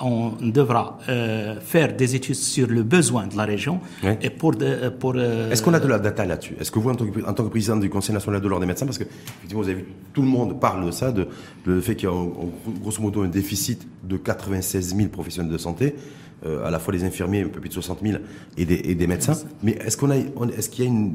on 0.00 0.32
devra 0.40 0.98
euh, 1.08 1.60
faire 1.60 1.94
des 1.94 2.14
études 2.14 2.34
sur 2.34 2.66
le 2.66 2.82
besoin 2.82 3.26
de 3.26 3.36
la 3.36 3.44
région 3.44 3.80
et 4.20 4.30
pour, 4.30 4.54
pour 4.98 5.16
Est-ce 5.16 5.62
qu'on 5.62 5.74
a 5.74 5.80
de 5.80 5.88
la 5.88 5.98
data 5.98 6.24
là-dessus? 6.24 6.54
Est-ce 6.60 6.70
que 6.70 6.78
vous, 6.78 6.90
en 6.90 6.94
tant, 6.94 7.06
que, 7.06 7.24
en 7.24 7.32
tant 7.32 7.44
que, 7.44 7.48
président 7.48 7.76
du 7.76 7.90
Conseil 7.90 8.14
national 8.14 8.40
de 8.40 8.48
l'ordre 8.48 8.60
des 8.60 8.66
médecins, 8.66 8.86
parce 8.86 8.98
que 8.98 9.04
effectivement 9.04 9.62
vous 9.62 9.68
avez 9.68 9.80
vu, 9.80 9.86
tout 10.12 10.22
le 10.22 10.28
monde 10.28 10.58
parle 10.60 10.84
de 10.86 10.90
ça, 10.90 11.12
de, 11.12 11.28
le 11.64 11.80
fait 11.80 11.94
qu'il 11.94 12.08
y 12.08 12.12
a 12.12 12.26
grosso 12.80 13.02
modo 13.02 13.22
un 13.22 13.28
déficit 13.28 13.86
de 14.02 14.16
96 14.16 14.94
000 14.96 15.08
professionnels 15.08 15.52
de 15.52 15.58
santé. 15.58 15.94
Euh, 16.44 16.66
à 16.66 16.70
la 16.70 16.78
fois 16.78 16.92
les 16.92 17.02
infirmiers, 17.02 17.42
un 17.42 17.48
peu 17.48 17.60
plus 17.60 17.70
de 17.70 17.74
60 17.74 18.00
000, 18.02 18.18
et 18.58 18.66
des, 18.66 18.74
et 18.74 18.94
des 18.94 19.06
médecins. 19.06 19.38
Mais 19.62 19.72
est-ce 19.72 19.96
qu'on 19.96 20.10
a, 20.10 20.16
est-ce 20.16 20.68
qu'il 20.68 20.84
y 20.84 20.86
a 20.86 20.90
une, 20.90 21.14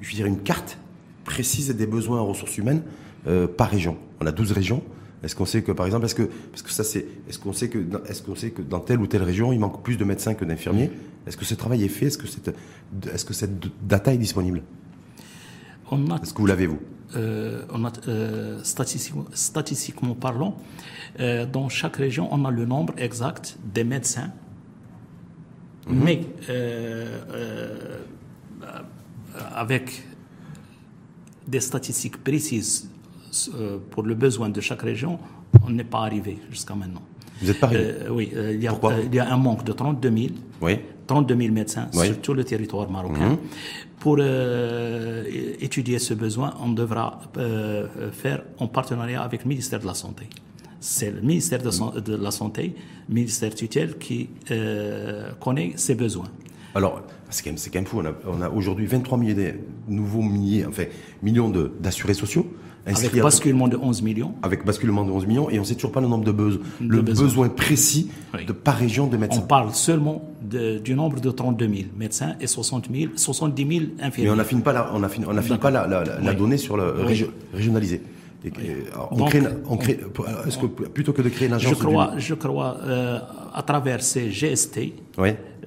je 0.00 0.08
veux 0.08 0.14
dire, 0.14 0.26
une 0.26 0.38
carte 0.38 0.78
précise 1.24 1.68
des 1.74 1.86
besoins 1.86 2.20
en 2.20 2.26
ressources 2.26 2.56
humaines 2.58 2.82
euh, 3.26 3.48
par 3.48 3.70
région? 3.70 3.96
On 4.20 4.26
a 4.26 4.30
12 4.30 4.52
régions. 4.52 4.80
Est-ce 5.24 5.34
qu'on 5.34 5.46
sait 5.46 5.62
que, 5.62 5.72
par 5.72 5.86
exemple, 5.86 6.04
est-ce 6.04 6.14
que, 6.14 6.28
parce 6.50 6.62
que 6.62 6.70
ça 6.70 6.84
c'est, 6.84 7.06
est-ce 7.28 7.40
qu'on 7.40 7.52
sait 7.52 7.68
que, 7.68 7.78
est-ce 8.08 8.22
qu'on 8.22 8.36
sait 8.36 8.50
que 8.50 8.62
dans 8.62 8.78
telle 8.78 9.00
ou 9.00 9.08
telle 9.08 9.24
région, 9.24 9.52
il 9.52 9.58
manque 9.58 9.82
plus 9.82 9.96
de 9.96 10.04
médecins 10.04 10.34
que 10.34 10.44
d'infirmiers? 10.44 10.90
Est-ce 11.26 11.36
que 11.36 11.44
ce 11.44 11.54
travail 11.54 11.82
est 11.84 11.88
fait? 11.88 12.06
Est-ce 12.06 12.18
que 12.18 12.28
cette, 12.28 12.54
est-ce 13.12 13.24
que 13.24 13.34
cette 13.34 13.52
data 13.84 14.14
est 14.14 14.18
disponible? 14.18 14.62
Est-ce 16.22 16.32
que 16.32 16.38
vous 16.38 16.46
l'avez 16.46 16.66
vous? 16.66 16.78
Euh, 17.16 17.62
on 17.70 17.84
a, 17.84 17.92
euh, 18.08 18.60
statistiquement, 18.62 19.26
statistiquement, 19.34 20.14
parlant, 20.14 20.56
euh, 21.20 21.44
dans 21.44 21.68
chaque 21.68 21.96
région, 21.96 22.28
on 22.32 22.44
a 22.44 22.50
le 22.50 22.64
nombre 22.64 22.94
exact 22.96 23.58
des 23.74 23.84
médecins 23.84 24.30
Mhm. 25.88 26.04
Mais 26.04 26.20
euh, 26.48 27.18
euh, 27.32 27.98
avec 29.54 30.02
des 31.46 31.60
statistiques 31.60 32.22
précises 32.22 32.90
euh, 33.54 33.78
pour 33.90 34.02
le 34.04 34.14
besoin 34.14 34.48
de 34.48 34.60
chaque 34.60 34.82
région, 34.82 35.18
on 35.66 35.70
n'est 35.70 35.84
pas 35.84 36.00
arrivé 36.00 36.38
jusqu'à 36.50 36.74
maintenant. 36.74 37.02
Vous 37.40 37.48
n'êtes 37.48 37.58
pas 37.60 37.66
arrivé 37.66 37.94
Oui, 38.10 38.30
il 38.32 38.62
y, 38.62 38.68
a, 38.68 38.74
il 39.04 39.14
y, 39.14 39.18
a, 39.18 39.32
un 39.32 39.36
manque 39.36 39.64
de 39.64 39.72
32 39.72 40.10
000, 40.16 40.28
oui. 40.60 40.78
32 41.08 41.36
000 41.36 41.52
médecins 41.52 41.88
sur 41.92 42.20
tout 42.20 42.34
le 42.34 42.44
territoire 42.44 42.88
marocain. 42.88 43.30
Mhm. 43.30 43.38
Pour 43.98 44.18
étudier 45.60 45.98
ce 45.98 46.14
besoin, 46.14 46.54
on 46.60 46.70
devra 46.72 47.20
faire 48.12 48.42
en 48.58 48.68
partenariat 48.68 49.22
avec 49.22 49.44
le 49.44 49.48
ministère 49.48 49.80
de 49.80 49.86
la 49.86 49.94
Santé 49.94 50.28
c'est 50.82 51.12
le 51.12 51.20
ministère 51.20 51.60
de, 51.62 52.16
la 52.16 52.30
Santé, 52.32 52.74
le 53.08 53.14
ministère 53.14 53.54
tutelle, 53.54 53.96
qui 53.98 54.28
euh, 54.50 55.30
connaît 55.40 55.72
ses 55.76 55.94
besoins. 55.94 56.26
Alors, 56.74 57.02
c'est 57.30 57.44
quand, 57.44 57.50
même, 57.50 57.58
quand 57.58 57.74
même 57.74 57.86
fou. 57.86 58.02
On 58.26 58.42
a, 58.42 58.48
aujourd'hui 58.50 58.86
23 58.86 59.16
milliers 59.16 59.34
de 59.34 59.52
nouveaux 59.88 60.22
milliers, 60.22 60.66
enfin, 60.66 60.84
millions 61.22 61.50
d'assurés 61.80 62.14
sociaux. 62.14 62.46
Avec 62.84 63.14
basculement 63.16 63.68
de 63.68 63.76
11 63.76 64.02
millions. 64.02 64.34
Avec 64.42 64.64
basculement 64.64 65.04
de 65.04 65.12
11 65.12 65.26
millions, 65.26 65.48
et 65.50 65.58
on 65.58 65.62
ne 65.62 65.66
sait 65.66 65.76
toujours 65.76 65.92
pas 65.92 66.00
le 66.00 66.08
nombre 66.08 66.24
de 66.24 66.32
besoins. 66.32 66.62
le 66.80 67.00
besoin 67.00 67.48
précis 67.48 68.10
de 68.44 68.52
par 68.52 68.76
région 68.76 69.06
de 69.06 69.16
médecins. 69.16 69.38
On 69.38 69.46
parle 69.46 69.72
seulement 69.72 70.28
du 70.42 70.94
nombre 70.96 71.20
de 71.20 71.30
32 71.30 71.68
000 71.68 71.78
médecins 71.96 72.34
et 72.40 72.48
60 72.48 72.88
000, 72.92 73.12
70 73.14 73.68
000 73.68 73.84
infirmiers. 74.00 74.28
Mais 74.28 74.34
on 74.34 74.36
n'affine 74.36 74.62
pas 74.62 74.72
la, 74.72 74.92
on 74.92 75.04
affine, 75.04 75.24
on 75.28 75.36
affine 75.36 75.58
pas 75.58 75.70
la, 75.70 75.86
la, 75.86 76.34
donnée 76.34 76.56
sur 76.56 76.76
le 76.76 76.92
régionalisé 77.54 78.02
on 79.10 79.24
crée, 79.24 79.42
on 79.68 79.76
crée, 79.76 80.00
est-ce 80.46 80.58
que 80.58 80.66
plutôt 80.66 81.12
que 81.12 81.22
de 81.22 81.28
créer 81.28 81.48
une 81.48 81.54
agence 81.54 81.70
Je 81.70 81.74
crois, 81.74 82.12
je 82.16 82.34
crois 82.34 82.78
euh, 82.82 83.18
à 83.54 83.62
travers 83.62 84.02
ces 84.02 84.30
GST, 84.30 84.92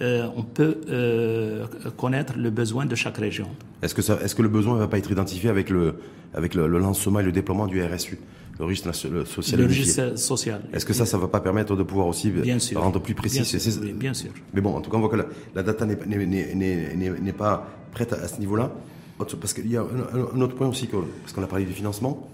euh, 0.02 0.28
on 0.36 0.44
peut 0.44 0.82
euh, 0.90 1.66
connaître 1.96 2.34
le 2.38 2.50
besoin 2.50 2.86
de 2.86 2.96
chaque 2.96 3.18
région. 3.18 3.48
Est-ce 3.82 3.96
que, 3.96 4.02
ça, 4.02 4.20
est-ce 4.22 4.36
que 4.36 4.42
le 4.42 4.50
besoin 4.50 4.76
ne 4.76 4.80
va 4.80 4.88
pas 4.88 4.98
être 4.98 5.12
identifié 5.12 5.50
avec 5.50 5.70
le, 5.70 5.96
avec 6.34 6.54
le, 6.54 6.68
lancement 6.68 7.20
et 7.20 7.24
le 7.24 7.32
déploiement 7.32 7.68
du 7.68 7.82
RSU 7.82 8.20
le 8.58 8.64
registre 8.64 8.94
social. 8.94 9.60
Le 9.60 9.68
registre 9.68 10.18
social. 10.18 10.62
Est-ce 10.72 10.86
que 10.86 10.94
ça, 10.94 11.06
ça 11.06 11.18
va 11.18 11.28
pas 11.28 11.42
permettre 11.42 11.76
de 11.76 11.84
pouvoir 11.84 12.08
aussi 12.08 12.30
bien 12.32 12.58
rendre 12.76 13.02
plus 13.02 13.14
précis 13.14 13.40
bien 13.40 13.44
sûr, 13.44 13.82
bien 13.94 14.14
sûr. 14.14 14.30
Mais 14.54 14.62
bon, 14.62 14.78
en 14.78 14.80
tout 14.80 14.90
cas, 14.90 14.96
on 14.96 15.02
voit 15.02 15.10
que 15.10 15.18
la, 15.18 15.26
la 15.56 15.62
data 15.64 15.86
n'est 15.86 17.34
pas 17.34 17.68
prête 17.92 18.14
à, 18.14 18.28
ce 18.30 18.40
niveau-là. 18.40 18.72
Parce 19.18 19.54
qu'il 19.54 19.70
y 19.70 19.78
a 19.78 19.82
un, 19.82 20.42
autre 20.42 20.56
point 20.56 20.68
aussi, 20.68 20.88
parce 20.88 21.34
qu'on 21.34 21.44
a 21.44 21.48
parlé 21.48 21.66
du 21.66 21.74
financement, 21.74 22.30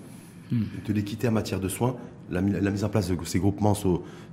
de 0.52 0.93
l'équité 0.93 1.28
en 1.28 1.32
matière 1.32 1.60
de 1.60 1.70
soins, 1.70 1.95
la, 2.30 2.41
mise 2.41 2.84
en 2.84 2.89
place 2.89 3.08
de 3.10 3.18
ces 3.26 3.39
groupements 3.39 3.76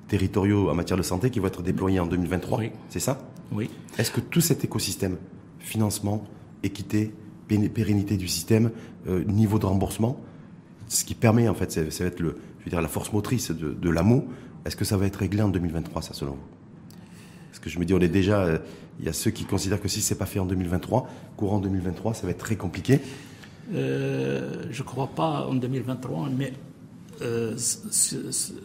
territoriaux 0.09 0.71
en 0.71 0.75
matière 0.75 0.97
de 0.97 1.03
santé 1.03 1.31
qui 1.31 1.39
vont 1.39 1.49
être 1.49 1.63
déployés 1.63 2.01
en 2.01 2.07
2023. 2.07 2.63
C'est 2.89 3.01
ça? 3.01 3.19
Oui. 3.53 3.71
Est-ce 3.99 4.11
que 4.11 4.21
tout 4.21 4.41
cet 4.41 4.65
écosystème, 4.65 5.17
financement, 5.59 6.25
équité, 6.63 7.13
pérennité 7.47 8.17
du 8.17 8.29
système, 8.29 8.71
euh, 9.07 9.25
niveau 9.25 9.59
de 9.59 9.67
remboursement, 9.67 10.21
ce 10.89 11.05
qui 11.05 11.15
permet 11.15 11.49
en 11.49 11.55
fait, 11.55 11.71
ça, 11.73 11.83
va 11.83 12.11
être 12.11 12.21
le, 12.21 12.37
je 12.61 12.65
veux 12.65 12.71
dire, 12.71 12.81
la 12.81 12.89
force 12.89 13.13
motrice 13.13 13.51
de, 13.51 13.73
de 13.73 13.91
l'AMO, 13.91 14.25
est-ce 14.65 14.77
que 14.77 14.85
ça 14.85 14.97
va 14.97 15.07
être 15.07 15.17
réglé 15.17 15.43
en 15.43 15.49
2023, 15.49 16.03
ça 16.03 16.15
selon 16.15 16.33
vous? 16.33 16.39
Parce 17.51 17.61
que 17.61 17.71
je 17.71 17.79
me 17.79 17.85
dis, 17.85 17.95
on 17.95 18.01
est 18.01 18.09
déjà, 18.09 18.43
euh, 18.43 18.59
il 19.01 19.07
y 19.07 19.09
a 19.09 19.13
ceux 19.13 19.31
qui 19.31 19.45
considèrent 19.45 19.81
que 19.81 19.89
si 19.89 20.01
c'est 20.01 20.15
pas 20.15 20.27
fait 20.27 20.39
en 20.39 20.47
2023, 20.47 21.09
courant 21.37 21.59
2023, 21.59 22.15
ça 22.15 22.27
va 22.27 22.31
être 22.31 22.39
très 22.39 22.57
compliqué. 22.57 23.01
Euh, 23.73 24.65
je 24.71 24.83
ne 24.83 24.87
crois 24.87 25.09
pas 25.09 25.47
en 25.47 25.55
2023, 25.55 26.31
mais 26.37 26.53
euh, 27.21 27.55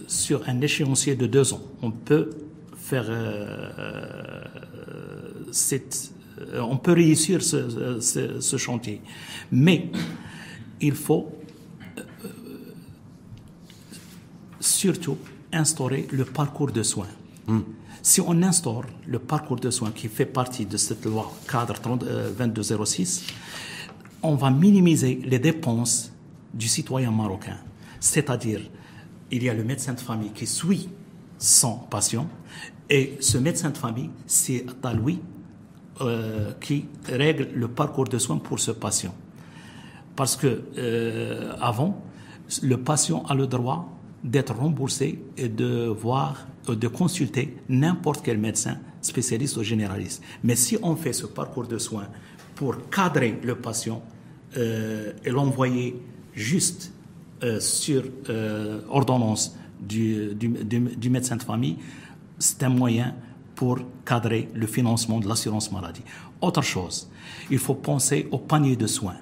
sur 0.07 0.47
un 0.47 0.61
échéancier 0.61 1.15
de 1.15 1.25
deux 1.27 1.53
ans, 1.53 1.61
on 1.81 1.91
peut 1.91 2.29
faire 2.77 3.09
cette, 5.51 6.11
on 6.55 6.77
peut 6.77 6.91
réussir 6.91 7.41
ce, 7.41 7.99
ce, 7.99 8.57
chantier. 8.57 9.01
Mais 9.51 9.89
il 10.81 10.93
faut 10.93 11.31
surtout 14.59 15.17
instaurer 15.51 16.07
le 16.11 16.25
parcours 16.25 16.71
de 16.71 16.83
soins. 16.83 17.07
Hmm. 17.47 17.61
Si 18.01 18.19
on 18.19 18.41
instaure 18.41 18.85
le 19.07 19.19
parcours 19.19 19.59
de 19.59 19.69
soins 19.69 19.91
qui 19.91 20.09
fait 20.09 20.25
partie 20.25 20.65
de 20.65 20.75
cette 20.75 21.05
loi 21.05 21.31
cadre 21.49 21.75
2206, 22.37 23.23
euh, 23.25 23.72
on 24.23 24.35
va 24.35 24.49
minimiser 24.49 25.19
les 25.25 25.39
dépenses 25.39 26.13
du 26.53 26.67
citoyen 26.67 27.11
marocain. 27.11 27.57
C'est-à-dire, 27.99 28.61
il 29.31 29.43
y 29.43 29.49
a 29.49 29.53
le 29.53 29.63
médecin 29.63 29.93
de 29.93 29.99
famille 29.99 30.31
qui 30.31 30.47
suit 30.47 30.89
son 31.37 31.75
patient 31.77 32.27
et 32.89 33.17
ce 33.19 33.37
médecin 33.37 33.69
de 33.69 33.77
famille, 33.77 34.09
c'est 34.27 34.65
à 34.83 34.93
lui 34.93 35.19
euh, 36.01 36.51
qui 36.59 36.85
règle 37.05 37.49
le 37.53 37.67
parcours 37.67 38.05
de 38.05 38.17
soins 38.17 38.37
pour 38.37 38.59
ce 38.59 38.71
patient. 38.71 39.13
Parce 40.15 40.35
que 40.35 40.63
euh, 40.77 41.53
avant, 41.59 42.03
le 42.61 42.77
patient 42.77 43.23
a 43.25 43.35
le 43.35 43.47
droit 43.47 43.89
d'être 44.23 44.53
remboursé 44.53 45.23
et 45.37 45.49
de 45.49 45.87
voir, 45.87 46.47
euh, 46.69 46.75
de 46.75 46.87
consulter 46.87 47.57
n'importe 47.67 48.23
quel 48.23 48.37
médecin, 48.37 48.77
spécialiste 49.01 49.57
ou 49.57 49.63
généraliste. 49.63 50.21
Mais 50.43 50.55
si 50.55 50.77
on 50.81 50.95
fait 50.95 51.13
ce 51.13 51.25
parcours 51.25 51.67
de 51.67 51.77
soins 51.77 52.07
pour 52.63 52.89
cadrer 52.89 53.37
le 53.43 53.55
patient 53.55 54.01
euh, 54.55 55.11
et 55.25 55.29
l'envoyer 55.29 55.99
juste 56.33 56.93
euh, 57.43 57.59
sur 57.59 58.03
ordonnance 58.89 59.57
du, 59.81 60.33
du, 60.33 61.09
médecin 61.09 61.35
de 61.35 61.43
famille, 61.43 61.75
c'est 62.39 62.63
un 62.63 62.69
moyen 62.69 63.15
pour 63.53 63.79
cadrer 64.05 64.47
le 64.53 64.65
financement 64.65 65.19
de 65.19 65.27
l'assurance 65.27 65.73
maladie. 65.73 66.03
Autre 66.39 66.61
chose, 66.61 67.09
il 67.51 67.57
faut 67.57 67.73
penser 67.73 68.29
au 68.31 68.37
panier 68.37 68.77
de 68.77 68.87
soins. 68.87 69.19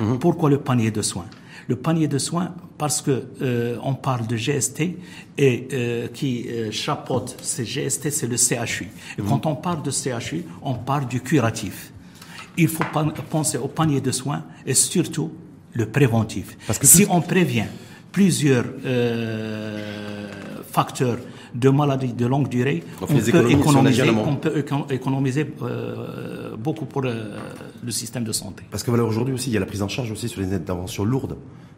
Mhm. 0.00 0.18
Pourquoi 0.18 0.50
le 0.50 0.58
panier 0.58 0.90
de 0.90 1.02
soins? 1.02 1.30
Le 1.68 1.76
panier 1.76 2.08
de 2.08 2.18
soins 2.18 2.52
parce 2.76 3.02
que 3.02 3.24
euh, 3.42 3.76
on 3.84 3.94
parle 3.94 4.26
de 4.26 4.36
GST 4.36 4.80
et 5.38 5.68
euh, 5.72 6.08
qui 6.08 6.48
euh, 6.48 6.72
chapeaute 6.72 7.36
ces 7.40 7.64
GST, 7.64 8.10
c'est 8.10 8.26
le 8.26 8.36
CHU. 8.36 8.88
Et 9.16 9.22
quand 9.22 9.46
on 9.46 9.54
parle 9.54 9.82
de 9.82 9.92
CHU, 9.92 10.44
on 10.62 10.74
parle 10.74 11.06
du 11.06 11.20
curatif. 11.20 11.92
Il 12.56 12.68
faut 12.68 12.84
penser 13.30 13.58
au 13.58 13.68
panier 13.68 14.00
de 14.00 14.10
soins 14.10 14.44
et 14.66 14.74
surtout 14.74 15.32
le 15.72 15.86
préventif. 15.86 16.56
Parce 16.66 16.78
que 16.78 16.86
si 16.86 17.06
on 17.08 17.20
prévient 17.20 17.66
plusieurs 18.12 18.64
facteurs 20.70 21.18
de 21.54 21.68
maladies 21.68 22.12
de 22.12 22.26
longue 22.26 22.48
durée, 22.48 22.82
on, 23.00 23.06
peut 23.06 23.50
économiser, 23.50 24.10
on 24.10 24.36
peut 24.36 24.64
économiser 24.90 25.46
beaucoup 26.58 26.86
pour 26.86 27.02
le 27.02 27.90
système 27.90 28.24
de 28.24 28.32
santé. 28.32 28.64
Parce 28.70 28.82
que 28.82 28.90
voilà, 28.90 29.04
aujourd'hui 29.04 29.34
aussi, 29.34 29.50
il 29.50 29.54
y 29.54 29.56
a 29.56 29.60
la 29.60 29.66
prise 29.66 29.82
en 29.82 29.88
charge 29.88 30.10
aussi 30.10 30.28
sur 30.28 30.40
les 30.40 30.52
interventions 30.52 31.04
lourdes 31.04 31.36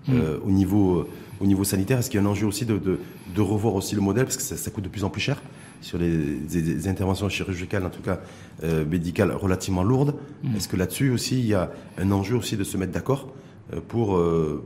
euh, 0.08 0.38
mm. 0.38 0.40
au, 0.44 0.50
niveau, 0.50 1.08
au 1.40 1.46
niveau 1.46 1.64
sanitaire. 1.64 1.98
Est-ce 1.98 2.10
qu'il 2.10 2.20
y 2.20 2.22
a 2.22 2.26
un 2.26 2.30
enjeu 2.30 2.46
aussi 2.46 2.64
de, 2.64 2.78
de, 2.78 3.40
revoir 3.40 3.74
aussi 3.74 3.94
le 3.94 4.00
modèle? 4.00 4.24
Parce 4.24 4.36
que 4.36 4.42
ça, 4.42 4.70
coûte 4.70 4.84
de 4.84 4.88
plus 4.88 5.04
en 5.04 5.10
plus 5.10 5.20
cher 5.20 5.40
sur 5.82 5.98
les, 5.98 6.88
interventions 6.88 7.28
chirurgicales, 7.28 7.84
en 7.84 7.90
tout 7.90 8.00
cas 8.00 8.20
euh, 8.62 8.84
médicales, 8.84 9.32
relativement 9.32 9.82
lourdes. 9.82 10.14
Mm. 10.42 10.56
Est-ce 10.56 10.68
que 10.68 10.76
là-dessus 10.76 11.10
aussi, 11.10 11.38
il 11.40 11.46
y 11.46 11.54
a 11.54 11.70
un 11.98 12.10
enjeu 12.10 12.36
aussi 12.36 12.56
de 12.56 12.64
se 12.64 12.76
mettre 12.76 12.92
d'accord 12.92 13.28
euh, 13.72 13.80
pour, 13.86 14.20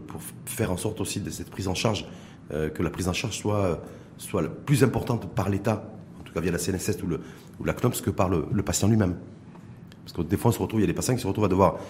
pour 0.07 0.21
faire 0.45 0.71
en 0.71 0.77
sorte 0.77 1.01
aussi 1.01 1.21
de 1.21 1.31
cette 1.31 1.51
prise 1.51 1.69
en 1.69 1.75
charge, 1.75 2.07
que 2.51 2.83
la 2.83 2.91
prise 2.91 3.09
en 3.09 3.12
charge 3.12 3.37
soit, 3.37 3.83
soit 4.19 4.41
la 4.41 4.49
plus 4.49 4.85
importante 4.85 5.29
par 5.35 5.49
l'État, 5.49 5.91
en 6.21 6.23
tout 6.23 6.33
cas 6.33 6.41
via 6.41 6.53
la 6.53 6.59
CNSS 6.59 7.03
ou, 7.03 7.09
le, 7.09 7.21
ou 7.59 7.64
la 7.64 7.73
CNOPS, 7.73 8.03
que 8.03 8.11
par 8.11 8.29
le, 8.29 8.47
le 8.53 8.62
patient 8.62 8.87
lui-même 8.87 9.17
parce 10.05 10.17
que 10.17 10.23
des 10.23 10.37
fois, 10.37 10.51
on 10.51 10.53
se 10.53 10.61
retrouve, 10.61 10.79
il 10.79 10.85
y 10.85 10.85
a 10.85 10.87
des 10.87 10.93
patients 10.93 11.17
qui 11.17 11.23
se 11.23 11.27
retrouvent 11.27 11.47
à 11.47 11.49
devoir 11.49 11.81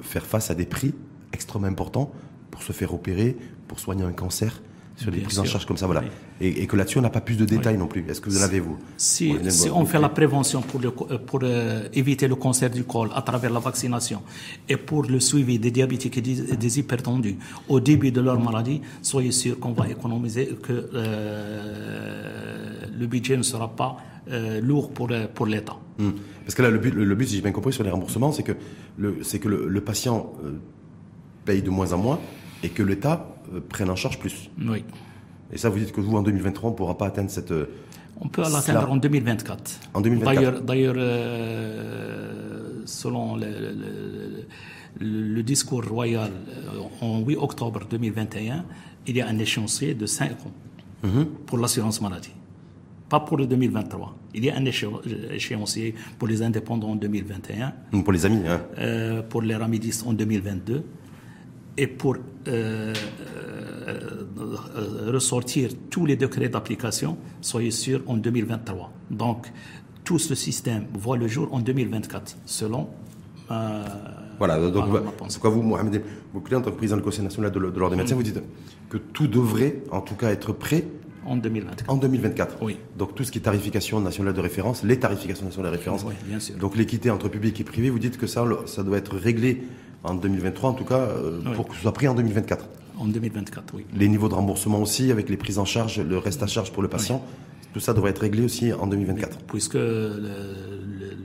faire 0.00 0.24
face 0.24 0.50
à 0.50 0.54
des 0.54 0.64
prix 0.64 0.94
extrêmement 1.34 1.68
importants 1.68 2.10
pour 2.50 2.62
se 2.62 2.72
faire 2.72 2.94
opérer, 2.94 3.36
pour 3.68 3.78
soigner 3.78 4.04
un 4.04 4.12
cancer 4.12 4.62
sur 4.96 5.12
des 5.12 5.20
prises 5.20 5.38
en 5.38 5.44
charge 5.44 5.66
comme 5.66 5.76
ça, 5.76 5.86
voilà. 5.86 6.02
Et, 6.40 6.66
que 6.66 6.74
là-dessus, 6.74 6.98
on 6.98 7.02
n'a 7.02 7.10
pas 7.10 7.20
plus 7.20 7.36
de 7.36 7.44
détails 7.44 7.76
non 7.76 7.86
plus. 7.86 8.04
Est-ce 8.08 8.20
que 8.20 8.30
vous 8.30 8.38
en 8.40 8.42
avez, 8.42 8.60
vous 8.60 8.78
Si, 8.96 9.34
on, 9.72 9.84
fait 9.84 10.00
la 10.00 10.08
prévention 10.08 10.62
pour, 10.62 10.80
le, 10.80 10.90
pour 10.90 11.40
euh, 11.42 11.86
éviter 11.92 12.26
le 12.26 12.34
cancer 12.34 12.70
du 12.70 12.84
col 12.84 13.10
à 13.14 13.20
travers 13.20 13.52
la 13.52 13.60
vaccination 13.60 14.22
et 14.68 14.76
pour 14.76 15.02
le 15.04 15.20
suivi 15.20 15.58
des 15.58 15.70
diabétiques 15.70 16.16
et 16.16 16.22
des, 16.22 16.78
hypertendus 16.78 17.36
au 17.68 17.78
début 17.78 18.10
de 18.10 18.22
leur 18.22 18.40
maladie, 18.40 18.80
soyez 19.02 19.32
sûr 19.32 19.58
qu'on 19.60 19.72
va 19.72 19.88
économiser, 19.88 20.56
que 20.62 20.90
euh, 20.94 22.86
le 22.98 23.06
budget 23.06 23.36
ne 23.36 23.42
sera 23.42 23.68
pas 23.68 23.98
euh, 24.30 24.60
lourd 24.62 24.90
pour, 24.90 25.10
pour 25.34 25.46
l'État. 25.46 25.76
Hmm. 25.98 26.12
Parce 26.44 26.54
que 26.54 26.62
là, 26.62 26.70
le 26.70 26.78
but, 26.78 26.94
le, 26.94 27.14
but 27.14 27.28
si 27.28 27.36
j'ai 27.36 27.42
bien 27.42 27.52
compris, 27.52 27.72
sur 27.72 27.84
les 27.84 27.90
remboursements, 27.90 28.32
c'est 28.32 28.42
que 28.42 28.52
le, 28.96 29.18
c'est 29.22 29.40
que 29.40 29.48
le, 29.48 29.80
patient 29.82 30.32
paye 31.44 31.60
de 31.60 31.70
moins 31.70 31.92
en 31.92 31.98
moins 31.98 32.18
et 32.62 32.68
que 32.68 32.82
l'État 32.82 33.28
euh, 33.52 33.60
prenne 33.66 33.90
en 33.90 33.96
charge 33.96 34.18
plus. 34.18 34.50
Oui. 34.60 34.84
Et 35.52 35.58
ça, 35.58 35.68
vous 35.68 35.78
dites 35.78 35.92
que 35.92 36.00
vous, 36.00 36.16
en 36.16 36.22
2023, 36.22 36.70
on 36.70 36.72
ne 36.72 36.76
pourra 36.76 36.98
pas 36.98 37.06
atteindre 37.06 37.30
cette... 37.30 37.52
Euh, 37.52 37.70
on 38.20 38.28
peut 38.28 38.42
l'atteindre 38.42 38.90
en 38.90 38.96
2024. 38.96 39.80
En 39.94 40.00
2024. 40.00 40.62
D'ailleurs, 40.64 40.94
euh, 40.96 42.82
selon 42.86 43.36
le, 44.98 45.42
discours 45.42 45.84
royal, 45.84 46.30
en 47.02 47.20
8 47.20 47.36
octobre 47.36 47.80
2021, 47.88 48.64
il 49.06 49.16
y 49.16 49.20
a 49.20 49.28
un 49.28 49.38
échéancier 49.38 49.94
de 49.94 50.06
5 50.06 50.30
ans 50.30 50.52
mhm. 51.04 51.26
pour 51.44 51.58
l'assurance 51.58 52.00
maladie. 52.00 52.32
Pas 53.10 53.20
pour 53.20 53.36
le 53.36 53.46
2023. 53.46 54.16
Il 54.34 54.46
y 54.46 54.50
a 54.50 54.56
un 54.56 54.64
échéancier 54.64 55.94
pour 56.18 56.26
les 56.26 56.42
indépendants 56.42 56.92
en 56.92 56.96
2021. 56.96 57.72
Pour 58.02 58.12
les 58.12 58.24
amis, 58.24 58.42
hein. 58.48 59.22
pour 59.28 59.42
les 59.42 59.54
ramidistes 59.54 60.06
en 60.06 60.14
2022 60.14 60.82
et 61.78 61.86
pour 61.86 62.16
euh, 62.48 62.94
euh, 63.88 65.12
ressortir 65.12 65.70
tous 65.90 66.06
les 66.06 66.16
décrets 66.16 66.48
d'application, 66.48 67.16
soyez 67.40 67.70
sûr, 67.70 68.02
en 68.06 68.16
2023. 68.16 68.92
Donc, 69.10 69.46
tout 70.04 70.18
ce 70.18 70.34
système 70.34 70.86
voit 70.94 71.16
le 71.16 71.28
jour 71.28 71.48
en 71.52 71.60
2024, 71.60 72.38
selon 72.44 72.88
euh, 73.50 73.84
voilà, 74.38 74.58
donc 74.70 74.84
c'est 75.28 75.40
quoi 75.40 75.50
vous, 75.50 75.62
Mohamed 75.62 76.02
Boukli, 76.34 76.56
en 76.56 76.60
tant 76.60 76.70
que 76.70 76.76
président 76.76 76.96
du 76.96 77.02
Conseil 77.02 77.24
national 77.24 77.50
de 77.50 77.58
l'Ordre 77.58 77.90
des 77.90 77.96
médecins, 77.96 78.14
vous 78.14 78.22
dites 78.22 78.42
que 78.90 78.98
tout 78.98 79.28
devrait, 79.28 79.82
en 79.90 80.00
tout 80.00 80.14
cas, 80.14 80.30
être 80.30 80.52
prêt 80.52 80.84
en 81.24 81.36
2024. 81.36 81.90
En 81.90 81.96
2024. 81.96 82.58
Oui. 82.62 82.76
Donc 82.98 83.14
tout 83.14 83.24
ce 83.24 83.32
qui 83.32 83.38
est 83.38 83.42
tarification 83.42 84.00
nationale 84.00 84.34
de 84.34 84.40
référence, 84.40 84.84
les 84.84 84.98
tarifications 84.98 85.46
nationales 85.46 85.72
de 85.72 85.76
référence. 85.76 86.04
Oui, 86.06 86.14
bien 86.24 86.38
sûr. 86.38 86.56
Donc 86.56 86.76
l'équité 86.76 87.10
entre 87.10 87.28
public 87.28 87.60
et 87.60 87.64
privé, 87.64 87.90
vous 87.90 87.98
dites 87.98 88.18
que 88.18 88.26
ça, 88.26 88.44
ça 88.66 88.82
doit 88.82 88.98
être 88.98 89.16
réglé 89.16 89.62
en 90.06 90.14
2023 90.14 90.70
en 90.70 90.74
tout 90.74 90.84
cas, 90.84 90.98
euh, 90.98 91.40
pour 91.54 91.68
que 91.68 91.74
ce 91.74 91.82
soit 91.82 91.92
pris 91.92 92.08
en 92.08 92.14
2024. 92.14 92.66
En 92.98 93.06
2024, 93.06 93.74
oui. 93.74 93.84
Les 93.94 94.08
niveaux 94.08 94.28
de 94.28 94.34
remboursement 94.34 94.80
aussi, 94.80 95.10
avec 95.10 95.28
les 95.28 95.36
prises 95.36 95.58
en 95.58 95.64
charge, 95.64 96.00
le 96.00 96.18
reste 96.18 96.42
à 96.42 96.46
charge 96.46 96.72
pour 96.72 96.82
le 96.82 96.88
patient, 96.88 97.22
tout 97.74 97.80
ça 97.80 97.92
devrait 97.92 98.10
être 98.10 98.20
réglé 98.20 98.42
aussi 98.42 98.72
en 98.72 98.86
2024. 98.86 99.38
puisque 99.46 99.74
le, 99.74 100.16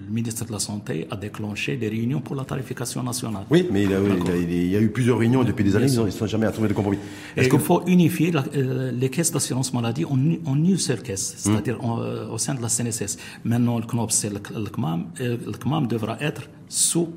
ministre 0.10 0.44
de 0.46 0.52
la 0.52 0.60
Santé 0.60 1.08
a 1.10 1.16
déclenché 1.16 1.78
des 1.78 1.88
réunions 1.88 2.20
pour 2.20 2.36
la 2.36 2.44
tarification 2.44 3.02
nationale. 3.02 3.44
Oui, 3.50 3.70
mais 3.72 3.84
il, 3.84 4.70
y 4.70 4.76
a 4.76 4.82
eu 4.82 4.90
plusieurs 4.90 5.18
réunions 5.18 5.46
depuis 5.46 5.64
des 5.64 5.78
années, 5.78 5.88
ils 5.90 6.04
ne 6.04 6.10
sont 6.10 6.28
jamais 6.28 6.46
à 6.46 6.52
trouver 6.52 6.68
de 6.68 6.74
compromis. 6.74 6.98
Est-ce 7.38 7.48
qu'il 7.48 7.60
faut 7.60 7.82
unifier 7.88 8.34
euh, 8.36 8.92
les 8.92 9.10
caisses 9.10 9.32
d'assurance 9.32 9.74
maladie 9.74 10.04
en, 10.04 10.18
une 10.18 10.78
seule 10.78 11.02
caisse, 11.02 11.36
c'est-à-dire 11.38 11.80
euh, 11.82 12.28
au 12.28 12.38
sein 12.38 12.54
de 12.54 12.62
la 12.62 12.68
CNSS 12.68 13.18
Maintenant, 13.46 13.80
le 13.80 13.86
CNOPS, 13.86 14.14
c'est 14.14 14.30
le, 14.30 14.42
le 14.54 14.70
CMAM, 14.70 15.06
et 15.22 15.28
le 15.30 15.54
CMAM 15.54 15.88
devra 15.88 16.18
être 16.20 16.50
sous 16.68 17.08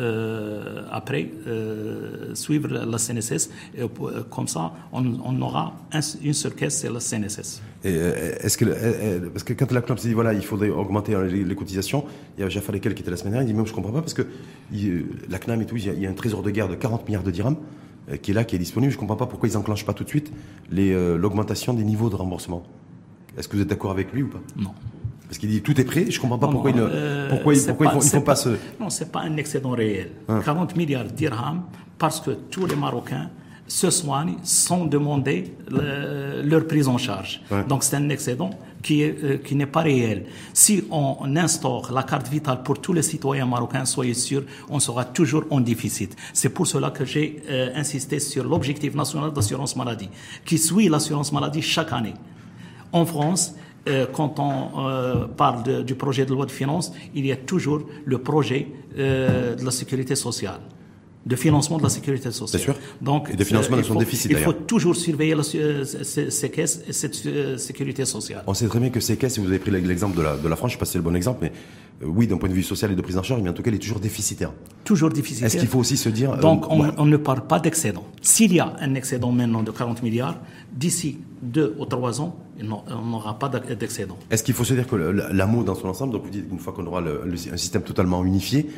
euh, 0.00 0.84
après 0.90 1.30
euh, 1.46 2.34
suivre 2.34 2.68
la 2.68 2.98
CNSS. 2.98 3.50
Et, 3.76 3.82
euh, 3.82 4.22
comme 4.30 4.48
ça, 4.48 4.72
on, 4.92 5.40
aura 5.40 5.74
une 6.22 6.32
seule 6.32 6.54
caisse, 6.54 6.78
c'est 6.78 6.92
la 6.92 7.00
CNSS. 7.00 7.62
est-ce 7.84 8.56
que, 8.56 9.28
parce 9.28 9.44
que 9.44 9.52
quand 9.52 9.70
la 9.72 9.80
CNOP 9.80 9.98
s'est 9.98 10.08
dit 10.08 10.14
voilà, 10.14 10.32
il 10.34 10.44
faudrait 10.44 10.70
augmenter 10.70 11.16
les, 11.30 11.54
cotisations, 11.54 12.04
il 12.36 12.42
y 12.42 12.44
a 12.44 12.48
Jaffa 12.48 12.72
Lekel 12.72 12.94
qui 12.94 13.02
était 13.02 13.10
la 13.10 13.16
semaine 13.16 13.32
dernière, 13.32 13.48
il 13.48 13.52
dit 13.52 13.56
même 13.56 13.66
je 13.66 13.72
comprends 13.72 13.92
pas 13.92 14.00
parce 14.00 14.14
que 14.14 14.26
la 15.28 15.38
CNAM 15.38 15.62
et 15.62 15.66
tout, 15.66 15.76
il 15.76 16.00
y, 16.00 16.06
a, 16.06 16.10
un 16.10 16.14
trésor 16.14 16.42
de 16.42 16.50
guerre 16.50 16.68
de 16.68 16.74
40 16.74 17.06
milliards 17.06 17.22
de 17.22 17.30
dirhams. 17.30 17.56
qui 18.22 18.30
est 18.30 18.34
là, 18.34 18.44
qui 18.44 18.56
est 18.56 18.58
disponible. 18.58 18.92
Je 18.92 18.96
ne 18.96 19.00
comprends 19.00 19.16
pas 19.16 19.26
pourquoi 19.26 19.48
ils 19.48 19.54
n'enclenchent 19.54 19.86
pas 19.86 19.94
tout 19.94 20.04
de 20.04 20.08
suite 20.08 20.32
l'augmentation 20.70 21.74
des 21.74 21.84
niveaux 21.84 22.10
de 22.10 22.16
remboursement. 22.16 22.62
Est-ce 23.36 23.48
que 23.48 23.56
vous 23.56 23.62
êtes 23.62 23.68
d'accord 23.68 23.90
avec 23.90 24.12
lui 24.12 24.22
ou 24.22 24.28
pas? 24.28 24.40
Non. 24.56 24.74
Parce 25.28 25.38
qu'il 25.38 25.50
dit 25.50 25.60
tout 25.60 25.78
est 25.78 25.84
prêt, 25.84 26.06
je 26.08 26.16
ne 26.16 26.22
comprends 26.22 26.38
pas 26.38 26.48
pourquoi, 26.48 26.70
ils, 26.70 26.76
ne, 26.76 27.28
pourquoi, 27.28 27.54
ils, 27.54 27.62
pourquoi 27.66 27.92
ils 27.94 28.00
font, 28.00 28.20
pas, 28.22 28.34
ce... 28.34 28.48
Non, 28.80 28.88
ce 28.88 29.04
n'est 29.04 29.10
pas 29.10 29.20
un 29.20 29.36
excédent 29.36 29.72
réel. 29.72 30.10
40 30.26 30.70
hein. 30.70 30.74
milliards 30.74 31.04
de 31.04 31.10
dirhams 31.10 31.62
parce 31.98 32.20
que 32.20 32.30
tous 32.30 32.64
les 32.64 32.76
Marocains 32.76 33.28
se 33.66 33.90
soignent 33.90 34.36
sans 34.42 34.86
demander 34.86 35.52
leur 35.70 36.66
prise 36.66 36.88
en 36.88 36.98
charge. 36.98 37.42
Donc 37.68 37.84
c'est 37.84 37.96
un 37.96 38.08
excédent 38.08 38.50
qui 38.82 39.02
euh, 39.02 39.38
qui 39.38 39.54
n'est 39.54 39.66
pas 39.66 39.80
réel. 39.80 40.26
Si 40.54 40.84
on 40.90 41.36
instaure 41.36 41.92
la 41.92 42.04
carte 42.04 42.28
vitale 42.28 42.62
pour 42.62 42.80
tous 42.80 42.92
les 42.92 43.02
citoyens 43.02 43.44
marocains, 43.44 43.84
soyez 43.84 44.14
sûrs, 44.14 44.44
on 44.70 44.78
sera 44.78 45.04
toujours 45.04 45.44
en 45.50 45.60
déficit. 45.60 46.16
C'est 46.32 46.48
pour 46.48 46.66
cela 46.66 46.90
que 46.90 47.04
j'ai 47.04 47.42
euh, 47.50 47.70
insisté 47.74 48.20
sur 48.20 48.44
l'objectif 48.44 48.94
national 48.94 49.32
d'assurance 49.32 49.76
maladie, 49.76 50.08
qui 50.44 50.58
suit 50.58 50.88
l'assurance 50.88 51.32
maladie 51.32 51.60
chaque 51.60 51.92
année. 51.92 52.14
En 52.92 53.04
France, 53.04 53.54
euh, 53.88 54.06
quand 54.12 54.38
on 54.38 55.28
parle 55.36 55.84
du 55.84 55.94
projet 55.94 56.26
de 56.26 56.32
loi 56.32 56.46
de 56.46 56.50
finances, 56.50 56.92
il 57.14 57.26
y 57.26 57.32
a 57.32 57.36
toujours 57.36 57.82
le 58.04 58.18
projet 58.18 58.68
de 58.96 59.64
la 59.64 59.70
sécurité 59.70 60.16
sociale 60.16 60.60
de 61.28 61.36
financement 61.36 61.76
de 61.76 61.82
la 61.82 61.88
sécurité 61.88 62.30
sociale. 62.30 62.62
Sûr. 62.62 62.74
Donc, 63.02 63.30
et 63.30 63.36
de 63.36 63.44
financement 63.44 63.76
de 63.76 63.82
son 63.82 63.96
déficit. 63.96 64.30
Il 64.30 64.38
faut 64.38 64.54
toujours 64.54 64.96
surveiller 64.96 65.34
euh, 65.34 65.84
ces, 65.84 66.50
caisses 66.50 66.82
et 66.88 66.92
cette 66.92 67.26
euh, 67.26 67.58
sécurité 67.58 68.04
sociale. 68.06 68.42
On 68.46 68.54
sait 68.54 68.66
très 68.66 68.80
bien 68.80 68.88
que 68.88 69.00
ces 69.00 69.16
caisses, 69.16 69.38
vous 69.38 69.46
avez 69.46 69.58
pris 69.58 69.70
l'exemple 69.70 70.16
de 70.16 70.22
la, 70.22 70.36
de 70.36 70.48
la 70.48 70.56
France, 70.56 70.70
je 70.72 70.76
ne 70.76 70.78
sais 70.78 70.80
pas 70.80 70.86
si 70.86 70.92
c'est 70.92 70.98
le 70.98 71.04
bon 71.04 71.14
exemple, 71.14 71.40
mais 71.42 71.52
euh, 71.52 71.87
oui, 72.00 72.28
d'un 72.28 72.36
point 72.36 72.48
de 72.48 72.54
vue 72.54 72.62
social 72.62 72.92
et 72.92 72.94
de 72.94 73.02
prise 73.02 73.18
en 73.18 73.24
charge, 73.24 73.42
mais 73.42 73.50
en 73.50 73.52
tout 73.52 73.62
cas, 73.62 73.70
il 73.70 73.74
est 73.74 73.80
toujours 73.80 73.98
déficitaire. 73.98 74.52
Toujours 74.84 75.10
déficitaire. 75.10 75.46
Est-ce 75.46 75.56
qu'il 75.56 75.66
faut 75.66 75.80
aussi 75.80 75.96
se 75.96 76.08
dire... 76.08 76.36
Donc, 76.36 76.66
on, 76.70 77.06
ne 77.06 77.16
parle 77.16 77.46
pas 77.46 77.58
d'excédent. 77.58 78.04
S'il 78.22 78.52
y 78.52 78.60
a 78.60 78.76
un 78.80 78.94
excédent 78.94 79.32
maintenant 79.32 79.64
de 79.64 79.70
40 79.72 80.02
milliards, 80.04 80.38
d'ici 80.72 81.18
deux 81.42 81.74
ou 81.78 81.86
trois 81.86 82.20
ans, 82.20 82.36
on 82.60 83.04
n'aura 83.04 83.38
pas 83.38 83.48
d'excédent. 83.48 84.16
Est-ce 84.30 84.44
qu'il 84.44 84.54
faut 84.54 84.64
se 84.64 84.74
dire 84.74 84.86
que 84.86 84.94
l'amour 84.94 85.64
dans 85.64 85.74
son 85.74 85.88
ensemble, 85.88 86.12
donc 86.12 86.24
vous 86.24 86.30
dites 86.30 86.48
qu'une 86.48 86.60
fois 86.60 86.72
qu'on 86.72 86.86
aura 86.86 87.02
un 87.02 87.56
système 87.56 87.82
totalement 87.82 88.24
unifié, 88.24 88.68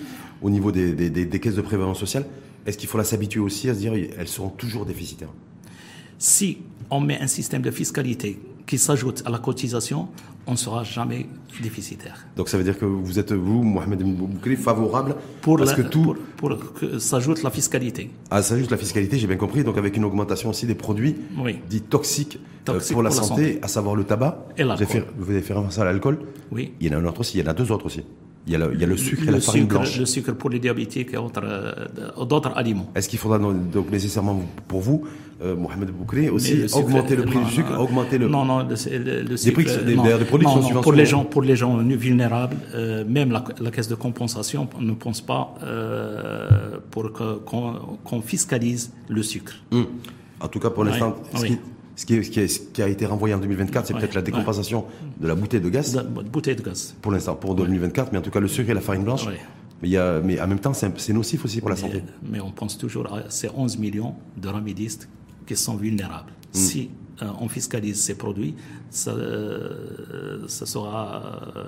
au 0.40 0.48
niveau 0.48 0.72
des, 0.72 0.94
des, 1.10 1.40
caisses 1.40 1.56
de 1.56 1.62
prévoyance 1.62 1.98
sociale, 1.98 2.24
est-ce 2.64 2.78
qu'il 2.78 2.88
faudra 2.88 3.04
s'habituer 3.04 3.40
aussi 3.40 3.68
à 3.68 3.74
se 3.74 3.80
dire 3.80 3.92
qu'elles 3.92 4.28
seront 4.28 4.48
toujours 4.48 4.86
déficitaires? 4.86 5.32
Si 6.18 6.58
on 6.90 7.00
met 7.00 7.20
un 7.20 7.26
système 7.26 7.62
de 7.62 7.70
fiscalité 7.70 8.38
qui 8.70 8.78
s'ajoute 8.78 9.24
à 9.26 9.30
la 9.30 9.38
cotisation, 9.38 10.06
on 10.46 10.52
ne 10.52 10.56
sera 10.56 10.84
jamais 10.84 11.26
déficitaire. 11.60 12.24
Donc 12.36 12.48
ça 12.48 12.56
veut 12.56 12.62
dire 12.62 12.78
que 12.78 12.84
vous 12.84 13.18
êtes, 13.18 13.32
vous, 13.32 13.64
Mohamed 13.64 14.00
Boukri, 14.00 14.54
favorable 14.54 15.16
pour 15.40 15.56
parce 15.56 15.74
que 15.74 15.82
tout... 15.82 16.16
Pour, 16.36 16.56
que 16.74 17.00
s'ajoute 17.00 17.42
la 17.42 17.50
fiscalité. 17.50 18.12
Ah, 18.30 18.42
s'ajoute 18.42 18.70
la 18.70 18.76
fiscalité, 18.76 19.18
j'ai 19.18 19.26
bien 19.26 19.38
compris, 19.38 19.64
donc 19.64 19.76
avec 19.76 19.96
une 19.96 20.04
augmentation 20.04 20.50
aussi 20.50 20.66
des 20.66 20.76
produits 20.76 21.16
dits 21.68 21.80
toxiques, 21.82 22.38
euh, 22.68 22.78
pour, 22.92 23.02
la, 23.02 23.10
santé, 23.10 23.58
à 23.60 23.66
savoir 23.66 23.96
le 23.96 24.04
tabac. 24.04 24.46
Et 24.56 24.62
vous, 24.62 24.70
avez 24.70 24.86
fait, 24.86 25.04
vous 25.18 25.30
avez 25.30 25.40
fait 25.40 25.52
référence 25.52 25.80
à 25.80 25.84
l'alcool 25.84 26.20
Oui. 26.52 26.72
Il 26.80 26.86
y 26.86 26.94
en 26.94 26.98
a 26.98 27.00
un 27.02 27.04
autre 27.06 27.22
aussi, 27.22 27.38
il 27.38 27.44
y 27.44 27.48
en 27.48 27.50
a 27.50 27.54
deux 27.54 27.72
autres 27.72 27.86
aussi. 27.86 28.04
Il 28.46 28.54
y, 28.54 28.56
a 28.56 28.58
le, 28.58 28.72
il 28.74 28.80
y 28.80 28.84
a 28.84 28.86
le 28.86 28.96
sucre 28.96 29.28
et 29.28 29.30
la 29.30 29.40
farine 29.40 29.66
blanche. 29.66 29.98
Le 29.98 30.06
sucre 30.06 30.32
pour 30.32 30.50
les 30.50 30.58
diabétiques 30.58 31.12
et 31.12 31.16
euh, 31.16 32.24
d'autres 32.24 32.52
aliments. 32.56 32.90
Est-ce 32.94 33.08
qu'il 33.08 33.18
faudra 33.18 33.38
donc 33.38 33.90
nécessairement 33.90 34.40
pour 34.66 34.80
vous, 34.80 35.04
euh, 35.42 35.56
Mohamed 35.56 35.90
Boukri, 35.90 36.28
aussi 36.28 36.64
augmenter 36.74 37.16
le 37.16 37.24
prix 37.24 37.38
du 37.38 37.50
sucre, 37.50 37.78
augmenter 37.78 38.18
le 38.18 38.28
non 38.28 38.44
non 38.44 38.58
le, 38.60 39.22
le 39.22 39.36
sucre, 39.38 39.62
prix, 39.62 39.84
des, 39.86 39.94
non, 39.94 40.04
des 40.04 40.24
produits 40.24 40.46
non, 40.46 40.60
non, 40.60 40.80
pour 40.82 40.92
les 40.92 41.06
gens 41.06 41.24
pour 41.24 41.42
les 41.42 41.56
gens 41.56 41.76
vulnérables, 41.78 42.56
euh, 42.74 43.04
même 43.06 43.30
la, 43.32 43.42
la, 43.58 43.70
caisse 43.70 43.88
de 43.88 43.94
compensation 43.94 44.68
ne 44.78 44.92
pense 44.92 45.22
pas 45.22 45.54
euh, 45.62 46.78
pour 46.90 47.12
qu'on 47.12 48.20
fiscalise 48.20 48.92
le 49.08 49.22
sucre. 49.22 49.54
Hum. 49.70 49.86
En 50.40 50.48
tout 50.48 50.60
cas 50.60 50.68
pour 50.68 50.84
l'instant, 50.84 51.16
oui. 51.40 51.58
Ce 52.00 52.06
qui, 52.06 52.82
a, 52.82 52.88
été 52.88 53.04
renvoyé 53.04 53.34
en 53.34 53.38
2024, 53.38 53.88
c'est 53.88 53.92
peut-être 53.92 54.14
la 54.14 54.22
décompensation 54.22 54.86
de 55.20 55.28
la 55.28 55.34
bouteille 55.34 55.60
de 55.60 55.68
gaz. 55.68 56.02
Bouteille 56.32 56.56
de 56.56 56.62
gaz. 56.62 56.94
Pour 57.02 57.12
l'instant, 57.12 57.34
pour 57.34 57.54
2024, 57.54 58.12
mais 58.12 58.18
en 58.18 58.22
tout 58.22 58.30
cas 58.30 58.40
le 58.40 58.48
sucre 58.48 58.70
et 58.70 58.74
la 58.74 58.80
farine 58.80 59.04
blanche. 59.04 59.26
Mais, 59.26 59.88
il 59.88 59.90
y 59.90 59.98
a, 59.98 60.18
mais 60.20 60.40
en 60.40 60.46
même 60.46 60.60
temps, 60.60 60.72
c'est 60.72 61.12
nocif 61.12 61.44
aussi 61.44 61.60
pour 61.60 61.68
la 61.68 61.76
santé. 61.76 62.02
Mais 62.22 62.40
on 62.40 62.52
pense 62.52 62.78
toujours 62.78 63.12
à 63.12 63.24
ces 63.28 63.50
11 63.54 63.76
millions 63.76 64.14
de 64.38 64.48
ramidistes 64.48 65.10
qui 65.46 65.54
sont 65.56 65.76
vulnérables. 65.76 66.30
Hmm. 66.30 66.58
Si 66.58 66.90
euh, 67.20 67.26
on 67.38 67.48
fiscalise 67.48 68.00
ces 68.00 68.14
produits, 68.14 68.54
ça, 68.88 69.10
euh, 69.10 70.48
ça 70.48 70.64
sera 70.64 71.52
euh, 71.54 71.64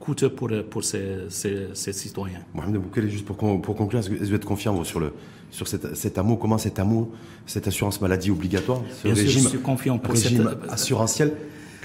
coûteux 0.00 0.30
pour, 0.30 0.50
pour 0.70 0.84
ces, 0.84 1.26
ces, 1.28 1.92
citoyens. 1.92 2.40
Mohamed 2.54 2.76
Boukele, 2.76 3.08
juste 3.08 3.24
pour, 3.24 3.36
pour 3.36 3.74
conclure, 3.76 4.00
est-ce 4.00 4.10
que 4.10 4.16
vous 4.16 4.34
êtes 4.34 4.44
confiant 4.44 4.82
sur 4.84 5.00
le, 5.00 5.12
sur 5.50 5.68
cet, 5.68 5.94
cet 5.94 6.18
amour, 6.18 6.38
comment 6.38 6.58
cet 6.58 6.78
amour, 6.78 7.08
cette 7.46 7.68
assurance 7.68 8.00
maladie 8.00 8.30
obligatoire, 8.30 8.80
ce 8.90 9.04
Bien 9.04 9.14
régime, 9.14 9.30
sûr, 9.30 9.42
je 9.42 9.48
suis 9.48 9.58
confiant 9.58 9.98
pour 9.98 10.14
régime 10.14 10.56
assurantiel, 10.68 11.32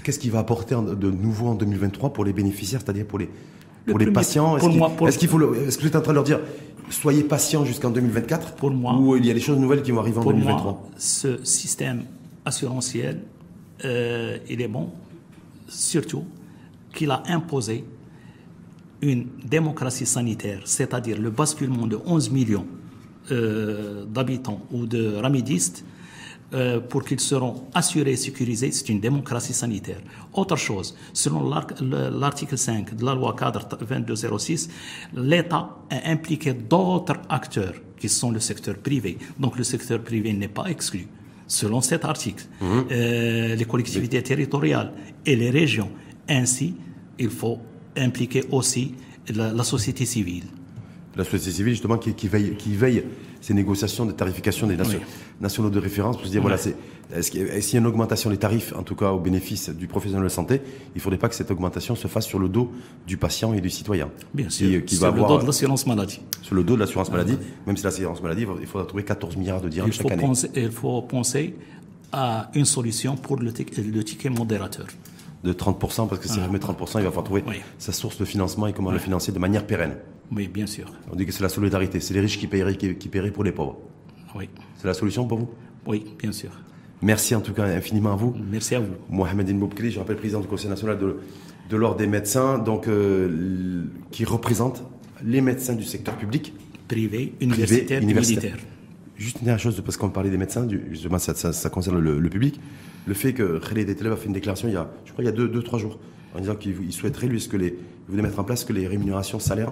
qu'est-ce 0.03 0.19
qu'il 0.19 0.31
va 0.31 0.39
apporter 0.39 0.75
de 0.75 1.11
nouveau 1.11 1.47
en 1.47 1.55
2023 1.55 2.11
pour 2.11 2.25
les 2.25 2.33
bénéficiaires, 2.33 2.81
c'est-à-dire 2.83 3.05
pour 3.05 3.19
les, 3.19 3.29
pour 3.85 3.99
les 3.99 4.11
patients? 4.11 4.57
Est-ce 4.57 5.17
qu'il 5.17 5.29
faut 5.29 5.53
est-ce 5.53 5.77
que 5.77 5.83
vous 5.83 5.87
êtes 5.87 5.95
en 5.95 6.01
train 6.01 6.13
de 6.13 6.15
leur 6.15 6.23
dire 6.23 6.39
soyez 6.89 7.23
patients 7.23 7.65
jusqu'en 7.65 7.91
2024 7.91 8.53
pour 8.53 8.71
moi, 8.71 8.95
ou 8.97 9.15
il 9.15 9.25
y 9.25 9.29
a 9.29 9.33
des 9.35 9.39
choses 9.39 9.59
nouvelles 9.59 9.83
qui 9.83 9.91
vont 9.91 9.99
arriver 9.99 10.17
en 10.17 10.25
2023 10.25 10.63
moi, 10.63 10.81
ce 10.97 11.43
système 11.45 12.05
assurantiel, 12.45 13.21
euh, 13.85 14.37
il 14.49 14.61
est 14.61 14.67
bon, 14.67 14.89
surtout 15.67 16.23
qu'il 16.93 17.11
a 17.11 17.23
imposé 17.27 17.85
une 19.01 19.27
démocratie 19.45 20.05
sanitaire, 20.05 20.61
c'est-à-dire 20.65 21.19
le 21.19 21.29
basculement 21.29 21.87
de 21.87 21.97
11 22.05 22.31
millions 22.31 22.67
euh, 23.31 24.05
d'habitants 24.05 24.61
ou 24.71 24.85
de 24.85 25.15
ramidistes 25.15 25.85
euh, 26.51 26.79
pour 26.79 27.03
qu'ils 27.05 27.19
seront 27.19 27.65
assurés 27.75 28.13
et 28.13 28.15
sécurisés, 28.15 28.71
c'est 28.71 28.89
une 28.89 28.99
démocratie 28.99 29.53
sanitaire. 29.53 30.01
Autre 30.33 30.55
chose, 30.55 30.95
selon 31.13 31.47
l'article 32.19 32.57
5 32.57 32.95
de 32.95 33.05
la 33.05 33.13
loi 33.13 33.35
cadre 33.37 33.67
2206, 33.67 34.69
l'État 35.15 35.77
a 35.91 36.09
impliqué 36.09 36.53
d'autres 36.53 37.17
acteurs 37.29 37.75
qui 37.99 38.09
sont 38.09 38.31
le 38.31 38.39
secteur 38.39 38.75
privé. 38.77 39.19
Donc 39.37 39.57
le 39.57 39.63
secteur 39.63 40.01
privé 40.01 40.33
n'est 40.33 40.47
pas 40.47 40.65
exclu. 40.65 41.07
Selon 41.45 41.81
cet 41.81 42.03
article, 42.03 42.45
mmh. 42.61 42.65
euh, 42.91 43.55
les 43.55 43.65
collectivités 43.65 44.23
territoriales 44.23 44.91
et 45.25 45.35
les 45.35 45.51
régions, 45.51 45.91
ainsi, 46.29 46.75
il 47.17 47.29
faut 47.29 47.59
impliquer 47.97 48.43
aussi 48.51 48.95
la 49.33 49.63
société 49.63 50.05
civile. 50.05 50.45
La 51.15 51.23
société 51.23 51.51
civile 51.51 51.73
justement 51.73 51.97
qui, 51.97 52.13
qui, 52.13 52.27
veille, 52.27 52.55
qui 52.55 52.75
veille 52.75 53.03
ces 53.41 53.53
négociations 53.53 54.05
de 54.05 54.11
tarification 54.11 54.67
des 54.67 54.77
nationaux 55.39 55.69
de 55.69 55.79
référence 55.79 56.17
pour 56.17 56.25
se 56.25 56.31
dire 56.31 56.41
voilà 56.41 56.57
c'est 56.57 56.75
est-ce 57.15 57.31
qu'il 57.31 57.41
y 57.41 57.75
a 57.75 57.79
une 57.79 57.87
augmentation 57.87 58.29
des 58.29 58.37
tarifs 58.37 58.73
en 58.77 58.83
tout 58.83 58.95
cas 58.95 59.11
au 59.11 59.19
bénéfice 59.19 59.69
du 59.69 59.87
professionnel 59.87 60.25
de 60.25 60.29
santé 60.29 60.61
il 60.93 60.97
ne 60.97 61.01
faudrait 61.01 61.17
pas 61.17 61.29
que 61.29 61.35
cette 61.35 61.49
augmentation 61.49 61.95
se 61.95 62.07
fasse 62.07 62.25
sur 62.25 62.37
le 62.37 62.49
dos 62.49 62.71
du 63.07 63.17
patient 63.17 63.53
et 63.53 63.61
du 63.61 63.69
citoyen 63.69 64.09
bien 64.33 64.49
sûr. 64.49 64.85
qui, 64.85 64.95
sur 64.95 65.11
le 65.11 65.21
dos 65.21 65.39
de 65.39 65.45
l'assurance 65.45 65.87
maladie. 65.87 66.19
sur 66.41 66.55
le 66.55 66.63
dos 66.63 66.75
de 66.75 66.81
l'assurance 66.81 67.09
maladie. 67.11 67.37
Même 67.65 67.77
si 67.77 67.83
l'assurance 67.83 68.21
maladie 68.21 68.45
il 68.59 68.67
faudra 68.67 68.85
trouver 68.85 69.03
14 69.03 69.37
milliards 69.37 69.61
de 69.61 69.69
dirhams 69.69 69.91
chaque 69.91 70.11
année. 70.11 70.31
il 70.55 70.71
faut 70.71 71.01
penser 71.01 71.55
à 72.11 72.51
une 72.53 72.65
solution 72.65 73.15
pour 73.15 73.37
le, 73.37 73.51
le 73.51 74.03
ticket 74.03 74.29
modérateur 74.29 74.87
de 75.43 75.53
30%, 75.53 76.07
parce 76.07 76.19
que 76.19 76.27
si 76.27 76.39
on 76.39 76.51
met 76.51 76.59
30%, 76.59 76.99
il 76.99 77.03
va 77.03 77.09
falloir 77.09 77.23
trouver 77.23 77.43
sa 77.77 77.91
source 77.91 78.17
de 78.17 78.25
financement 78.25 78.67
et 78.67 78.73
comment 78.73 78.91
le 78.91 78.99
financer 78.99 79.31
de 79.31 79.39
manière 79.39 79.65
pérenne. 79.65 79.95
Oui, 80.31 80.47
bien 80.47 80.67
sûr. 80.67 80.91
On 81.11 81.15
dit 81.15 81.25
que 81.25 81.31
c'est 81.31 81.43
la 81.43 81.49
solidarité, 81.49 81.99
c'est 81.99 82.13
les 82.13 82.19
riches 82.19 82.37
qui 82.37 82.47
paieraient, 82.47 82.75
qui, 82.75 83.09
pour 83.33 83.43
les 83.43 83.51
pauvres. 83.51 83.77
Oui. 84.35 84.49
C'est 84.77 84.87
la 84.87 84.93
solution 84.93 85.27
pour 85.27 85.39
vous? 85.39 85.49
Oui, 85.87 86.05
bien 86.19 86.31
sûr. 86.31 86.51
Merci 87.01 87.33
en 87.33 87.41
tout 87.41 87.53
cas 87.53 87.63
infiniment 87.63 88.13
à 88.13 88.15
vous. 88.15 88.35
Merci 88.51 88.75
à 88.75 88.79
vous. 88.79 88.93
Mohamed 89.09 89.55
Moubkli, 89.55 89.91
je 89.91 89.99
rappelle 89.99 90.17
président 90.17 90.41
du 90.41 90.47
Conseil 90.47 90.69
national 90.69 90.99
de, 90.99 91.17
de 91.69 91.77
l'Ordre 91.77 91.97
des 91.97 92.07
médecins, 92.07 92.57
donc, 92.57 92.87
euh, 92.87 93.85
qui 94.11 94.25
représente 94.25 94.83
les 95.23 95.41
médecins 95.41 95.75
du 95.75 95.83
secteur 95.83 96.17
public. 96.17 96.53
Privé, 96.87 97.33
universitaire, 97.39 98.01
militaire. 98.03 98.57
Juste 99.15 99.39
une 99.39 99.45
dernière 99.45 99.61
chose, 99.61 99.81
parce 99.83 99.97
qu'on 99.97 100.09
parlait 100.09 100.29
des 100.29 100.37
médecins, 100.37 100.67
justement 100.91 101.19
ça, 101.19 101.35
ça, 101.35 101.69
concerne 101.69 101.99
le, 101.99 102.29
public. 102.29 102.59
Le 103.09 103.15
fait 103.15 103.33
que 103.33 103.57
Khaled 103.57 103.89
Eteleb 103.89 104.13
a 104.13 104.15
fait 104.15 104.27
une 104.27 104.33
déclaration 104.33 104.67
il 104.67 104.75
y 104.75 104.77
a, 104.77 104.87
je 105.03 105.11
crois, 105.11 105.23
il 105.23 105.25
y 105.25 105.29
a 105.29 105.31
deux, 105.31 105.47
deux 105.47 105.63
trois 105.63 105.79
jours, 105.79 105.97
en 106.35 106.39
disant 106.39 106.53
qu'il 106.53 106.93
souhaiterait, 106.93 107.25
lui, 107.25 107.41
ce 107.41 107.49
que 107.49 107.57
les, 107.57 107.69
il 107.69 107.75
voulait 108.07 108.21
mettre 108.21 108.37
en 108.37 108.43
place 108.43 108.63
que 108.63 108.71
les 108.71 108.85
rémunérations 108.85 109.39
salaires 109.39 109.71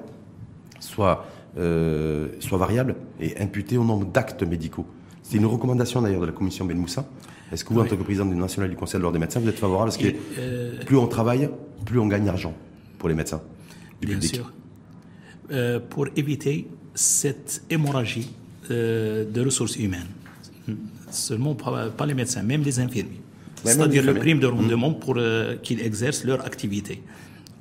soit, 0.79 1.27
euh, 1.55 2.29
soit 2.39 2.57
variable 2.57 2.95
et 3.21 3.38
imputée 3.38 3.77
au 3.77 3.83
nombre 3.83 4.07
d'actes 4.07 4.41
médicaux. 4.41 4.88
C'est 5.21 5.38
une 5.38 5.45
recommandation 5.45 6.01
d'ailleurs 6.01 6.21
de 6.21 6.25
la 6.25 6.31
commission 6.31 6.65
Ben 6.65 6.75
Moussa. 6.79 7.07
Est-ce 7.51 7.63
que 7.63 7.75
vous, 7.75 7.79
en 7.79 7.85
tant 7.85 7.95
que 7.95 8.01
président 8.01 8.25
du 8.25 8.35
national 8.35 8.71
du 8.71 8.75
Conseil 8.75 8.97
de 8.97 9.03
l'ordre 9.03 9.19
des 9.19 9.23
médecins, 9.23 9.39
vous 9.39 9.49
êtes 9.49 9.59
favorable 9.59 9.91
Parce 9.91 10.01
que 10.01 10.15
euh, 10.39 10.83
plus 10.83 10.97
on 10.97 11.05
travaille, 11.05 11.47
plus 11.85 11.99
on 11.99 12.07
gagne 12.07 12.25
d'argent 12.25 12.55
pour 12.97 13.07
les 13.07 13.13
médecins 13.13 13.43
du 14.01 14.07
Bien 14.07 14.19
sûr. 14.19 14.51
Euh, 15.51 15.79
pour 15.79 16.07
éviter 16.15 16.67
cette 16.95 17.61
hémorragie 17.69 18.31
de 18.67 19.41
ressources 19.45 19.75
humaines, 19.75 20.07
seulement 21.11 21.53
pas, 21.53 22.05
les 22.07 22.15
médecins, 22.15 22.41
même 22.41 22.63
les 22.63 22.79
infirmiers. 22.79 23.21
C'est-à-dire 23.63 24.03
le 24.03 24.13
prime 24.13 24.39
de 24.39 24.47
rendement 24.47 24.91
mmh. 24.91 24.99
pour 24.99 25.17
qu'ils 25.63 25.81
exercent 25.81 26.23
leur 26.23 26.45
activité 26.45 27.01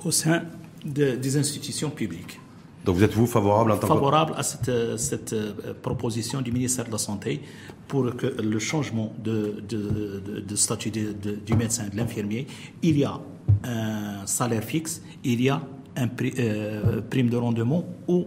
au 0.05 0.11
sein 0.11 0.43
des 0.85 1.37
institutions 1.37 1.91
publiques. 1.91 2.39
Donc 2.87 2.95
vous 2.95 3.03
êtes 3.03 3.15
vous 3.15 3.27
favorable 3.27 3.73
en 3.73 3.79
tant 3.79 3.89
favorable 3.89 4.35
à 4.37 4.45
cette, 4.45 4.69
euh, 4.69 4.97
cette 4.97 5.33
euh, 5.33 5.53
proposition 5.83 6.41
du 6.41 6.53
ministère 6.53 6.85
de 6.85 6.93
la 6.93 6.99
Santé 6.99 7.43
pour 7.89 8.15
que 8.15 8.27
le 8.41 8.59
changement 8.61 9.13
de, 9.19 9.61
de, 9.69 10.41
de, 10.41 10.57
statut 10.57 10.91
du 10.91 11.55
médecin, 11.55 11.89
de 11.93 11.97
l'infirmier, 11.97 12.47
il 12.83 12.97
y 12.99 13.05
a 13.05 13.21
un 13.65 14.25
salaire 14.27 14.63
fixe, 14.63 15.03
il 15.25 15.43
y 15.43 15.49
a 15.49 15.61
un 15.97 16.09
euh, 16.39 17.01
prime 17.11 17.29
de 17.29 17.37
rendement 17.37 17.85
ou 18.07 18.27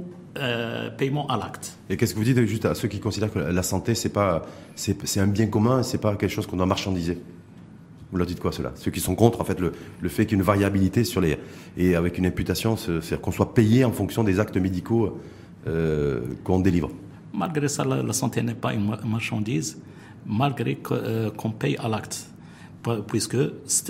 paiement 0.97 1.28
à 1.28 1.38
l'acte. 1.38 1.78
Et 1.89 1.97
qu'est-ce 1.97 2.13
que 2.13 2.20
vous 2.20 2.26
dites 2.26 2.39
juste 2.45 2.63
à 2.63 2.74
ceux 2.74 2.88
qui 2.88 2.99
considèrent 2.99 3.34
que 3.34 3.39
la 3.39 3.63
santé 3.63 3.95
c'est 3.95 4.13
pas 4.13 4.45
c'est 4.76 5.20
un 5.20 5.28
bien 5.28 5.47
commun, 5.47 5.84
c'est 5.84 5.97
pas 5.97 6.15
quelque 6.15 6.32
chose 6.32 6.47
qu'on 6.47 6.55
doit 6.55 6.65
marchandiser? 6.65 7.17
Vous 8.12 8.18
leur 8.18 8.26
dites 8.26 8.39
quoi 8.39 8.51
cela 8.51 8.72
Ceux 8.76 8.91
qui 8.91 8.99
sont 8.99 9.16
contre 9.16 9.41
en 9.41 9.43
fait 9.43 9.60
le, 9.60 9.72
le 10.01 10.10
fait 10.10 10.26
qu'il 10.26 10.38
y 10.38 10.39
ait 10.39 10.41
une 10.41 10.45
variabilité 10.45 11.03
sur 11.03 11.22
les 11.22 11.38
et 11.78 11.95
avec 11.95 12.18
une 12.18 12.26
imputation, 12.26 12.76
c'est-à-dire 12.76 13.22
qu'on 13.22 13.32
soit 13.32 13.53
payé 13.53 13.86
en 13.86 13.91
fonction 13.91 14.24
des 14.24 14.39
actes 14.39 14.57
médicaux 14.57 15.18
euh, 15.68 16.22
qu'on 16.43 16.60
délivre. 16.60 16.89
Malgré 17.34 17.68
ça, 17.68 17.86
la, 17.86 18.14
santé 18.14 18.41
n'est 18.41 18.55
pas 18.55 18.74
une 18.74 18.95
marchandise, 19.05 19.78
malgré 20.26 20.80
euh, 20.91 21.30
qu'on 21.32 21.51
paye 21.51 21.78
à 21.78 21.88
l'acte, 21.88 22.28
puisque 23.07 23.38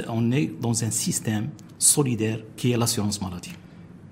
on 0.09 0.31
est 0.31 0.51
dans 0.59 0.83
un 0.83 0.91
système 0.91 1.47
solidaire 1.77 2.39
qui 2.57 2.71
est 2.71 2.77
l'assurance 2.77 3.21
maladie. 3.21 3.53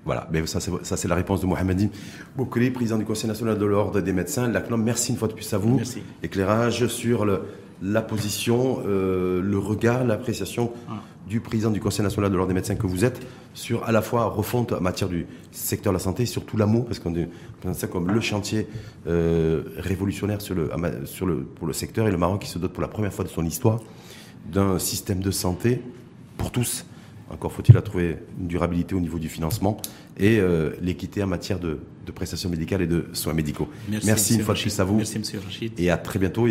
Voilà, 0.04 0.26
mais 0.32 0.46
ça 0.46 0.60
c'est 0.60 1.08
la 1.08 1.14
réponse 1.14 1.42
de 1.42 1.46
Mohamedine 1.46 1.90
Boukri, 2.34 2.70
président 2.70 2.96
du 2.96 3.04
Conseil 3.04 3.28
national 3.28 3.58
de 3.58 3.66
l'ordre 3.66 4.00
des 4.00 4.12
médecins. 4.14 4.48
L'ACNOM, 4.48 4.82
merci 4.82 5.12
une 5.12 5.18
fois 5.18 5.28
de 5.28 5.34
plus 5.34 5.52
à 5.52 5.58
vous. 5.58 5.76
Merci. 5.76 6.02
Éclairage 6.22 6.86
sur 6.86 7.26
le, 7.26 7.42
la 7.82 8.02
position, 8.02 8.82
euh, 8.86 9.40
le 9.40 9.58
regard, 9.58 10.04
l'appréciation 10.04 10.72
du 11.28 11.40
président 11.40 11.70
du 11.70 11.80
Conseil 11.80 12.02
national 12.02 12.30
de 12.30 12.36
l'ordre 12.36 12.48
des 12.48 12.54
médecins 12.54 12.74
que 12.74 12.86
vous 12.86 13.04
êtes 13.04 13.20
sur 13.54 13.84
à 13.84 13.92
la 13.92 14.02
fois 14.02 14.24
refonte 14.26 14.72
en 14.72 14.80
matière 14.80 15.08
du 15.08 15.26
secteur 15.52 15.92
de 15.92 15.98
la 15.98 16.02
santé, 16.02 16.26
surtout 16.26 16.56
l'amour, 16.56 16.86
parce 16.86 16.98
qu'on 16.98 17.14
est 17.14 17.28
ça 17.74 17.86
comme 17.86 18.10
le 18.10 18.20
chantier 18.20 18.66
euh, 19.06 19.62
révolutionnaire 19.76 20.40
sur 20.40 20.54
le, 20.54 20.70
sur 21.04 21.26
le, 21.26 21.42
pour 21.42 21.66
le 21.66 21.72
secteur 21.72 22.08
et 22.08 22.10
le 22.10 22.16
Maroc 22.16 22.42
qui 22.42 22.48
se 22.48 22.58
dote 22.58 22.72
pour 22.72 22.82
la 22.82 22.88
première 22.88 23.12
fois 23.12 23.24
de 23.24 23.30
son 23.30 23.44
histoire 23.44 23.80
d'un 24.50 24.78
système 24.78 25.20
de 25.20 25.30
santé 25.30 25.82
pour 26.36 26.50
tous. 26.50 26.86
Encore 27.30 27.52
faut-il 27.52 27.74
trouver 27.82 28.16
une 28.40 28.46
durabilité 28.46 28.94
au 28.94 29.00
niveau 29.00 29.18
du 29.18 29.28
financement 29.28 29.76
et 30.16 30.38
euh, 30.38 30.70
l'équité 30.80 31.22
en 31.22 31.26
matière 31.26 31.58
de, 31.58 31.78
prestations 32.14 32.48
médicales 32.48 32.80
et 32.80 32.86
de 32.86 33.04
soins 33.12 33.34
médicaux. 33.34 33.68
Merci, 34.04 34.36
une 34.36 34.40
fois 34.40 34.54
de 34.54 34.60
plus 34.60 34.80
à 34.80 34.84
vous. 34.84 34.96
Merci, 34.96 35.18
Monsieur 35.18 35.40
Rachid. 35.44 35.78
Et 35.78 35.90
à 35.90 35.98
très 35.98 36.18
bientôt. 36.18 36.46